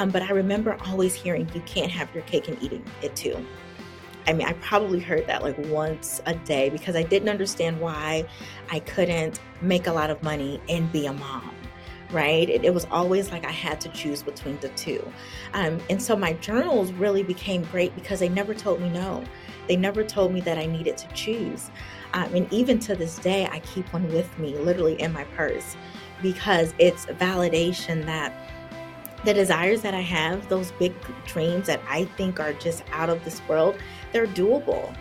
Um, 0.00 0.08
but 0.08 0.22
I 0.22 0.30
remember 0.30 0.78
always 0.86 1.14
hearing, 1.14 1.46
you 1.54 1.60
can't 1.66 1.90
have 1.90 2.12
your 2.14 2.22
cake 2.22 2.48
and 2.48 2.60
eating 2.62 2.82
it 3.02 3.14
too. 3.14 3.36
I 4.26 4.32
mean, 4.32 4.46
I 4.46 4.54
probably 4.54 4.98
heard 4.98 5.26
that 5.26 5.42
like 5.42 5.58
once 5.66 6.22
a 6.24 6.34
day 6.34 6.70
because 6.70 6.96
I 6.96 7.02
didn't 7.02 7.28
understand 7.28 7.78
why 7.78 8.26
I 8.70 8.80
couldn't 8.80 9.40
make 9.60 9.88
a 9.88 9.92
lot 9.92 10.08
of 10.08 10.22
money 10.22 10.58
and 10.70 10.90
be 10.90 11.04
a 11.06 11.12
mom 11.12 11.54
right? 12.12 12.48
It, 12.48 12.64
it, 12.64 12.74
was 12.74 12.86
always 12.90 13.30
like 13.30 13.44
I 13.44 13.52
had 13.52 13.80
to 13.82 13.88
choose 13.90 14.20
between 14.20 14.58
the 14.58 14.68
two. 14.70 15.00
Um, 15.54 15.78
and 15.88 16.02
so 16.02 16.16
my 16.16 16.32
journals 16.32 16.90
really 16.90 17.22
became 17.22 17.62
great 17.66 17.94
because 17.94 18.18
they 18.18 18.28
never 18.28 18.52
told 18.52 18.80
me 18.80 18.88
no. 18.88 19.22
They 19.68 19.76
never 19.76 20.02
told 20.02 20.32
me 20.34 20.40
that 20.40 20.58
I 20.58 20.66
needed 20.66 20.96
to 20.98 21.08
choose. 21.14 21.70
Um, 22.12 22.34
and 22.34 22.52
even 22.52 22.80
to 22.80 22.96
this 22.96 23.16
day, 23.20 23.46
I 23.46 23.60
keep 23.60 23.92
one 23.92 24.08
with 24.08 24.36
me, 24.40 24.58
literally 24.58 25.00
in 25.00 25.12
my 25.12 25.22
purse, 25.22 25.76
because 26.20 26.74
it's 26.78 27.06
validation 27.06 28.04
that 28.06 28.49
the 29.24 29.34
desires 29.34 29.82
that 29.82 29.94
I 29.94 30.00
have, 30.00 30.48
those 30.48 30.72
big 30.72 30.94
dreams 31.26 31.66
that 31.66 31.80
I 31.88 32.04
think 32.16 32.40
are 32.40 32.52
just 32.54 32.82
out 32.92 33.10
of 33.10 33.22
this 33.24 33.40
world, 33.48 33.76
they're 34.12 34.26
doable. 34.26 34.94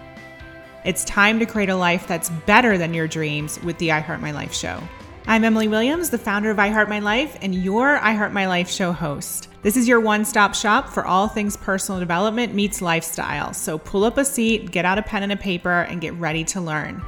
It's 0.85 1.03
time 1.05 1.39
to 1.39 1.45
create 1.45 1.69
a 1.69 1.75
life 1.75 2.07
that's 2.07 2.29
better 2.29 2.77
than 2.77 2.93
your 2.93 3.07
dreams 3.07 3.61
with 3.63 3.77
the 3.77 3.91
I 3.91 3.99
Heart 3.99 4.21
My 4.21 4.31
Life 4.31 4.53
show. 4.53 4.81
I'm 5.27 5.43
Emily 5.43 5.67
Williams, 5.67 6.09
the 6.09 6.17
founder 6.17 6.49
of 6.49 6.57
I 6.57 6.69
Heart 6.69 6.89
My 6.89 6.99
Life 6.99 7.37
and 7.41 7.53
your 7.53 7.97
I 7.97 8.13
Heart 8.13 8.33
My 8.33 8.47
Life 8.47 8.69
show 8.69 8.91
host. 8.91 9.49
This 9.61 9.77
is 9.77 9.87
your 9.87 9.99
one 9.99 10.25
stop 10.25 10.55
shop 10.55 10.89
for 10.89 11.05
all 11.05 11.27
things 11.27 11.55
personal 11.57 11.99
development 11.99 12.55
meets 12.55 12.81
lifestyle. 12.81 13.53
So 13.53 13.77
pull 13.77 14.05
up 14.05 14.17
a 14.17 14.25
seat, 14.25 14.71
get 14.71 14.85
out 14.85 14.97
a 14.97 15.03
pen 15.03 15.23
and 15.23 15.31
a 15.31 15.37
paper, 15.37 15.81
and 15.81 16.01
get 16.01 16.13
ready 16.15 16.43
to 16.45 16.61
learn. 16.61 17.03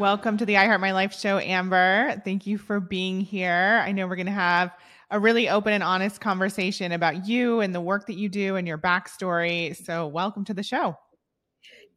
Welcome 0.00 0.38
to 0.38 0.46
the 0.46 0.56
I 0.56 0.64
Heart 0.64 0.80
My 0.80 0.92
Life 0.92 1.12
show, 1.12 1.38
Amber. 1.38 2.22
Thank 2.24 2.46
you 2.46 2.56
for 2.56 2.80
being 2.80 3.20
here. 3.20 3.82
I 3.84 3.92
know 3.92 4.06
we're 4.06 4.16
going 4.16 4.24
to 4.24 4.32
have 4.32 4.74
a 5.10 5.20
really 5.20 5.50
open 5.50 5.74
and 5.74 5.82
honest 5.82 6.22
conversation 6.22 6.92
about 6.92 7.28
you 7.28 7.60
and 7.60 7.74
the 7.74 7.82
work 7.82 8.06
that 8.06 8.16
you 8.16 8.30
do 8.30 8.56
and 8.56 8.66
your 8.66 8.78
backstory. 8.78 9.76
So, 9.76 10.06
welcome 10.06 10.42
to 10.46 10.54
the 10.54 10.62
show. 10.62 10.96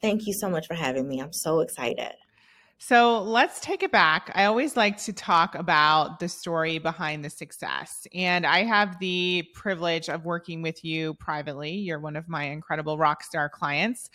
Thank 0.01 0.27
you 0.27 0.33
so 0.33 0.49
much 0.49 0.67
for 0.67 0.73
having 0.73 1.07
me. 1.07 1.21
I'm 1.21 1.31
so 1.31 1.61
excited. 1.61 2.11
So 2.85 3.21
let's 3.21 3.61
take 3.61 3.81
it 3.81 3.93
back. 3.93 4.29
I 4.35 4.43
always 4.43 4.75
like 4.75 4.97
to 5.03 5.13
talk 5.13 5.55
about 5.55 6.19
the 6.19 6.27
story 6.27 6.79
behind 6.79 7.23
the 7.23 7.29
success. 7.29 8.05
And 8.13 8.45
I 8.45 8.63
have 8.63 8.99
the 8.99 9.47
privilege 9.53 10.09
of 10.09 10.25
working 10.25 10.61
with 10.61 10.83
you 10.83 11.13
privately. 11.13 11.71
You're 11.71 12.01
one 12.01 12.17
of 12.17 12.27
my 12.27 12.43
incredible 12.43 12.97
rock 12.97 13.23
star 13.23 13.47
clients. 13.47 14.09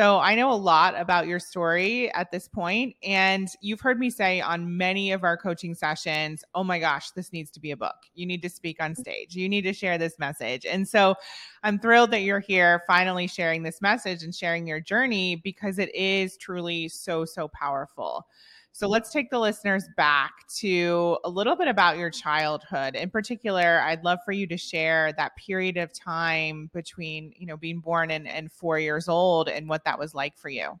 So 0.00 0.18
I 0.18 0.34
know 0.34 0.50
a 0.50 0.56
lot 0.56 0.98
about 0.98 1.26
your 1.26 1.38
story 1.38 2.10
at 2.14 2.30
this 2.30 2.48
point, 2.48 2.96
and 3.02 3.48
you've 3.60 3.82
heard 3.82 3.98
me 3.98 4.08
say 4.08 4.40
on 4.40 4.78
many 4.78 5.12
of 5.12 5.24
our 5.24 5.36
coaching 5.36 5.74
sessions, 5.74 6.42
"Oh 6.54 6.64
my 6.64 6.78
gosh, 6.78 7.10
this 7.10 7.34
needs 7.34 7.50
to 7.50 7.60
be 7.60 7.70
a 7.70 7.76
book. 7.76 7.96
You 8.14 8.24
need 8.24 8.40
to 8.40 8.48
speak 8.48 8.82
on 8.82 8.94
stage. 8.94 9.34
You 9.36 9.46
need 9.46 9.60
to 9.64 9.74
share 9.74 9.98
this 9.98 10.18
message." 10.18 10.64
And 10.64 10.88
so 10.88 11.16
I'm 11.62 11.78
thrilled 11.78 12.12
that 12.12 12.22
you're 12.22 12.40
here 12.40 12.82
finally 12.86 13.26
sharing 13.26 13.62
this 13.62 13.82
message 13.82 14.22
and 14.22 14.34
sharing 14.34 14.66
your 14.66 14.80
journey 14.80 15.36
because 15.36 15.78
it 15.78 15.94
is 15.94 16.38
truly 16.38 16.88
so 16.88 17.26
so 17.26 17.48
powerful. 17.48 18.26
So 18.72 18.88
let's 18.88 19.10
take 19.10 19.30
the 19.30 19.38
listeners 19.38 19.84
back 19.96 20.46
to 20.58 21.18
a 21.24 21.28
little 21.28 21.56
bit 21.56 21.68
about 21.68 21.98
your 21.98 22.08
childhood. 22.08 22.94
In 22.94 23.10
particular, 23.10 23.80
I'd 23.80 24.04
love 24.04 24.20
for 24.24 24.32
you 24.32 24.46
to 24.46 24.56
share 24.56 25.12
that 25.14 25.36
period 25.36 25.76
of 25.76 25.92
time 25.92 26.70
between, 26.72 27.32
you 27.36 27.46
know, 27.46 27.56
being 27.56 27.80
born 27.80 28.10
and, 28.10 28.26
and 28.26 28.50
four 28.50 28.78
years 28.78 29.08
old 29.08 29.48
and 29.48 29.68
what 29.68 29.84
that 29.84 29.98
was 29.98 30.14
like 30.14 30.38
for 30.38 30.48
you. 30.48 30.78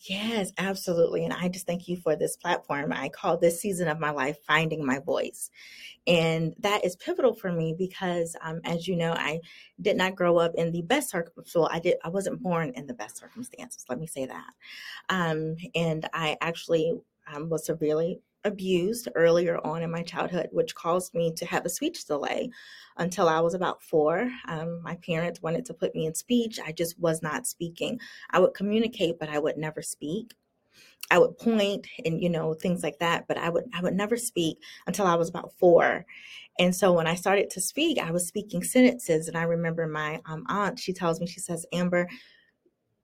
Yes, 0.00 0.52
absolutely. 0.58 1.24
And 1.24 1.32
I 1.32 1.48
just 1.48 1.66
thank 1.66 1.88
you 1.88 1.96
for 1.96 2.14
this 2.14 2.36
platform. 2.36 2.92
I 2.92 3.08
call 3.08 3.36
this 3.38 3.60
season 3.60 3.88
of 3.88 3.98
my 3.98 4.10
life 4.10 4.38
Finding 4.46 4.84
My 4.84 4.98
Voice. 4.98 5.50
And 6.06 6.54
that 6.60 6.84
is 6.84 6.96
pivotal 6.96 7.34
for 7.34 7.50
me 7.50 7.74
because, 7.76 8.36
um, 8.42 8.60
as 8.64 8.86
you 8.86 8.96
know, 8.96 9.12
I 9.12 9.40
did 9.80 9.96
not 9.96 10.14
grow 10.16 10.38
up 10.38 10.52
in 10.56 10.72
the 10.72 10.82
best 10.82 11.10
circumstances. 11.10 11.54
Well, 11.54 11.70
I 11.72 11.80
did. 11.80 11.96
I 12.04 12.08
wasn't 12.10 12.42
born 12.42 12.72
in 12.76 12.86
the 12.86 12.94
best 12.94 13.16
circumstances. 13.16 13.84
Let 13.88 13.98
me 13.98 14.06
say 14.06 14.26
that. 14.26 14.50
Um, 15.08 15.56
and 15.74 16.08
I 16.12 16.36
actually 16.40 16.94
um, 17.32 17.48
was 17.48 17.66
severely 17.66 18.20
abused 18.44 19.08
earlier 19.14 19.58
on 19.64 19.82
in 19.82 19.90
my 19.90 20.02
childhood, 20.02 20.48
which 20.52 20.74
caused 20.74 21.14
me 21.14 21.32
to 21.34 21.46
have 21.46 21.64
a 21.64 21.70
speech 21.70 22.06
delay 22.06 22.50
until 22.96 23.28
I 23.28 23.40
was 23.40 23.54
about 23.54 23.82
four. 23.82 24.30
Um, 24.46 24.82
my 24.82 24.96
parents 24.96 25.42
wanted 25.42 25.64
to 25.66 25.74
put 25.74 25.94
me 25.94 26.06
in 26.06 26.14
speech. 26.14 26.60
I 26.64 26.72
just 26.72 26.98
was 26.98 27.22
not 27.22 27.46
speaking. 27.46 27.98
I 28.30 28.38
would 28.40 28.54
communicate, 28.54 29.18
but 29.18 29.28
I 29.28 29.38
would 29.38 29.56
never 29.56 29.82
speak. 29.82 30.34
I 31.10 31.18
would 31.18 31.36
point 31.36 31.86
and 32.04 32.22
you 32.22 32.30
know 32.30 32.54
things 32.54 32.82
like 32.82 32.98
that, 33.00 33.28
but 33.28 33.36
I 33.36 33.50
would 33.50 33.64
I 33.74 33.82
would 33.82 33.94
never 33.94 34.16
speak 34.16 34.58
until 34.86 35.06
I 35.06 35.16
was 35.16 35.28
about 35.28 35.52
four. 35.58 36.06
And 36.58 36.74
so 36.74 36.92
when 36.92 37.06
I 37.06 37.14
started 37.14 37.50
to 37.50 37.60
speak, 37.60 37.98
I 37.98 38.10
was 38.10 38.28
speaking 38.28 38.62
sentences. 38.62 39.28
And 39.28 39.36
I 39.36 39.42
remember 39.42 39.86
my 39.86 40.20
um, 40.26 40.44
aunt, 40.48 40.78
she 40.78 40.92
tells 40.92 41.20
me, 41.20 41.26
she 41.26 41.40
says, 41.40 41.66
Amber, 41.72 42.08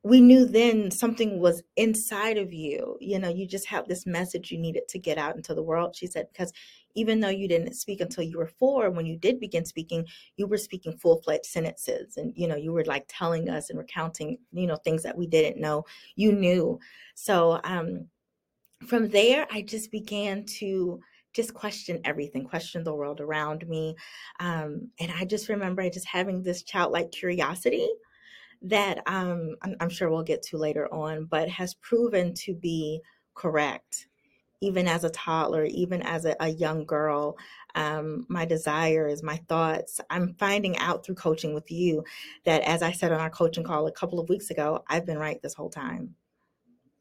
we 0.02 0.20
knew 0.20 0.46
then 0.46 0.90
something 0.90 1.40
was 1.40 1.62
inside 1.76 2.38
of 2.38 2.52
you. 2.52 2.96
You 3.00 3.18
know, 3.18 3.28
you 3.28 3.46
just 3.46 3.66
have 3.66 3.86
this 3.86 4.06
message 4.06 4.50
you 4.50 4.58
needed 4.58 4.88
to 4.88 4.98
get 4.98 5.18
out 5.18 5.36
into 5.36 5.54
the 5.54 5.62
world. 5.62 5.94
She 5.94 6.06
said, 6.06 6.26
because 6.32 6.52
even 6.94 7.20
though 7.20 7.28
you 7.28 7.46
didn't 7.46 7.74
speak 7.74 8.00
until 8.00 8.24
you 8.24 8.38
were 8.38 8.50
four, 8.58 8.90
when 8.90 9.04
you 9.04 9.16
did 9.16 9.38
begin 9.38 9.64
speaking, 9.64 10.06
you 10.36 10.46
were 10.46 10.56
speaking 10.56 10.96
full 10.96 11.20
fledged 11.20 11.44
sentences. 11.44 12.16
And, 12.16 12.32
you 12.34 12.48
know, 12.48 12.56
you 12.56 12.72
were 12.72 12.84
like 12.84 13.04
telling 13.08 13.50
us 13.50 13.68
and 13.68 13.78
recounting, 13.78 14.38
you 14.52 14.66
know, 14.66 14.76
things 14.76 15.02
that 15.02 15.16
we 15.16 15.26
didn't 15.26 15.60
know 15.60 15.84
you 16.16 16.32
knew. 16.32 16.78
So 17.14 17.60
um, 17.64 18.06
from 18.86 19.10
there, 19.10 19.46
I 19.50 19.60
just 19.62 19.92
began 19.92 20.46
to 20.58 21.00
just 21.34 21.52
question 21.52 22.00
everything, 22.04 22.44
question 22.44 22.82
the 22.82 22.94
world 22.94 23.20
around 23.20 23.68
me. 23.68 23.94
Um, 24.40 24.88
and 24.98 25.12
I 25.12 25.26
just 25.26 25.50
remember 25.50 25.88
just 25.90 26.06
having 26.06 26.42
this 26.42 26.62
childlike 26.62 27.12
curiosity 27.12 27.88
that 28.62 29.02
um, 29.06 29.56
I'm, 29.62 29.76
I'm 29.80 29.88
sure 29.88 30.10
we'll 30.10 30.22
get 30.22 30.42
to 30.44 30.58
later 30.58 30.92
on, 30.92 31.24
but 31.24 31.48
has 31.48 31.74
proven 31.74 32.34
to 32.34 32.54
be 32.54 33.00
correct. 33.34 34.06
Even 34.62 34.86
as 34.86 35.04
a 35.04 35.10
toddler, 35.10 35.64
even 35.64 36.02
as 36.02 36.26
a, 36.26 36.36
a 36.40 36.48
young 36.48 36.84
girl, 36.84 37.38
um, 37.74 38.26
my 38.28 38.44
desires, 38.44 39.22
my 39.22 39.36
thoughts. 39.48 40.00
I'm 40.10 40.34
finding 40.38 40.76
out 40.76 41.04
through 41.04 41.14
coaching 41.14 41.54
with 41.54 41.70
you 41.70 42.04
that, 42.44 42.60
as 42.62 42.82
I 42.82 42.92
said 42.92 43.12
on 43.12 43.20
our 43.20 43.30
coaching 43.30 43.64
call 43.64 43.86
a 43.86 43.92
couple 43.92 44.20
of 44.20 44.28
weeks 44.28 44.50
ago, 44.50 44.84
I've 44.86 45.06
been 45.06 45.18
right 45.18 45.40
this 45.40 45.54
whole 45.54 45.70
time. 45.70 46.14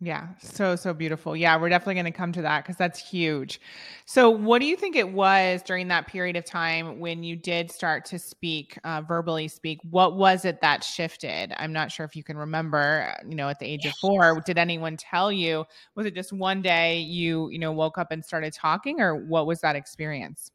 Yeah, 0.02 0.30
so 0.42 0.78
so 0.78 0.94
beautiful. 0.94 1.36
Yeah, 1.36 1.60
we're 1.60 1.68
definitely 1.68 1.96
going 1.96 2.06
to 2.06 2.12
come 2.12 2.32
to 2.32 2.42
that 2.44 2.64
because 2.64 2.78
that's 2.78 2.98
huge. 2.98 3.60
So, 4.06 4.30
what 4.30 4.60
do 4.60 4.66
you 4.66 4.78
think 4.78 4.96
it 4.96 5.12
was 5.12 5.62
during 5.62 5.90
that 5.90 6.08
period 6.08 6.38
of 6.38 6.46
time 6.46 7.00
when 7.00 7.22
you 7.22 7.36
did 7.36 7.70
start 7.70 8.06
to 8.06 8.18
speak, 8.18 8.80
uh, 8.86 9.02
verbally 9.02 9.50
speak? 9.50 9.80
What 9.90 10.16
was 10.16 10.46
it 10.46 10.62
that 10.62 10.86
shifted? 10.86 11.54
I'm 11.58 11.74
not 11.74 11.92
sure 11.92 12.06
if 12.06 12.16
you 12.16 12.24
can 12.24 12.38
remember. 12.38 13.14
You 13.28 13.36
know, 13.36 13.50
at 13.50 13.60
the 13.60 13.66
age 13.66 13.86
of 13.86 13.94
four, 14.00 14.42
did 14.46 14.58
anyone 14.58 14.96
tell 14.96 15.34
you? 15.34 15.66
Was 15.96 16.06
it 16.06 16.16
just 16.16 16.32
one 16.32 16.62
day 16.62 17.00
you 17.00 17.50
you 17.50 17.60
know 17.60 17.74
woke 17.74 17.98
up 17.98 18.12
and 18.12 18.24
started 18.24 18.54
talking, 18.54 19.02
or 19.02 19.16
what 19.16 19.48
was 19.48 19.60
that 19.62 19.76
experience? 19.76 20.50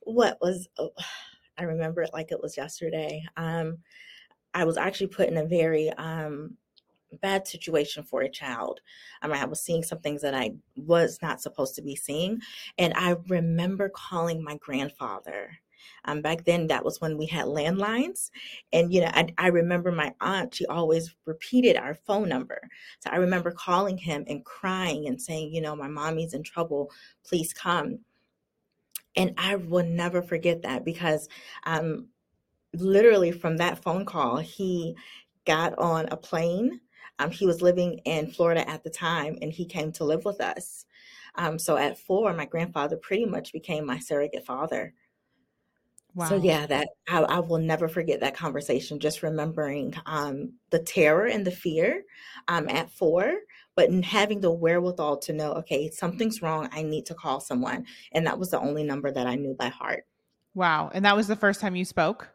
What 0.00 0.38
was? 0.40 0.68
Oh, 0.78 0.90
I 1.56 1.64
remember 1.64 2.02
it 2.02 2.10
like 2.12 2.32
it 2.32 2.42
was 2.42 2.56
yesterday. 2.56 3.22
Um, 3.36 3.78
I 4.54 4.64
was 4.64 4.76
actually 4.76 5.06
put 5.06 5.28
in 5.28 5.36
a 5.36 5.44
very 5.44 5.90
um, 5.92 6.56
bad 7.20 7.46
situation 7.46 8.02
for 8.02 8.22
a 8.22 8.30
child. 8.30 8.80
I 9.20 9.26
mean, 9.26 9.36
I 9.36 9.44
was 9.44 9.60
seeing 9.60 9.82
some 9.82 9.98
things 9.98 10.22
that 10.22 10.34
I 10.34 10.54
was 10.76 11.18
not 11.22 11.40
supposed 11.40 11.74
to 11.76 11.82
be 11.82 11.96
seeing. 11.96 12.40
And 12.78 12.92
I 12.96 13.16
remember 13.28 13.90
calling 13.94 14.42
my 14.42 14.56
grandfather. 14.56 15.50
Um, 16.04 16.22
back 16.22 16.44
then, 16.44 16.66
that 16.68 16.84
was 16.84 17.00
when 17.00 17.16
we 17.16 17.26
had 17.26 17.46
landlines. 17.46 18.30
And, 18.72 18.92
you 18.92 19.00
know, 19.00 19.10
I, 19.12 19.28
I 19.38 19.48
remember 19.48 19.92
my 19.92 20.14
aunt, 20.20 20.54
she 20.54 20.66
always 20.66 21.14
repeated 21.26 21.76
our 21.76 21.94
phone 21.94 22.28
number. 22.28 22.60
So 23.00 23.10
I 23.10 23.16
remember 23.16 23.50
calling 23.50 23.98
him 23.98 24.24
and 24.28 24.44
crying 24.44 25.06
and 25.08 25.20
saying, 25.20 25.52
you 25.54 25.60
know, 25.60 25.76
my 25.76 25.88
mommy's 25.88 26.34
in 26.34 26.42
trouble. 26.42 26.90
Please 27.24 27.52
come. 27.52 27.98
And 29.16 29.34
I 29.36 29.56
will 29.56 29.84
never 29.84 30.22
forget 30.22 30.62
that 30.62 30.84
because 30.84 31.28
um, 31.64 32.08
literally 32.74 33.30
from 33.30 33.58
that 33.58 33.82
phone 33.82 34.04
call, 34.04 34.38
he 34.38 34.96
got 35.44 35.78
on 35.78 36.06
a 36.10 36.16
plane 36.16 36.80
um, 37.22 37.30
he 37.30 37.46
was 37.46 37.62
living 37.62 38.00
in 38.04 38.30
Florida 38.30 38.68
at 38.68 38.82
the 38.82 38.90
time 38.90 39.38
and 39.40 39.52
he 39.52 39.64
came 39.64 39.92
to 39.92 40.04
live 40.04 40.24
with 40.24 40.40
us. 40.40 40.86
Um, 41.36 41.58
so 41.58 41.76
at 41.76 41.98
four, 41.98 42.32
my 42.32 42.44
grandfather 42.44 42.96
pretty 42.96 43.24
much 43.24 43.52
became 43.52 43.86
my 43.86 43.98
surrogate 43.98 44.44
father. 44.44 44.92
Wow. 46.14 46.28
So 46.28 46.36
yeah, 46.36 46.66
that 46.66 46.88
I, 47.08 47.22
I, 47.22 47.38
will 47.40 47.58
never 47.58 47.88
forget 47.88 48.20
that 48.20 48.36
conversation. 48.36 48.98
Just 48.98 49.22
remembering 49.22 49.94
um, 50.04 50.52
the 50.68 50.78
terror 50.78 51.24
and 51.24 51.46
the 51.46 51.50
fear 51.50 52.02
um, 52.48 52.68
at 52.68 52.90
four, 52.90 53.32
but 53.76 53.90
having 54.04 54.40
the 54.40 54.52
wherewithal 54.52 55.18
to 55.20 55.32
know, 55.32 55.52
okay, 55.52 55.88
something's 55.88 56.42
wrong. 56.42 56.68
I 56.70 56.82
need 56.82 57.06
to 57.06 57.14
call 57.14 57.40
someone, 57.40 57.86
and 58.12 58.26
that 58.26 58.38
was 58.38 58.50
the 58.50 58.60
only 58.60 58.84
number 58.84 59.10
that 59.10 59.26
I 59.26 59.36
knew 59.36 59.54
by 59.54 59.68
heart. 59.68 60.04
Wow! 60.52 60.90
And 60.92 61.06
that 61.06 61.16
was 61.16 61.28
the 61.28 61.36
first 61.36 61.62
time 61.62 61.76
you 61.76 61.86
spoke. 61.86 62.28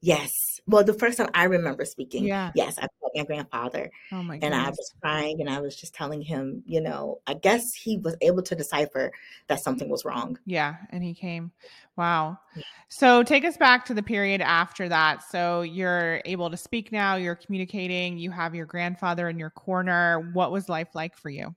Yes. 0.00 0.60
Well, 0.66 0.84
the 0.84 0.94
first 0.94 1.18
time 1.18 1.30
I 1.34 1.44
remember 1.44 1.84
speaking, 1.84 2.26
Yeah. 2.26 2.52
yes, 2.54 2.78
I 2.78 2.86
called 3.00 3.12
my 3.14 3.24
grandfather 3.24 3.90
Oh 4.12 4.22
my 4.22 4.38
and 4.40 4.54
I 4.54 4.68
was 4.68 4.94
crying 5.00 5.40
and 5.40 5.50
I 5.50 5.60
was 5.60 5.74
just 5.74 5.94
telling 5.94 6.20
him, 6.22 6.62
you 6.66 6.80
know, 6.80 7.20
I 7.26 7.34
guess 7.34 7.74
he 7.74 7.98
was 7.98 8.16
able 8.20 8.42
to 8.42 8.54
decipher 8.54 9.10
that 9.48 9.60
something 9.60 9.88
was 9.88 10.04
wrong. 10.04 10.38
Yeah, 10.46 10.76
and 10.90 11.02
he 11.02 11.14
came. 11.14 11.50
Wow. 11.96 12.38
Yeah. 12.54 12.62
So 12.90 13.22
take 13.22 13.44
us 13.44 13.56
back 13.56 13.84
to 13.86 13.94
the 13.94 14.02
period 14.02 14.40
after 14.40 14.88
that. 14.88 15.22
So 15.30 15.62
you're 15.62 16.22
able 16.24 16.50
to 16.50 16.56
speak 16.56 16.92
now, 16.92 17.16
you're 17.16 17.34
communicating, 17.34 18.18
you 18.18 18.30
have 18.30 18.54
your 18.54 18.66
grandfather 18.66 19.28
in 19.28 19.38
your 19.38 19.50
corner. 19.50 20.30
What 20.32 20.52
was 20.52 20.68
life 20.68 20.94
like 20.94 21.16
for 21.16 21.30
you? 21.30 21.54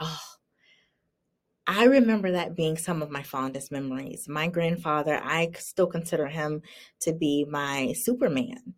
Oh, 0.00 0.18
I 1.66 1.84
remember 1.84 2.32
that 2.32 2.56
being 2.56 2.76
some 2.76 3.02
of 3.02 3.10
my 3.10 3.22
fondest 3.22 3.70
memories. 3.70 4.28
My 4.28 4.48
grandfather, 4.48 5.20
I 5.22 5.52
still 5.58 5.86
consider 5.86 6.26
him 6.26 6.62
to 7.00 7.12
be 7.12 7.44
my 7.48 7.92
Superman. 7.92 8.74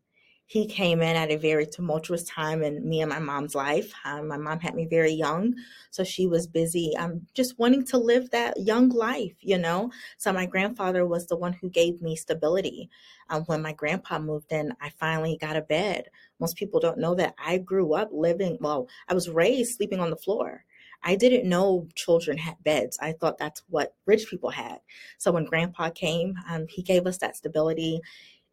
He 0.46 0.66
came 0.66 1.00
in 1.00 1.16
at 1.16 1.30
a 1.30 1.38
very 1.38 1.64
tumultuous 1.66 2.24
time 2.24 2.62
in 2.62 2.86
me 2.86 3.00
and 3.00 3.08
my 3.08 3.18
mom's 3.18 3.54
life. 3.54 3.90
Um, 4.04 4.28
my 4.28 4.36
mom 4.36 4.60
had 4.60 4.74
me 4.74 4.84
very 4.84 5.12
young, 5.12 5.54
so 5.90 6.04
she 6.04 6.26
was 6.26 6.46
busy 6.46 6.94
um, 6.98 7.26
just 7.32 7.58
wanting 7.58 7.86
to 7.86 7.96
live 7.96 8.28
that 8.30 8.60
young 8.60 8.90
life, 8.90 9.34
you 9.40 9.56
know? 9.56 9.90
So 10.18 10.30
my 10.34 10.44
grandfather 10.44 11.06
was 11.06 11.26
the 11.26 11.36
one 11.36 11.54
who 11.54 11.70
gave 11.70 12.02
me 12.02 12.14
stability. 12.14 12.90
Um, 13.30 13.44
when 13.44 13.62
my 13.62 13.72
grandpa 13.72 14.18
moved 14.18 14.52
in, 14.52 14.74
I 14.82 14.90
finally 14.90 15.38
got 15.40 15.56
a 15.56 15.62
bed. 15.62 16.08
Most 16.38 16.56
people 16.56 16.78
don't 16.78 16.98
know 16.98 17.14
that 17.14 17.34
I 17.38 17.56
grew 17.56 17.94
up 17.94 18.10
living, 18.12 18.58
well, 18.60 18.86
I 19.08 19.14
was 19.14 19.30
raised 19.30 19.76
sleeping 19.76 20.00
on 20.00 20.10
the 20.10 20.16
floor. 20.16 20.66
I 21.04 21.16
didn't 21.16 21.48
know 21.48 21.88
children 21.94 22.38
had 22.38 22.56
beds. 22.64 22.98
I 23.00 23.12
thought 23.12 23.38
that's 23.38 23.62
what 23.68 23.94
rich 24.06 24.28
people 24.28 24.50
had. 24.50 24.78
So 25.18 25.30
when 25.32 25.44
grandpa 25.44 25.90
came, 25.90 26.34
um, 26.48 26.66
he 26.68 26.82
gave 26.82 27.06
us 27.06 27.18
that 27.18 27.36
stability 27.36 28.00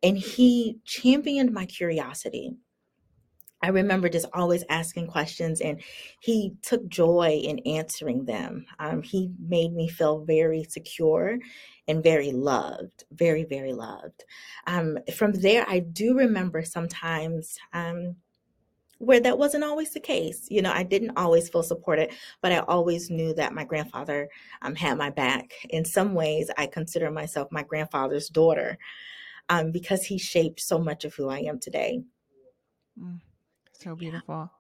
and 0.04 0.18
he 0.18 0.78
championed 0.86 1.54
my 1.54 1.66
curiosity. 1.66 2.56
I 3.64 3.70
remember 3.70 4.10
just 4.10 4.26
always 4.34 4.64
asking 4.70 5.08
questions, 5.08 5.62
and 5.62 5.82
he 6.20 6.54
took 6.64 6.88
joy 6.88 7.42
in 7.44 7.60
answering 7.60 8.26
them. 8.26 8.66
Um, 8.80 9.04
he 9.04 9.32
made 9.40 9.74
me 9.74 9.88
feel 9.88 10.26
very 10.26 10.64
secure 10.64 11.38
and 11.88 12.04
very 12.04 12.32
loved, 12.32 13.04
very, 13.12 13.44
very 13.44 13.74
loved. 13.74 14.24
Um, 14.66 14.98
from 15.16 15.34
there, 15.34 15.64
I 15.68 15.80
do 15.80 16.18
remember 16.18 16.64
sometimes. 16.64 17.56
Um, 17.72 18.16
where 19.02 19.20
that 19.20 19.38
wasn't 19.38 19.64
always 19.64 19.94
the 19.94 20.00
case. 20.00 20.48
You 20.50 20.62
know, 20.62 20.72
I 20.72 20.84
didn't 20.84 21.18
always 21.18 21.50
feel 21.50 21.64
supported, 21.64 22.12
but 22.42 22.52
I 22.52 22.60
always 22.60 23.10
knew 23.10 23.34
that 23.34 23.54
my 23.54 23.64
grandfather 23.64 24.30
um, 24.62 24.76
had 24.76 24.98
my 24.98 25.10
back. 25.10 25.54
In 25.70 25.86
some 25.86 26.14
ways, 26.14 26.50
I 26.58 26.68
consider 26.68 27.12
myself 27.12 27.48
my 27.52 27.64
grandfather's 27.64 28.30
daughter 28.30 28.78
um, 29.50 29.72
because 29.72 30.04
he 30.04 30.18
shaped 30.18 30.62
so 30.62 30.80
much 30.80 31.06
of 31.06 31.14
who 31.16 31.30
I 31.30 31.40
am 31.40 31.60
today. 31.60 32.02
Mm, 33.00 33.20
so 33.74 33.96
Yeah. 34.00 34.12
beautiful. 34.12 34.52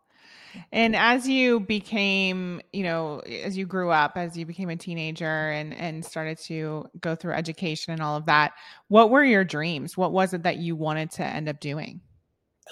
And 0.72 0.96
as 0.96 1.28
you 1.28 1.62
became, 1.62 2.62
you 2.74 2.84
know, 2.84 3.20
as 3.20 3.58
you 3.58 3.66
grew 3.66 3.90
up, 3.90 4.14
as 4.18 4.38
you 4.38 4.46
became 4.46 4.70
a 4.70 4.76
teenager 4.76 5.50
and 5.52 5.74
and 5.74 6.04
started 6.06 6.38
to 6.40 6.88
go 7.00 7.16
through 7.16 7.34
education 7.34 7.94
and 7.94 8.02
all 8.02 8.18
of 8.18 8.26
that, 8.26 8.54
what 8.90 9.10
were 9.10 9.24
your 9.24 9.44
dreams? 9.44 9.98
What 9.98 10.12
was 10.12 10.34
it 10.34 10.44
that 10.44 10.58
you 10.58 10.76
wanted 10.76 11.12
to 11.12 11.26
end 11.26 11.48
up 11.50 11.60
doing? 11.60 12.02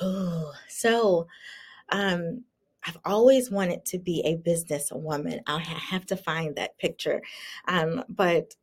Oh, 0.02 0.54
so 0.68 1.28
um, 1.92 2.44
I've 2.86 2.98
always 3.06 3.52
wanted 3.52 3.86
to 3.86 4.00
be 4.00 4.22
a 4.26 4.38
businesswoman. 4.38 5.42
I 5.48 5.60
ha- 5.60 5.80
have 5.92 6.06
to 6.08 6.18
find 6.18 6.56
that 6.56 6.78
picture. 6.78 7.22
Um, 7.68 8.04
but 8.10 8.56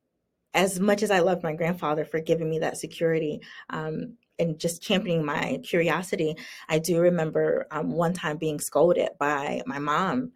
as 0.55 0.81
much 0.81 1.02
as 1.02 1.11
I 1.11 1.20
love 1.20 1.43
my 1.43 1.52
grandfather 1.52 2.05
for 2.05 2.20
giving 2.20 2.49
me 2.49 2.61
that 2.61 2.78
security 2.78 3.40
um, 3.70 4.14
and 4.38 4.58
just 4.58 4.82
championing 4.82 5.25
my 5.25 5.61
curiosity, 5.62 6.34
I 6.69 6.78
do 6.78 6.99
remember 7.00 7.67
um, 7.70 7.93
one 7.93 8.14
time 8.14 8.38
being 8.38 8.58
scolded 8.58 9.11
by 9.19 9.62
my 9.67 9.79
mom. 9.79 10.32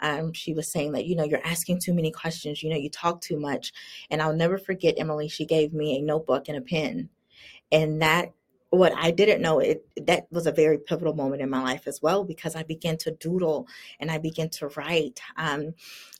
Um, 0.00 0.32
she 0.32 0.54
was 0.54 0.72
saying 0.72 0.92
that, 0.92 1.06
you 1.06 1.14
know, 1.14 1.24
you're 1.24 1.46
asking 1.46 1.80
too 1.80 1.94
many 1.94 2.10
questions, 2.10 2.62
you 2.62 2.70
know, 2.70 2.76
you 2.76 2.90
talk 2.90 3.20
too 3.20 3.38
much. 3.38 3.72
And 4.10 4.20
I'll 4.20 4.34
never 4.34 4.58
forget, 4.58 4.94
Emily, 4.98 5.28
she 5.28 5.44
gave 5.44 5.72
me 5.72 5.98
a 5.98 6.02
notebook 6.02 6.48
and 6.48 6.56
a 6.56 6.62
pen 6.62 7.10
and 7.72 8.02
that 8.02 8.32
what 8.70 8.92
I 8.96 9.10
didn't 9.10 9.42
know 9.42 9.58
it 9.58 9.84
that 10.06 10.26
was 10.30 10.46
a 10.46 10.52
very 10.52 10.78
pivotal 10.78 11.14
moment 11.14 11.42
in 11.42 11.50
my 11.50 11.62
life 11.62 11.86
as 11.86 12.00
well 12.00 12.24
because 12.24 12.54
I 12.54 12.62
began 12.62 12.96
to 12.98 13.10
doodle 13.10 13.66
and 13.98 14.10
I 14.10 14.18
began 14.18 14.48
to 14.50 14.68
write. 14.68 15.20
Um, 15.36 15.74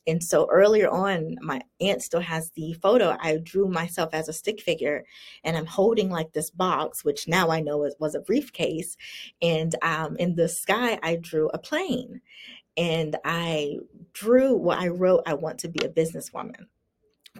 and 0.06 0.22
so 0.22 0.48
earlier 0.50 0.88
on, 0.88 1.36
my 1.40 1.60
aunt 1.80 2.02
still 2.02 2.20
has 2.20 2.50
the 2.50 2.72
photo. 2.74 3.16
I 3.20 3.36
drew 3.36 3.68
myself 3.68 4.10
as 4.12 4.28
a 4.28 4.32
stick 4.32 4.60
figure, 4.60 5.04
and 5.44 5.56
I'm 5.56 5.66
holding 5.66 6.08
like 6.10 6.32
this 6.32 6.50
box, 6.50 7.04
which 7.04 7.28
now 7.28 7.50
I 7.50 7.60
know 7.60 7.88
was 8.00 8.14
a 8.14 8.20
briefcase. 8.20 8.96
And 9.42 9.74
um, 9.82 10.16
in 10.16 10.34
the 10.34 10.48
sky, 10.48 10.98
I 11.02 11.16
drew 11.16 11.50
a 11.50 11.58
plane, 11.58 12.22
and 12.76 13.16
I 13.24 13.76
drew. 14.12 14.56
Well, 14.56 14.78
I 14.78 14.88
wrote, 14.88 15.22
"I 15.26 15.34
want 15.34 15.58
to 15.60 15.68
be 15.68 15.84
a 15.84 15.88
businesswoman." 15.90 16.66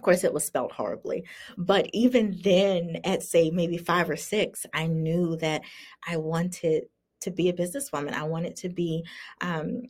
Of 0.01 0.05
course, 0.05 0.23
it 0.23 0.33
was 0.33 0.43
spelled 0.43 0.71
horribly. 0.71 1.25
But 1.59 1.87
even 1.93 2.39
then, 2.43 3.01
at 3.03 3.21
say 3.21 3.51
maybe 3.51 3.77
five 3.77 4.09
or 4.09 4.15
six, 4.15 4.65
I 4.73 4.87
knew 4.87 5.35
that 5.37 5.61
I 6.07 6.17
wanted 6.17 6.85
to 7.19 7.29
be 7.29 7.49
a 7.49 7.53
businesswoman. 7.53 8.13
I 8.13 8.23
wanted 8.23 8.55
to 8.55 8.69
be 8.69 9.05
um, 9.41 9.83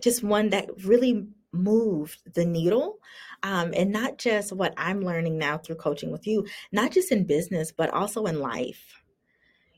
just 0.00 0.24
one 0.24 0.50
that 0.50 0.68
really 0.84 1.28
moved 1.52 2.34
the 2.34 2.44
needle. 2.44 2.98
Um, 3.44 3.72
and 3.76 3.92
not 3.92 4.18
just 4.18 4.52
what 4.52 4.74
I'm 4.76 5.02
learning 5.02 5.38
now 5.38 5.58
through 5.58 5.76
coaching 5.76 6.10
with 6.10 6.26
you, 6.26 6.44
not 6.72 6.90
just 6.90 7.12
in 7.12 7.22
business, 7.24 7.70
but 7.70 7.90
also 7.90 8.24
in 8.24 8.40
life. 8.40 9.00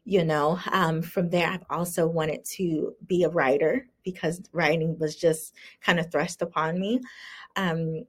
You 0.06 0.25
know, 0.25 0.58
um, 0.72 1.02
from 1.02 1.28
there, 1.28 1.46
I've 1.46 1.66
also 1.69 2.06
wanted 2.06 2.43
to 2.56 2.94
be 3.06 3.25
a 3.25 3.28
writer 3.28 3.87
because 4.02 4.40
writing 4.50 4.99
was 4.99 5.14
just 5.14 5.54
kind 5.82 6.00
of 6.00 6.10
thrust 6.10 6.40
upon 6.40 6.81
me. 6.81 7.02
Um, 7.54 8.06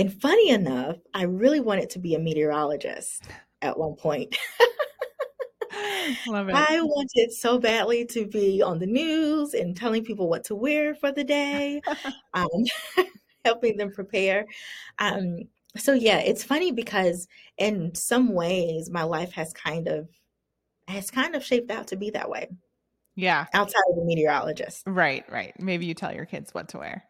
and 0.00 0.20
funny 0.20 0.50
enough, 0.50 0.96
I 1.14 1.22
really 1.24 1.60
wanted 1.60 1.90
to 1.90 1.98
be 1.98 2.14
a 2.14 2.18
meteorologist 2.18 3.24
at 3.62 3.78
one 3.78 3.94
point. 3.94 4.36
Love 6.26 6.48
it. 6.48 6.54
I 6.54 6.80
wanted 6.80 7.32
so 7.32 7.58
badly 7.58 8.04
to 8.06 8.26
be 8.26 8.62
on 8.62 8.78
the 8.78 8.86
news 8.86 9.54
and 9.54 9.76
telling 9.76 10.04
people 10.04 10.28
what 10.28 10.44
to 10.44 10.54
wear 10.54 10.94
for 10.94 11.12
the 11.12 11.22
day, 11.22 11.80
um, 12.34 12.48
helping 13.44 13.76
them 13.76 13.92
prepare. 13.92 14.46
Um, 14.98 15.40
so 15.76 15.92
yeah, 15.92 16.18
it's 16.18 16.42
funny 16.42 16.72
because 16.72 17.28
in 17.58 17.94
some 17.94 18.32
ways 18.32 18.90
my 18.90 19.04
life 19.04 19.32
has 19.32 19.52
kind 19.52 19.86
of 19.86 20.08
has 20.88 21.10
kind 21.10 21.36
of 21.36 21.44
shaped 21.44 21.70
out 21.70 21.86
to 21.88 21.96
be 21.96 22.10
that 22.10 22.28
way 22.28 22.48
Yeah. 23.14 23.46
outside 23.54 23.82
of 23.90 23.96
the 23.96 24.04
meteorologist. 24.04 24.82
Right, 24.86 25.24
right. 25.30 25.54
Maybe 25.60 25.86
you 25.86 25.94
tell 25.94 26.12
your 26.12 26.24
kids 26.26 26.52
what 26.52 26.68
to 26.70 26.78
wear. 26.78 27.04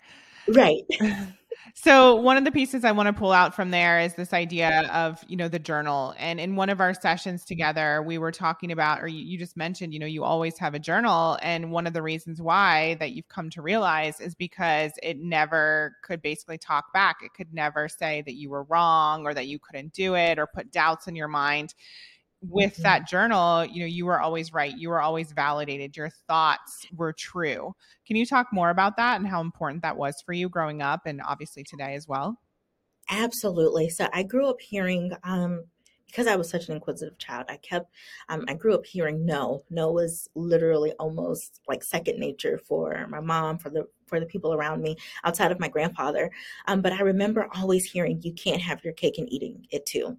Right. 0.49 0.83
so 1.75 2.15
one 2.17 2.37
of 2.37 2.45
the 2.45 2.53
pieces 2.53 2.85
I 2.85 2.93
want 2.93 3.07
to 3.07 3.13
pull 3.13 3.33
out 3.33 3.55
from 3.55 3.71
there 3.71 4.01
is 4.01 4.15
this 4.15 4.33
idea 4.33 4.89
of, 4.93 5.23
you 5.29 5.37
know, 5.37 5.49
the 5.49 5.59
journal. 5.59 6.15
And 6.19 6.41
in 6.41 6.57
one 6.57 6.69
of 6.69 6.81
our 6.81 6.95
sessions 6.95 7.45
together, 7.45 8.03
we 8.03 8.19
were 8.19 8.33
talking 8.33 8.73
about, 8.73 9.03
or 9.03 9.09
you, 9.09 9.39
just 9.39 9.57
mentioned, 9.57 9.93
you 9.93 10.01
know, 10.01 10.07
you 10.07 10.25
always 10.25 10.59
have 10.59 10.75
a 10.75 10.79
journal. 10.79 11.39
And 11.43 11.71
one 11.71 11.87
of 11.87 11.93
the 11.93 12.03
reasons 12.03 12.41
why 12.41 12.95
that 13.01 13.13
you've 13.13 13.29
come 13.29 13.51
to 13.51 13.63
realize 13.63 14.21
is 14.21 14.35
because 14.35 14.93
it 15.03 15.19
never 15.19 15.97
could 16.03 16.23
basically 16.23 16.59
talk 16.59 16.93
back. 16.93 17.19
It 17.23 17.35
could 17.35 17.53
never 17.55 17.89
say 17.89 18.23
that 18.27 18.35
you 18.35 18.51
were 18.51 18.65
wrong 18.65 19.25
or 19.25 19.35
that 19.35 19.47
you 19.47 19.59
couldn't 19.59 19.93
do 19.93 20.15
it 20.17 20.39
or 20.39 20.47
put 20.47 20.73
doubts 20.73 21.09
in 21.09 21.17
your 21.17 21.29
mind 21.29 21.75
with 22.43 22.77
Mhm. 22.79 22.83
that 22.83 23.07
journal, 23.09 23.65
you 23.67 23.81
know, 23.81 23.87
you 23.87 24.07
were 24.07 24.21
always 24.21 24.53
right. 24.53 24.77
You 24.77 24.89
were 24.91 25.01
always 25.01 25.33
validated. 25.33 25.97
Your 25.97 26.11
thoughts 26.11 26.87
were 26.93 27.13
true. 27.13 27.75
Can 28.07 28.17
you 28.17 28.27
talk 28.27 28.49
more 28.53 28.71
about 28.71 28.97
that 28.97 29.17
and 29.21 29.29
how 29.29 29.41
important 29.41 29.83
that 29.83 29.97
was 29.97 30.23
for 30.25 30.33
you 30.33 30.49
growing 30.49 30.83
up 30.83 31.03
and 31.07 31.21
obviously 31.23 31.65
today 31.65 31.95
as 31.95 32.09
well? 32.09 32.39
Absolutely. 33.09 33.89
So 33.89 34.09
I 34.13 34.23
grew 34.23 34.47
up 34.47 34.61
hearing, 34.61 35.13
um, 35.25 35.65
because 36.07 36.27
I 36.27 36.35
was 36.35 36.51
such 36.51 36.69
an 36.69 36.75
inquisitive 36.75 37.19
child, 37.19 37.47
I 37.49 37.57
kept, 37.57 37.93
um, 38.29 38.45
I 38.49 38.55
grew 38.55 38.75
up 38.75 38.85
hearing 38.85 39.25
no. 39.25 39.63
No 39.71 39.93
was 39.93 40.29
literally 40.35 40.93
almost 40.95 41.61
like 41.69 41.85
second 41.85 42.19
nature 42.19 42.59
for 42.59 43.07
my 43.09 43.21
mom, 43.21 43.59
for 43.59 43.71
the 43.71 43.89
for 44.07 44.19
the 44.19 44.27
people 44.27 44.53
around 44.53 44.83
me, 44.83 44.97
outside 45.23 45.53
of 45.53 45.61
my 45.61 45.69
grandfather. 45.69 46.33
Um, 46.67 46.83
but 46.83 46.93
I 46.93 47.03
remember 47.03 47.49
always 47.55 47.85
hearing, 47.89 48.21
"You 48.23 48.33
can't 48.35 48.61
have 48.61 48.83
your 48.83 48.93
cake 48.93 49.19
and 49.19 49.33
eating 49.33 49.67
it 49.71 49.87
too." 49.87 50.19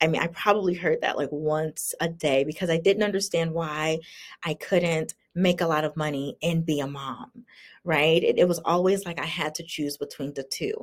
I 0.00 0.06
mean, 0.06 0.20
I 0.20 0.26
probably 0.26 0.74
heard 0.74 1.00
that 1.00 1.16
like 1.16 1.30
once 1.32 1.94
a 2.00 2.08
day 2.08 2.44
because 2.44 2.68
I 2.68 2.78
didn't 2.78 3.04
understand 3.04 3.52
why 3.52 4.00
I 4.44 4.54
couldn't 4.54 5.14
make 5.34 5.60
a 5.60 5.66
lot 5.66 5.84
of 5.84 5.96
money 5.96 6.36
and 6.42 6.66
be 6.66 6.80
a 6.80 6.86
mom, 6.86 7.30
right? 7.84 8.22
It, 8.22 8.38
it 8.38 8.46
was 8.46 8.60
always 8.64 9.04
like 9.04 9.18
I 9.18 9.24
had 9.24 9.54
to 9.56 9.62
choose 9.62 9.96
between 9.96 10.34
the 10.34 10.44
two. 10.44 10.74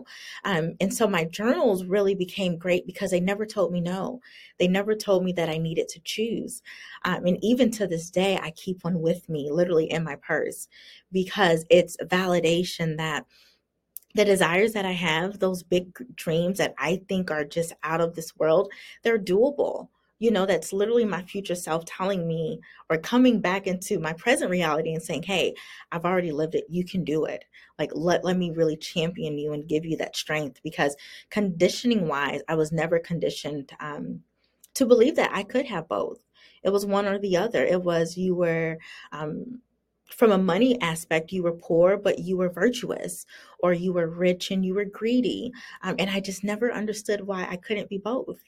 Um, 0.44 0.76
and 0.80 0.94
so 0.94 1.08
my 1.08 1.26
journals 1.26 1.86
really 1.86 2.16
became 2.16 2.58
great 2.58 2.86
because 2.86 3.12
they 3.12 3.20
never 3.20 3.46
told 3.46 3.72
me 3.72 3.80
no. 3.80 4.22
They 4.60 4.68
never 4.68 4.96
told 4.96 5.24
me 5.24 5.32
that 5.34 5.50
I 5.50 5.58
needed 5.58 5.88
to 5.90 6.02
choose. 6.02 6.62
Um, 7.06 7.26
and 7.26 7.38
even 7.44 7.72
to 7.72 7.88
this 7.88 8.10
day, 8.10 8.38
I 8.42 8.52
keep 8.52 8.84
one 8.84 9.02
with 9.02 9.30
me, 9.30 9.52
literally 9.52 9.90
in 9.92 10.04
my 10.04 10.16
purse, 10.16 10.68
because 11.12 11.66
it's 11.70 11.98
validation 11.98 12.98
that 12.98 13.26
the 14.16 14.26
desires 14.26 14.74
that 14.74 14.86
I 14.86 14.92
have, 14.92 15.40
those 15.40 15.64
big 15.64 15.94
dreams 16.16 16.58
that 16.58 16.74
I 16.78 17.02
think 17.08 17.32
are 17.32 17.46
just 17.46 17.74
out 17.84 18.02
of 18.02 18.16
this 18.16 18.36
world, 18.38 18.72
they're 19.04 19.20
doable. 19.20 19.90
you 20.20 20.30
know, 20.30 20.46
that's 20.46 20.72
literally 20.72 21.04
my 21.06 21.24
future 21.24 21.56
self 21.56 21.84
telling 21.86 22.28
me 22.28 22.60
or 22.90 22.98
coming 23.00 23.42
back 23.42 23.66
into 23.66 24.00
my 24.00 24.14
present 24.14 24.52
reality 24.52 24.94
and 24.94 25.02
saying, 25.02 25.24
Hey, 25.24 25.56
I've 25.92 26.06
already 26.06 26.32
lived 26.32 26.54
it. 26.54 26.66
You 26.70 26.86
can 26.86 27.04
do 27.04 27.26
it. 27.26 27.44
Like, 27.80 27.90
let, 27.96 28.24
let 28.24 28.38
me 28.38 28.52
really 28.52 28.78
champion 28.78 29.40
you 29.40 29.54
and 29.54 29.68
give 29.68 29.84
you 29.84 29.98
that 29.98 30.16
strength 30.16 30.62
because 30.64 30.96
conditioning 31.32 32.08
wise, 32.08 32.42
I 32.48 32.54
was 32.56 32.72
never 32.72 33.00
conditioned 33.00 33.72
um, 33.80 34.22
to 34.76 34.86
believe 34.86 35.16
that 35.16 35.32
I 35.34 35.42
could 35.42 35.66
have 35.66 35.88
both. 35.88 36.20
It 36.64 36.70
was 36.70 36.86
one 36.86 37.08
or 37.08 37.18
the 37.18 37.38
other. 37.38 37.66
It 37.66 37.82
was 37.82 38.16
you 38.16 38.36
were, 38.36 38.78
um, 39.12 39.62
from 40.12 40.32
a 40.32 40.38
money 40.38 40.80
aspect, 40.82 41.32
you 41.32 41.44
were 41.44 41.54
poor, 41.54 41.98
but 41.98 42.20
you 42.20 42.38
were 42.38 42.50
virtuous, 42.50 43.26
or 43.60 43.74
you 43.74 43.94
were 43.94 44.08
rich 44.08 44.52
and 44.52 44.66
you 44.66 44.74
were 44.74 44.86
greedy. 44.86 45.52
Um, 45.84 45.96
and 46.00 46.10
I 46.10 46.20
just 46.20 46.44
never 46.44 46.72
understood 46.72 47.22
why 47.22 47.48
I 47.50 47.56
couldn't 47.56 47.90
be 47.90 47.98
both 47.98 48.42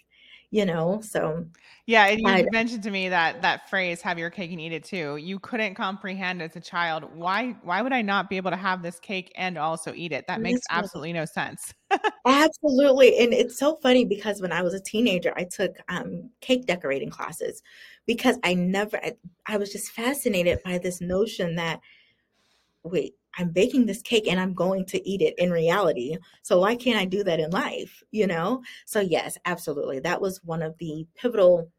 you 0.53 0.65
know 0.65 1.01
so 1.01 1.43
yeah 1.87 2.05
and 2.05 2.21
you 2.21 2.27
I, 2.27 2.45
mentioned 2.51 2.83
to 2.83 2.91
me 2.91 3.09
that 3.09 3.41
that 3.41 3.67
phrase 3.71 4.01
have 4.03 4.19
your 4.19 4.29
cake 4.29 4.51
and 4.51 4.61
eat 4.61 4.71
it 4.71 4.83
too. 4.83 5.17
You 5.17 5.39
couldn't 5.39 5.73
comprehend 5.73 6.43
as 6.43 6.55
a 6.55 6.59
child 6.59 7.05
why 7.15 7.55
why 7.63 7.81
would 7.81 7.91
i 7.91 8.03
not 8.03 8.29
be 8.29 8.37
able 8.37 8.51
to 8.51 8.57
have 8.57 8.83
this 8.83 8.99
cake 8.99 9.33
and 9.35 9.57
also 9.57 9.93
eat 9.95 10.11
it? 10.11 10.25
That 10.27 10.41
makes 10.41 10.61
absolutely 10.69 11.11
no 11.11 11.25
sense. 11.25 11.73
Absolutely 12.25 13.17
and 13.17 13.33
it's 13.33 13.57
so 13.57 13.77
funny 13.81 14.05
because 14.05 14.41
when 14.41 14.51
i 14.51 14.61
was 14.61 14.73
a 14.73 14.79
teenager 14.79 15.33
i 15.35 15.43
took 15.43 15.75
um, 15.89 16.29
cake 16.39 16.65
decorating 16.65 17.09
classes 17.09 17.61
because 18.05 18.37
i 18.43 18.53
never 18.53 18.97
I, 18.97 19.13
I 19.45 19.57
was 19.57 19.71
just 19.71 19.91
fascinated 19.91 20.59
by 20.63 20.77
this 20.77 21.01
notion 21.01 21.55
that 21.55 21.81
wait 22.83 23.15
I'm 23.37 23.49
baking 23.49 23.85
this 23.85 24.01
cake 24.01 24.27
and 24.27 24.39
I'm 24.39 24.53
going 24.53 24.85
to 24.85 25.09
eat 25.09 25.21
it 25.21 25.33
in 25.37 25.51
reality. 25.51 26.17
So 26.41 26.59
why 26.59 26.75
can't 26.75 26.99
I 26.99 27.05
do 27.05 27.23
that 27.23 27.39
in 27.39 27.51
life? 27.51 28.03
You 28.11 28.27
know? 28.27 28.61
So 28.85 28.99
yes, 28.99 29.37
absolutely. 29.45 29.99
That 29.99 30.21
was 30.21 30.43
one 30.43 30.61
of 30.61 30.77
the 30.77 31.07
pivotal 31.15 31.71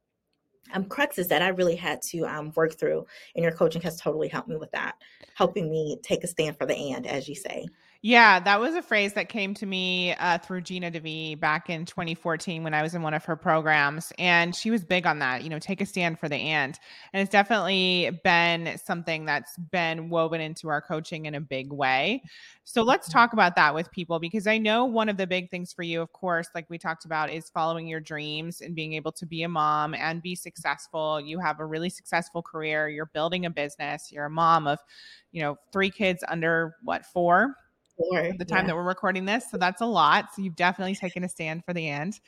um, 0.73 0.85
cruxes 0.85 1.29
that 1.29 1.43
I 1.43 1.49
really 1.49 1.77
had 1.77 2.03
to 2.03 2.27
um, 2.27 2.53
work 2.57 2.79
through. 2.79 3.07
And 3.35 3.43
your 3.43 3.53
coaching 3.53 3.83
has 3.83 4.01
totally 4.01 4.29
helped 4.29 4.49
me 4.49 4.57
with 4.57 4.73
that, 4.73 4.97
helping 5.35 5.71
me 5.71 5.99
take 6.03 6.25
a 6.25 6.27
stand 6.27 6.59
for 6.59 6.67
the 6.67 6.75
and, 6.75 7.07
as 7.07 7.29
you 7.29 7.35
say. 7.35 7.67
Yeah, 8.07 8.39
that 8.39 8.61
was 8.61 8.75
a 8.75 8.83
phrase 8.83 9.15
that 9.15 9.31
came 9.31 9.55
to 9.55 9.65
me 9.65 10.13
uh, 10.17 10.37
through 10.37 10.61
Gina 10.61 10.91
DeVee 10.91 11.41
back 11.41 11.71
in 11.71 11.87
2014 11.87 12.63
when 12.63 12.75
I 12.75 12.83
was 12.83 12.95
in 12.95 13.01
one 13.01 13.15
of 13.15 13.25
her 13.25 13.35
programs. 13.35 14.13
And 14.19 14.55
she 14.55 14.71
was 14.71 14.85
big 14.85 15.07
on 15.07 15.21
that, 15.21 15.43
you 15.43 15.49
know, 15.49 15.59
take 15.59 15.81
a 15.81 15.87
stand 15.87 16.19
for 16.21 16.29
the 16.29 16.37
and. 16.37 16.79
And 17.15 17.23
it's 17.23 17.31
definitely 17.33 18.11
been 18.23 18.77
something 18.77 19.25
that's 19.25 19.57
been 19.57 20.11
woven 20.11 20.43
into 20.43 20.69
our 20.69 20.83
coaching 20.83 21.25
in 21.25 21.35
a 21.35 21.41
big 21.41 21.73
way. 21.73 22.23
So 22.65 22.83
let's 22.83 23.09
talk 23.09 23.33
about 23.33 23.57
that 23.57 23.75
with 23.75 23.91
people 23.91 24.19
because 24.19 24.47
I 24.47 24.59
know 24.59 24.85
one 24.85 25.09
of 25.09 25.17
the 25.17 25.27
big 25.27 25.51
things 25.51 25.73
for 25.73 25.83
you, 25.83 26.03
of 26.03 26.13
course, 26.13 26.49
like 26.55 26.69
we 26.69 26.77
talked 26.77 27.07
about, 27.07 27.33
is 27.33 27.49
following 27.49 27.87
your 27.89 28.01
dreams 28.01 28.61
and 28.61 28.75
being 28.75 28.93
able 28.93 29.13
to 29.13 29.25
be 29.25 29.45
a 29.45 29.49
mom 29.49 29.95
and 29.95 30.21
be 30.21 30.35
successful. 30.35 31.23
You 31.23 31.39
have 31.39 31.59
a 31.59 31.65
really 31.65 31.89
successful 31.89 32.43
career, 32.43 32.87
you're 32.87 33.07
building 33.15 33.47
a 33.47 33.51
business, 33.51 34.13
you're 34.13 34.27
a 34.27 34.31
mom 34.31 34.67
of, 34.67 34.79
you 35.33 35.41
know, 35.41 35.57
three 35.73 35.91
kids 35.91 36.23
under 36.29 36.77
what, 36.83 37.07
four? 37.07 37.57
At 38.17 38.39
the 38.39 38.45
time 38.45 38.61
yeah. 38.61 38.67
that 38.69 38.75
we're 38.75 38.83
recording 38.83 39.25
this. 39.25 39.51
So 39.51 39.57
that's 39.57 39.81
a 39.81 39.87
lot. 39.87 40.35
So 40.35 40.43
you've 40.43 40.57
definitely 40.57 40.95
taken 40.95 41.25
a 41.25 41.29
stand 41.29 41.65
for 41.65 41.73
the 41.73 41.89
end. 41.89 42.21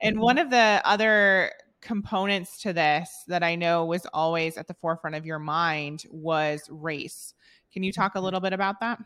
And 0.00 0.16
mm-hmm. 0.16 0.24
one 0.24 0.38
of 0.38 0.50
the 0.50 0.80
other 0.84 1.52
components 1.80 2.62
to 2.62 2.72
this 2.72 3.10
that 3.28 3.42
I 3.42 3.54
know 3.54 3.84
was 3.84 4.06
always 4.12 4.56
at 4.56 4.68
the 4.68 4.74
forefront 4.74 5.16
of 5.16 5.26
your 5.26 5.38
mind 5.38 6.04
was 6.10 6.62
race. 6.70 7.34
Can 7.72 7.82
you 7.82 7.92
talk 7.92 8.14
a 8.14 8.18
mm-hmm. 8.18 8.24
little 8.24 8.40
bit 8.40 8.52
about 8.52 8.80
that? 8.80 8.98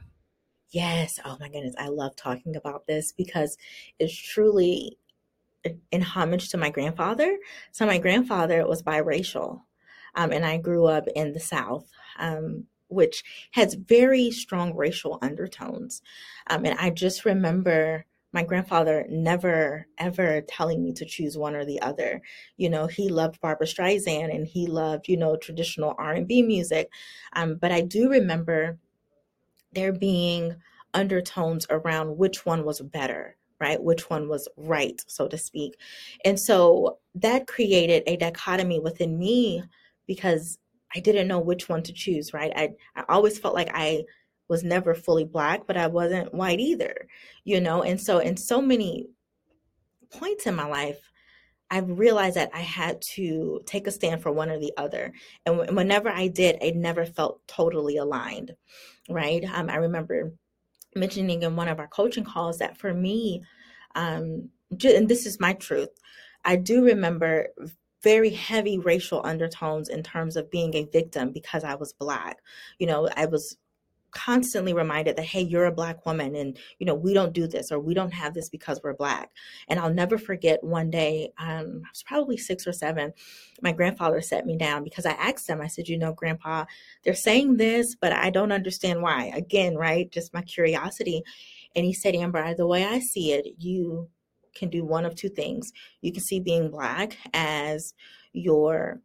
Yes. 0.71 1.19
Oh 1.25 1.37
my 1.41 1.49
goodness. 1.49 1.75
I 1.79 1.89
love 1.89 2.15
talking 2.15 2.55
about 2.57 2.87
this 2.87 3.13
because 3.13 3.57
it's 3.99 4.15
truly 4.15 4.99
in 5.91 6.03
homage 6.03 6.51
to 6.51 6.59
my 6.59 6.71
grandfather. 6.71 7.39
So, 7.73 7.87
my 7.87 7.99
grandfather 7.99 8.67
was 8.67 8.83
biracial, 8.83 9.63
um, 10.15 10.33
and 10.33 10.45
I 10.45 10.59
grew 10.59 10.87
up 10.87 11.07
in 11.15 11.33
the 11.33 11.41
South. 11.41 11.91
Um, 12.19 12.67
which 12.89 13.25
has 13.53 13.75
very 13.75 14.31
strong 14.31 14.75
racial 14.75 15.19
undertones. 15.23 16.03
Um, 16.49 16.65
and 16.65 16.79
I 16.79 16.91
just 16.91 17.25
remember 17.25 18.05
my 18.33 18.45
grandfather 18.45 19.07
never 19.09 19.87
ever 19.97 20.43
telling 20.43 20.83
me 20.85 20.93
to 20.93 21.07
choose 21.07 21.39
one 21.39 21.57
or 21.57 21.65
the 21.65 21.81
other. 21.81 22.21
You 22.57 22.69
know 22.71 22.87
he 22.87 23.09
loved 23.09 23.41
barbara 23.41 23.67
streisand 23.67 24.35
and 24.35 24.47
he 24.47 24.67
loved 24.67 25.09
you 25.09 25.17
know 25.17 25.37
traditional 25.37 25.95
r&b 25.99 26.43
music. 26.43 26.91
Um, 27.35 27.57
but 27.57 27.73
i 27.73 27.81
do 27.81 28.11
remember 28.11 28.79
there 29.73 29.93
being 29.93 30.57
undertones 30.95 31.67
around 31.71 32.17
which 32.17 32.45
one 32.47 32.65
was 32.65 32.81
better 32.81 33.37
right? 33.61 33.83
Which 33.83 34.09
one 34.09 34.29
was 34.29 34.49
right 34.57 35.03
so 35.07 35.29
to 35.29 35.39
speak. 35.39 35.77
And 36.25 36.39
so 36.39 36.99
that 37.17 37.47
created 37.47 38.05
a 38.07 38.17
dichotomy 38.17 38.81
within 38.81 39.19
me 39.19 39.63
because 40.07 40.59
I 40.95 41.01
didn't 41.01 41.29
know 41.29 41.41
which 41.41 41.69
one 41.69 41.83
to 41.85 41.93
choose, 41.93 42.33
right? 42.33 42.53
I, 42.55 42.71
I 42.97 43.05
always 43.09 43.39
felt 43.39 43.55
like 43.55 43.71
I 43.75 44.05
was 44.49 44.65
never 44.65 44.95
fully 44.95 45.25
black, 45.25 45.67
but 45.67 45.77
I 45.77 45.87
wasn't 45.87 46.33
white 46.33 46.61
either, 46.61 47.07
you 47.45 47.61
know? 47.61 47.83
And 47.83 48.01
so, 48.01 48.19
in 48.19 48.37
so 48.37 48.63
many 48.63 49.09
points 50.11 50.47
in 50.47 50.55
my 50.55 50.67
life, 50.67 50.99
I 51.71 51.79
realized 51.81 52.37
that 52.37 52.51
I 52.55 52.61
had 52.61 53.01
to 53.15 53.61
take 53.67 53.87
a 53.87 53.91
stand 53.91 54.23
for 54.23 54.33
one 54.33 54.49
or 54.49 54.59
the 54.59 54.73
other. 54.79 55.13
And 55.45 55.77
whenever 55.77 56.09
I 56.09 56.29
did, 56.29 56.57
I 56.63 56.71
never 56.71 57.05
felt 57.05 57.47
totally 57.47 57.99
aligned, 57.99 58.55
right? 59.11 59.45
Um, 59.53 59.69
I 59.69 59.77
remember 59.77 60.33
mentioning 60.97 61.43
in 61.43 61.57
one 61.57 61.69
of 61.69 61.79
our 61.79 61.89
coaching 61.89 62.25
calls 62.25 62.59
that 62.59 62.79
for 62.79 62.95
me, 62.95 63.43
um, 63.95 64.49
and 64.83 65.09
this 65.09 65.27
is 65.27 65.41
my 65.41 65.53
truth, 65.55 65.91
I 66.45 66.57
do 66.57 66.85
remember 66.85 67.49
very 68.03 68.31
heavy 68.31 68.79
racial 68.79 69.21
undertones 69.25 69.89
in 69.89 70.03
terms 70.03 70.37
of 70.37 70.51
being 70.51 70.75
a 70.75 70.85
victim 70.85 71.33
because 71.33 71.65
I 71.65 71.75
was 71.75 71.93
black. 71.93 72.39
You 72.79 72.87
know, 72.87 73.09
I 73.17 73.27
was 73.27 73.57
constantly 74.11 74.73
reminded 74.73 75.17
that 75.17 75.25
hey 75.25 75.41
you're 75.43 75.67
a 75.67 75.73
black 75.73 76.07
woman 76.07 76.35
and 76.35 76.59
you 76.79 76.87
know 76.87 76.95
we 76.95 77.13
don't 77.13 77.35
do 77.35 77.47
this 77.47 77.71
or 77.71 77.79
we 77.79 77.93
don't 77.93 78.13
have 78.13 78.33
this 78.33 78.49
because 78.49 78.81
we're 78.83 78.95
black. 78.95 79.31
And 79.69 79.79
i'll 79.79 79.93
never 79.93 80.17
forget 80.19 80.63
one 80.65 80.91
day 80.91 81.31
um, 81.39 81.83
i 81.85 81.91
was 81.91 82.03
probably 82.07 82.37
six 82.37 82.67
or 82.67 82.73
seven 82.73 83.13
my 83.63 83.73
grandfather 83.73 84.21
set 84.21 84.47
me 84.47 84.57
down 84.57 84.83
because 84.83 85.05
i 85.05 85.13
asked 85.13 85.49
him 85.49 85.61
i 85.61 85.67
said 85.67 85.89
you 85.89 85.99
know 85.99 86.13
grandpa 86.13 86.65
they're 87.05 87.15
saying 87.15 87.57
this 87.57 87.95
but 88.01 88.13
i 88.13 88.31
don't 88.31 88.53
understand 88.53 89.03
why. 89.03 89.31
Again 89.35 89.77
right? 89.77 90.11
Just 90.11 90.35
my 90.35 90.43
curiosity. 90.43 91.23
And 91.77 91.85
he 91.85 91.93
said 91.93 92.15
amber 92.15 92.55
the 92.55 92.67
way 92.67 92.85
i 92.85 92.99
see 92.99 93.33
it 93.33 93.47
you 93.59 94.09
can 94.55 94.69
do 94.69 94.85
one 94.85 95.05
of 95.05 95.15
two 95.15 95.29
things. 95.29 95.73
You 96.01 96.13
can 96.13 96.23
see 96.23 96.41
being 96.41 96.71
Black 96.71 97.17
as 97.33 97.95
your 98.33 99.01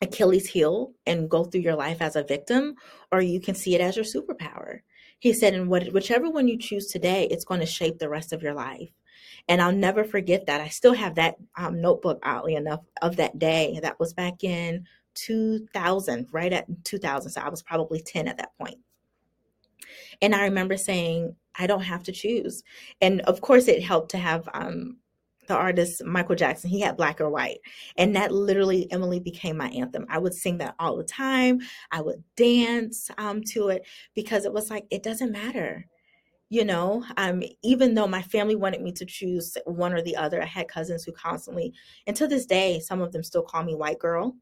Achilles 0.00 0.48
heel 0.48 0.92
and 1.06 1.28
go 1.28 1.44
through 1.44 1.62
your 1.62 1.74
life 1.74 2.00
as 2.00 2.16
a 2.16 2.22
victim, 2.22 2.74
or 3.10 3.20
you 3.20 3.40
can 3.40 3.54
see 3.54 3.74
it 3.74 3.80
as 3.80 3.96
your 3.96 4.04
superpower. 4.04 4.80
He 5.18 5.32
said, 5.32 5.54
and 5.54 5.68
what, 5.68 5.92
whichever 5.92 6.30
one 6.30 6.46
you 6.46 6.56
choose 6.56 6.86
today, 6.86 7.26
it's 7.30 7.44
going 7.44 7.60
to 7.60 7.66
shape 7.66 7.98
the 7.98 8.08
rest 8.08 8.32
of 8.32 8.42
your 8.42 8.54
life. 8.54 8.90
And 9.48 9.60
I'll 9.60 9.72
never 9.72 10.04
forget 10.04 10.46
that. 10.46 10.60
I 10.60 10.68
still 10.68 10.94
have 10.94 11.16
that 11.16 11.36
um, 11.56 11.80
notebook, 11.80 12.20
oddly 12.22 12.54
enough, 12.54 12.80
of 13.02 13.16
that 13.16 13.38
day. 13.38 13.80
That 13.82 13.98
was 13.98 14.12
back 14.12 14.44
in 14.44 14.86
2000, 15.14 16.28
right 16.30 16.52
at 16.52 16.66
2000. 16.84 17.30
So 17.30 17.40
I 17.40 17.48
was 17.48 17.62
probably 17.62 18.00
10 18.00 18.28
at 18.28 18.36
that 18.36 18.56
point. 18.58 18.78
And 20.20 20.34
I 20.34 20.44
remember 20.44 20.76
saying, 20.76 21.34
I 21.58 21.66
don't 21.66 21.82
have 21.82 22.02
to 22.04 22.12
choose. 22.12 22.62
And 23.00 23.20
of 23.22 23.40
course, 23.40 23.68
it 23.68 23.82
helped 23.82 24.10
to 24.12 24.18
have 24.18 24.48
um, 24.54 24.98
the 25.48 25.56
artist 25.56 26.04
Michael 26.04 26.36
Jackson. 26.36 26.70
He 26.70 26.80
had 26.80 26.96
black 26.96 27.20
or 27.20 27.30
white. 27.30 27.58
And 27.96 28.14
that 28.14 28.32
literally, 28.32 28.90
Emily 28.92 29.18
became 29.18 29.56
my 29.56 29.68
anthem. 29.68 30.06
I 30.08 30.18
would 30.18 30.34
sing 30.34 30.58
that 30.58 30.76
all 30.78 30.96
the 30.96 31.04
time. 31.04 31.60
I 31.90 32.00
would 32.00 32.22
dance 32.36 33.10
um, 33.18 33.42
to 33.52 33.68
it 33.68 33.86
because 34.14 34.44
it 34.44 34.52
was 34.52 34.70
like, 34.70 34.86
it 34.90 35.02
doesn't 35.02 35.32
matter. 35.32 35.86
You 36.50 36.64
know, 36.64 37.04
um, 37.18 37.42
even 37.62 37.92
though 37.94 38.08
my 38.08 38.22
family 38.22 38.56
wanted 38.56 38.80
me 38.80 38.92
to 38.92 39.04
choose 39.04 39.58
one 39.66 39.92
or 39.92 40.00
the 40.00 40.16
other, 40.16 40.40
I 40.42 40.46
had 40.46 40.68
cousins 40.68 41.04
who 41.04 41.12
constantly, 41.12 41.74
and 42.06 42.16
to 42.16 42.26
this 42.26 42.46
day, 42.46 42.80
some 42.80 43.02
of 43.02 43.12
them 43.12 43.22
still 43.22 43.42
call 43.42 43.64
me 43.64 43.74
white 43.74 43.98
girl 43.98 44.34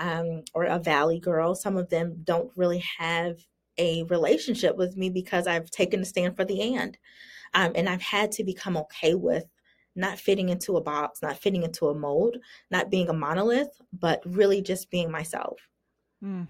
um, 0.00 0.42
or 0.52 0.64
a 0.64 0.80
valley 0.80 1.20
girl. 1.20 1.54
Some 1.54 1.76
of 1.76 1.90
them 1.90 2.22
don't 2.24 2.50
really 2.56 2.82
have 2.98 3.36
a 3.78 4.02
relationship 4.04 4.76
with 4.76 4.96
me 4.96 5.10
because 5.10 5.46
I've 5.46 5.70
taken 5.70 6.00
a 6.00 6.04
stand 6.04 6.36
for 6.36 6.44
the 6.44 6.74
and. 6.74 6.96
Um, 7.54 7.72
and 7.74 7.88
I've 7.88 8.02
had 8.02 8.32
to 8.32 8.44
become 8.44 8.76
okay 8.76 9.14
with 9.14 9.46
not 9.96 10.18
fitting 10.18 10.48
into 10.48 10.76
a 10.76 10.80
box, 10.80 11.22
not 11.22 11.38
fitting 11.38 11.62
into 11.62 11.88
a 11.88 11.94
mold, 11.94 12.36
not 12.70 12.90
being 12.90 13.08
a 13.08 13.12
monolith, 13.12 13.80
but 13.92 14.22
really 14.24 14.62
just 14.62 14.90
being 14.90 15.10
myself. 15.10 15.58
Mm. 16.22 16.46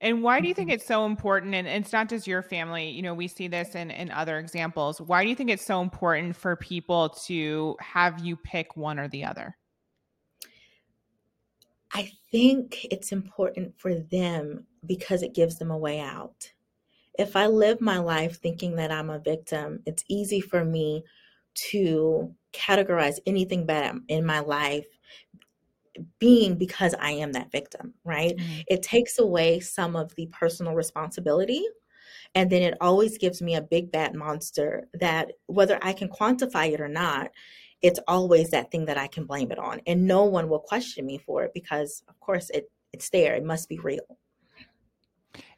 And 0.00 0.22
why 0.22 0.40
do 0.40 0.48
you 0.48 0.54
think 0.54 0.70
mm-hmm. 0.70 0.76
it's 0.76 0.86
so 0.86 1.04
important? 1.04 1.54
And 1.54 1.66
it's 1.68 1.92
not 1.92 2.08
just 2.08 2.26
your 2.26 2.42
family, 2.42 2.88
you 2.88 3.02
know, 3.02 3.12
we 3.12 3.28
see 3.28 3.48
this 3.48 3.74
in, 3.74 3.90
in 3.90 4.10
other 4.10 4.38
examples. 4.38 4.98
Why 5.00 5.22
do 5.22 5.28
you 5.28 5.36
think 5.36 5.50
it's 5.50 5.64
so 5.64 5.82
important 5.82 6.36
for 6.36 6.56
people 6.56 7.10
to 7.26 7.76
have 7.80 8.24
you 8.24 8.36
pick 8.36 8.76
one 8.76 8.98
or 8.98 9.08
the 9.08 9.24
other? 9.24 9.56
I 11.92 12.10
think 12.30 12.86
it's 12.90 13.12
important 13.12 13.78
for 13.78 13.94
them 13.94 14.66
because 14.86 15.22
it 15.22 15.34
gives 15.34 15.58
them 15.58 15.70
a 15.70 15.78
way 15.78 16.00
out. 16.00 16.52
If 17.18 17.36
I 17.36 17.46
live 17.46 17.80
my 17.80 17.98
life 17.98 18.40
thinking 18.40 18.76
that 18.76 18.90
I'm 18.90 19.10
a 19.10 19.18
victim, 19.18 19.82
it's 19.86 20.04
easy 20.08 20.40
for 20.40 20.64
me 20.64 21.04
to 21.70 22.34
categorize 22.52 23.18
anything 23.26 23.66
bad 23.66 23.98
in 24.08 24.24
my 24.24 24.40
life 24.40 24.86
being 26.18 26.56
because 26.56 26.94
I 27.00 27.10
am 27.12 27.32
that 27.32 27.52
victim, 27.52 27.94
right? 28.04 28.36
Mm-hmm. 28.36 28.60
It 28.68 28.82
takes 28.82 29.18
away 29.18 29.60
some 29.60 29.96
of 29.96 30.14
the 30.14 30.26
personal 30.26 30.74
responsibility. 30.74 31.64
And 32.34 32.48
then 32.48 32.62
it 32.62 32.76
always 32.80 33.18
gives 33.18 33.42
me 33.42 33.56
a 33.56 33.62
big 33.62 33.90
bad 33.90 34.14
monster 34.14 34.88
that 34.94 35.32
whether 35.46 35.78
I 35.82 35.92
can 35.92 36.08
quantify 36.08 36.72
it 36.72 36.80
or 36.80 36.88
not, 36.88 37.30
it's 37.82 38.00
always 38.06 38.50
that 38.50 38.70
thing 38.70 38.84
that 38.86 38.98
I 38.98 39.08
can 39.08 39.24
blame 39.24 39.50
it 39.50 39.58
on. 39.58 39.80
And 39.86 40.06
no 40.06 40.24
one 40.24 40.48
will 40.48 40.60
question 40.60 41.06
me 41.06 41.18
for 41.18 41.44
it 41.44 41.52
because 41.54 42.02
of 42.08 42.18
course 42.20 42.50
it 42.50 42.70
it's 42.92 43.10
there. 43.10 43.34
It 43.34 43.44
must 43.44 43.68
be 43.68 43.78
real. 43.78 44.18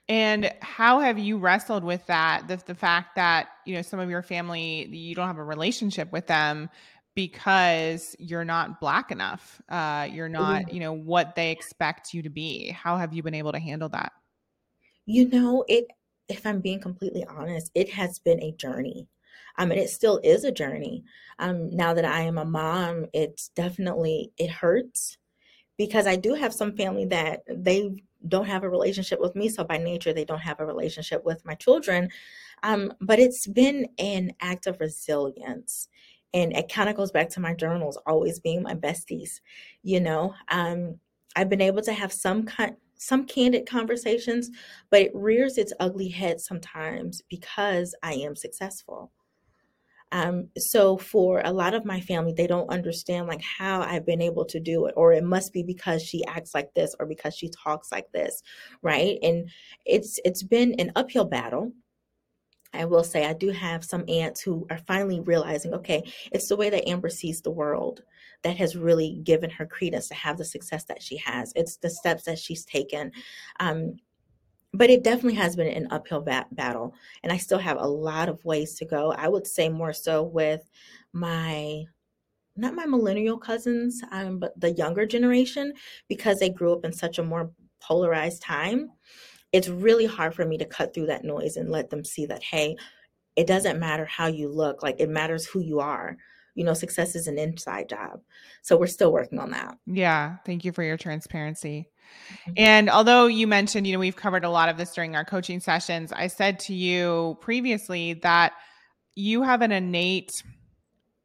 And 0.09 0.53
how 0.61 1.01
have 1.01 1.19
you 1.19 1.39
wrestled 1.39 1.85
with 1.85 2.05
that? 2.07 2.49
The, 2.49 2.61
the 2.67 2.75
fact 2.75 3.15
that, 3.17 3.49
you 3.65 3.75
know, 3.75 3.83
some 3.83 4.01
of 4.01 4.11
your 4.11 4.23
family, 4.23 4.87
you 4.87 5.15
don't 5.15 5.27
have 5.27 5.39
a 5.39 5.45
relationship 5.45 6.13
with 6.13 6.27
them 6.27 6.69
because 7.15 8.17
you're 8.19 8.45
not 8.45 8.81
black 8.81 9.11
enough. 9.11 9.61
Uh, 9.69 10.09
you're 10.11 10.29
not, 10.29 10.73
you 10.73 10.81
know, 10.81 10.93
what 10.93 11.35
they 11.37 11.51
expect 11.51 12.15
you 12.15 12.23
to 12.23 12.31
be. 12.31 12.71
How 12.71 12.97
have 12.97 13.13
you 13.13 13.23
been 13.23 13.35
able 13.35 13.53
to 13.53 13.59
handle 13.59 13.89
that? 13.91 14.13
You 15.07 15.29
know, 15.29 15.65
it, 15.69 15.87
if 16.29 16.47
I'm 16.47 16.61
being 16.61 16.81
completely 16.81 17.25
honest, 17.25 17.71
it 17.75 17.91
has 17.91 18.19
been 18.19 18.43
a 18.43 18.53
journey. 18.53 19.09
I 19.57 19.67
mean, 19.67 19.79
it 19.79 19.91
still 19.91 20.21
is 20.25 20.45
a 20.45 20.53
journey. 20.53 21.05
Um, 21.39 21.75
now 21.75 21.95
that 21.95 22.05
I 22.05 22.23
am 22.23 22.39
a 22.39 22.45
mom, 22.45 23.07
it's 23.13 23.49
definitely, 23.49 24.33
it 24.39 24.51
hurts 24.51 25.19
because 25.77 26.07
I 26.07 26.17
do 26.17 26.35
have 26.35 26.55
some 26.55 26.77
family 26.77 27.05
that 27.07 27.43
they 27.47 28.03
don't 28.29 28.47
have 28.47 28.65
a 28.65 28.69
relationship 28.69 29.21
with 29.21 29.35
me. 29.35 29.49
So 29.49 29.65
by 29.65 29.79
nature, 29.79 30.13
they 30.13 30.25
don't 30.25 30.39
have 30.41 30.61
a 30.61 30.67
relationship 30.67 31.25
with 31.25 31.45
my 31.45 31.55
children. 31.55 32.09
Um, 32.63 32.93
but 33.01 33.19
it's 33.19 33.47
been 33.47 33.89
an 33.99 34.33
act 34.41 34.67
of 34.67 34.81
resilience. 34.81 35.89
And 36.35 36.57
it 36.57 36.73
kind 36.73 36.89
of 36.89 36.97
goes 36.97 37.11
back 37.11 37.29
to 37.31 37.41
my 37.41 37.55
journals 37.55 37.99
always 38.07 38.41
being 38.41 38.63
my 38.63 38.75
besties. 38.75 39.41
You 39.83 40.01
know, 40.01 40.35
um, 40.49 40.99
I've 41.37 41.49
been 41.49 41.61
able 41.61 41.83
to 41.83 41.93
have 41.93 42.13
some 42.13 42.45
kind 42.45 42.77
some 42.97 43.27
candid 43.27 43.69
conversations, 43.69 44.49
but 44.89 45.01
it 45.01 45.11
rears 45.13 45.59
its 45.59 45.73
ugly 45.81 46.09
head 46.09 46.41
sometimes 46.41 47.21
because 47.29 47.97
I 48.05 48.13
am 48.13 48.37
successful. 48.37 49.11
Um, 50.13 50.49
so 50.57 50.99
for 50.99 51.41
a 51.45 51.53
lot 51.53 51.75
of 51.75 51.85
my 51.85 52.01
family, 52.01 52.33
they 52.33 52.47
don't 52.47 52.69
understand 52.71 53.27
like 53.27 53.43
how 53.43 53.81
I've 53.81 54.07
been 54.07 54.23
able 54.23 54.45
to 54.45 54.61
do 54.61 54.87
it, 54.87 54.95
or 54.97 55.13
it 55.13 55.25
must 55.25 55.53
be 55.53 55.63
because 55.63 56.03
she 56.03 56.25
acts 56.27 56.55
like 56.55 56.73
this 56.75 56.95
or 57.01 57.07
because 57.07 57.35
she 57.35 57.49
talks 57.49 57.91
like 57.91 58.13
this, 58.13 58.43
right? 58.83 59.19
And 59.23 59.51
it's 59.87 60.21
it's 60.25 60.43
been 60.43 60.75
an 60.79 60.93
uphill 60.95 61.25
battle. 61.25 61.73
I 62.75 62.85
will 62.85 63.05
say 63.05 63.27
I 63.27 63.35
do 63.35 63.51
have 63.51 63.85
some 63.85 64.05
aunts 64.09 64.41
who 64.41 64.67
are 64.71 64.79
finally 64.79 65.21
realizing, 65.21 65.75
okay, 65.75 66.03
it's 66.31 66.49
the 66.49 66.57
way 66.57 66.71
that 66.71 66.89
Amber 66.89 67.11
sees 67.11 67.41
the 67.41 67.51
world 67.51 68.03
that 68.43 68.57
has 68.57 68.77
really 68.77 69.21
given 69.25 69.51
her 69.51 69.67
credence 69.67 70.09
to 70.09 70.15
have 70.15 70.39
the 70.39 70.45
success 70.45 70.85
that 70.85 71.03
she 71.03 71.17
has. 71.19 71.53
It's 71.55 71.77
the 71.77 71.91
steps 71.91 72.25
that 72.25 72.39
she's 72.39 72.65
taken. 72.65 73.13
Um, 73.61 73.97
but 74.73 74.91
it 74.91 75.05
definitely 75.05 75.35
has 75.35 75.57
been 75.57 75.67
an 75.67 75.89
uphill 75.91 76.21
bat- 76.21 76.55
battle 76.55 76.95
and 77.23 77.33
i 77.33 77.37
still 77.37 77.59
have 77.59 77.79
a 77.79 77.87
lot 77.87 78.29
of 78.29 78.45
ways 78.45 78.75
to 78.75 78.85
go. 78.85 79.13
I 79.13 79.29
would 79.29 79.47
say 79.47 79.69
more 79.69 79.93
so 79.93 80.23
with 80.23 80.69
my 81.13 81.85
not 82.57 82.75
my 82.75 82.87
millennial 82.87 83.39
cousins 83.39 84.03
um, 84.11 84.39
but 84.39 84.59
the 84.61 84.73
younger 84.73 85.07
generation 85.07 85.73
because 86.09 86.39
they 86.39 86.51
grew 86.51 86.73
up 86.73 86.85
in 86.85 86.93
such 86.93 87.19
a 87.19 87.25
more 87.25 87.51
polarized 87.81 88.43
time 88.43 88.91
it's 89.53 89.69
really 89.69 90.07
hard 90.07 90.35
for 90.35 90.45
me 90.47 90.57
to 90.59 90.65
cut 90.65 90.95
through 90.95 91.07
that 91.07 91.25
noise 91.25 91.57
and 91.57 91.71
let 91.71 91.91
them 91.91 92.05
see 92.05 92.27
that 92.27 92.43
hey 92.43 92.77
it 93.37 93.47
doesn't 93.47 93.81
matter 93.81 94.05
how 94.05 94.27
you 94.27 94.49
look 94.49 94.83
like 94.83 94.97
it 94.99 95.09
matters 95.09 95.47
who 95.47 95.61
you 95.61 95.81
are 95.81 96.17
you 96.55 96.65
know 96.65 96.75
success 96.75 97.15
is 97.15 97.27
an 97.27 97.39
inside 97.39 97.89
job 97.89 98.21
so 98.63 98.77
we're 98.77 98.87
still 98.87 99.13
working 99.13 99.39
on 99.39 99.51
that 99.51 99.77
yeah 99.87 100.37
thank 100.45 100.65
you 100.65 100.73
for 100.73 100.83
your 100.83 100.97
transparency 100.97 101.89
Mm-hmm. 102.45 102.53
And 102.57 102.91
although 102.91 103.27
you 103.27 103.47
mentioned, 103.47 103.87
you 103.87 103.93
know, 103.93 103.99
we've 103.99 104.17
covered 104.17 104.45
a 104.45 104.51
lot 104.51 104.69
of 104.69 104.77
this 104.77 104.93
during 104.95 105.17
our 105.17 105.25
coaching 105.25 105.61
sessions, 105.61 106.13
I 106.13 106.27
said 106.27 106.59
to 106.61 106.75
you 106.75 107.39
previously 107.41 108.15
that 108.15 108.53
you 109.15 109.43
have 109.43 109.63
an 109.63 109.73
innate 109.73 110.43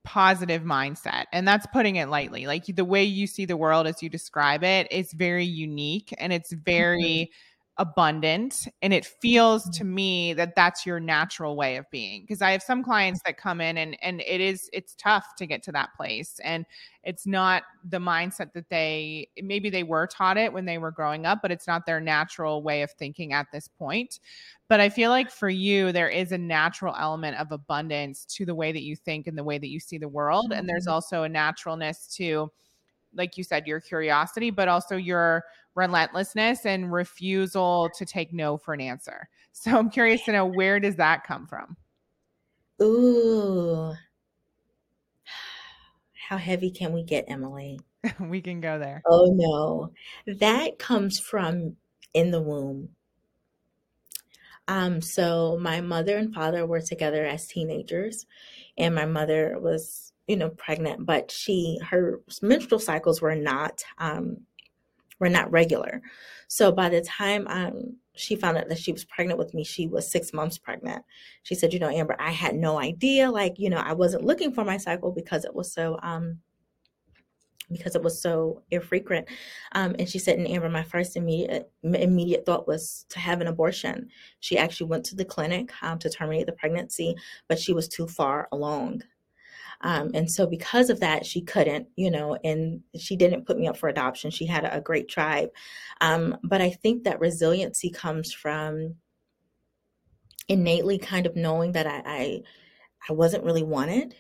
positive 0.04 0.64
mindset. 0.64 1.26
And 1.34 1.48
that's 1.48 1.66
putting 1.68 1.98
it 1.98 2.10
lightly. 2.10 2.48
Like 2.48 2.66
the 2.66 2.86
way 2.86 3.04
you 3.04 3.28
see 3.28 3.46
the 3.46 3.58
world 3.58 3.88
as 3.88 4.02
you 4.02 4.10
describe 4.10 4.64
it 4.64 4.92
is 4.92 5.12
very 5.14 5.46
unique 5.46 6.14
and 6.18 6.32
it's 6.32 6.54
very 6.54 7.30
mm-hmm 7.30 7.34
abundant 7.80 8.68
and 8.82 8.92
it 8.92 9.06
feels 9.06 9.64
to 9.70 9.84
mm-hmm. 9.84 9.96
me 9.96 10.34
that 10.34 10.56
that's 10.56 10.84
your 10.84 11.00
natural 11.00 11.56
way 11.56 11.78
of 11.78 11.86
being 11.92 12.22
because 12.22 12.42
i 12.42 12.52
have 12.52 12.64
some 12.64 12.84
clients 12.84 13.22
that 13.24 13.38
come 13.38 13.62
in 13.62 13.78
and 13.78 13.96
and 14.02 14.20
it 14.22 14.42
is 14.42 14.68
it's 14.74 14.96
tough 14.96 15.36
to 15.38 15.46
get 15.46 15.62
to 15.62 15.72
that 15.72 15.90
place 15.96 16.40
and 16.44 16.66
it's 17.04 17.28
not 17.28 17.64
the 17.90 18.00
mindset 18.00 18.52
that 18.54 18.68
they 18.70 19.28
maybe 19.44 19.70
they 19.70 19.84
were 19.84 20.08
taught 20.08 20.38
it 20.38 20.52
when 20.52 20.66
they 20.66 20.80
were 20.80 20.90
growing 20.90 21.28
up 21.28 21.40
but 21.42 21.52
it's 21.52 21.68
not 21.68 21.86
their 21.86 22.00
natural 22.00 22.64
way 22.64 22.82
of 22.82 22.92
thinking 22.94 23.32
at 23.32 23.46
this 23.54 23.68
point 23.68 24.22
but 24.68 24.80
i 24.80 24.90
feel 24.90 25.12
like 25.12 25.30
for 25.30 25.50
you 25.50 25.92
there 25.92 26.10
is 26.10 26.32
a 26.32 26.38
natural 26.38 26.96
element 26.98 27.38
of 27.38 27.52
abundance 27.52 28.26
to 28.26 28.44
the 28.44 28.56
way 28.56 28.72
that 28.72 28.84
you 28.84 28.96
think 28.96 29.28
and 29.28 29.38
the 29.38 29.44
way 29.44 29.60
that 29.60 29.70
you 29.70 29.80
see 29.80 30.00
the 30.00 30.08
world 30.08 30.52
and 30.52 30.68
there's 30.68 30.86
mm-hmm. 30.86 30.94
also 30.94 31.24
a 31.24 31.30
naturalness 31.30 32.08
to 32.08 32.52
like 33.14 33.38
you 33.38 33.44
said 33.44 33.68
your 33.68 33.80
curiosity 33.80 34.50
but 34.50 34.68
also 34.68 34.96
your 34.96 35.44
relentlessness 35.78 36.66
and 36.66 36.92
refusal 36.92 37.90
to 37.96 38.06
take 38.06 38.34
no 38.34 38.58
for 38.58 38.74
an 38.74 38.82
answer. 38.82 39.30
So 39.54 39.78
I'm 39.78 39.90
curious 39.90 40.24
to 40.26 40.32
know 40.32 40.46
where 40.46 40.80
does 40.80 40.98
that 40.98 41.24
come 41.24 41.48
from? 41.48 41.78
Ooh. 42.82 43.94
How 46.28 46.38
heavy 46.38 46.72
can 46.72 46.94
we 46.94 47.04
get, 47.04 47.26
Emily? 47.28 47.80
we 48.20 48.42
can 48.42 48.60
go 48.60 48.78
there. 48.78 49.02
Oh 49.08 49.32
no. 49.34 49.94
That 50.40 50.78
comes 50.80 51.20
from 51.20 51.78
in 52.14 52.32
the 52.32 52.42
womb. 52.42 52.90
Um, 54.68 55.02
so 55.02 55.58
my 55.62 55.80
mother 55.80 56.18
and 56.18 56.34
father 56.34 56.66
were 56.66 56.82
together 56.82 57.26
as 57.26 57.48
teenagers, 57.48 58.26
and 58.78 58.94
my 58.94 59.06
mother 59.06 59.58
was, 59.60 60.12
you 60.28 60.36
know, 60.36 60.50
pregnant, 60.50 61.06
but 61.06 61.32
she 61.32 61.80
her 61.90 62.20
menstrual 62.42 62.80
cycles 62.80 63.22
were 63.22 63.36
not 63.36 63.82
um 63.98 64.46
were 65.20 65.30
not 65.30 65.52
regular. 65.52 66.02
So 66.48 66.72
by 66.72 66.90
the 66.90 67.02
time 67.02 67.48
um, 67.48 67.98
she 68.16 68.36
found 68.36 68.58
out 68.58 68.70
that 68.70 68.78
she 68.78 68.92
was 68.92 69.06
pregnant 69.06 69.40
with 69.40 69.54
me, 69.54 69.64
she 69.64 69.88
was 69.88 70.12
six 70.12 70.34
months 70.34 70.58
pregnant. 70.58 71.04
She 71.44 71.56
said, 71.56 71.74
you 71.74 71.80
know, 71.80 71.90
Amber, 71.90 72.16
I 72.20 72.32
had 72.32 72.56
no 72.56 72.80
idea. 72.80 73.30
Like, 73.30 73.60
you 73.60 73.70
know, 73.70 73.78
I 73.78 73.94
wasn't 73.94 74.26
looking 74.26 74.54
for 74.54 74.64
my 74.64 74.78
cycle 74.78 75.12
because 75.12 75.46
it 75.46 75.54
was 75.54 75.74
so 75.74 76.00
um 76.02 76.40
because 77.70 77.96
it 77.96 78.04
was 78.04 78.22
so 78.22 78.64
infrequent. 78.72 79.28
Um, 79.74 79.96
and 80.00 80.08
she 80.08 80.20
said, 80.20 80.38
and 80.38 80.48
Amber, 80.48 80.70
my 80.70 80.84
first 80.84 81.18
immediate 81.18 81.70
immediate 81.84 82.46
thought 82.46 82.68
was 82.68 83.06
to 83.10 83.20
have 83.20 83.42
an 83.42 83.48
abortion. 83.48 84.10
She 84.40 84.58
actually 84.58 84.88
went 84.88 85.06
to 85.06 85.16
the 85.16 85.26
clinic 85.26 85.72
um, 85.82 86.00
to 86.00 86.10
terminate 86.10 86.46
the 86.46 86.54
pregnancy, 86.54 87.16
but 87.48 87.60
she 87.60 87.74
was 87.74 87.88
too 87.88 88.08
far 88.08 88.48
along. 88.52 89.04
Um, 89.82 90.12
and 90.14 90.30
so 90.30 90.48
because 90.48 90.90
of 90.90 91.00
that, 91.02 91.26
she 91.26 91.42
couldn't, 91.42 91.88
you 91.96 92.10
know, 92.10 92.38
and 92.44 92.82
she 92.98 93.16
didn't 93.16 93.46
put 93.46 93.58
me 93.58 93.68
up 93.68 93.78
for 93.78 93.90
adoption. 93.90 94.32
She 94.32 94.46
had 94.46 94.64
a, 94.64 94.78
a 94.78 94.82
great 94.82 95.08
tribe. 95.08 95.50
Um, 96.02 96.38
but 96.44 96.62
I 96.62 96.72
think 96.72 97.04
that 97.04 97.20
resiliency 97.20 97.90
comes 97.90 98.34
from 98.34 98.96
innately 100.48 100.98
kind 100.98 101.26
of 101.26 101.36
knowing 101.36 101.74
that 101.74 101.88
I, 101.88 102.02
I, 102.06 102.42
I 103.10 103.14
wasn't 103.14 103.44
really 103.44 103.64
wanted 103.64 104.16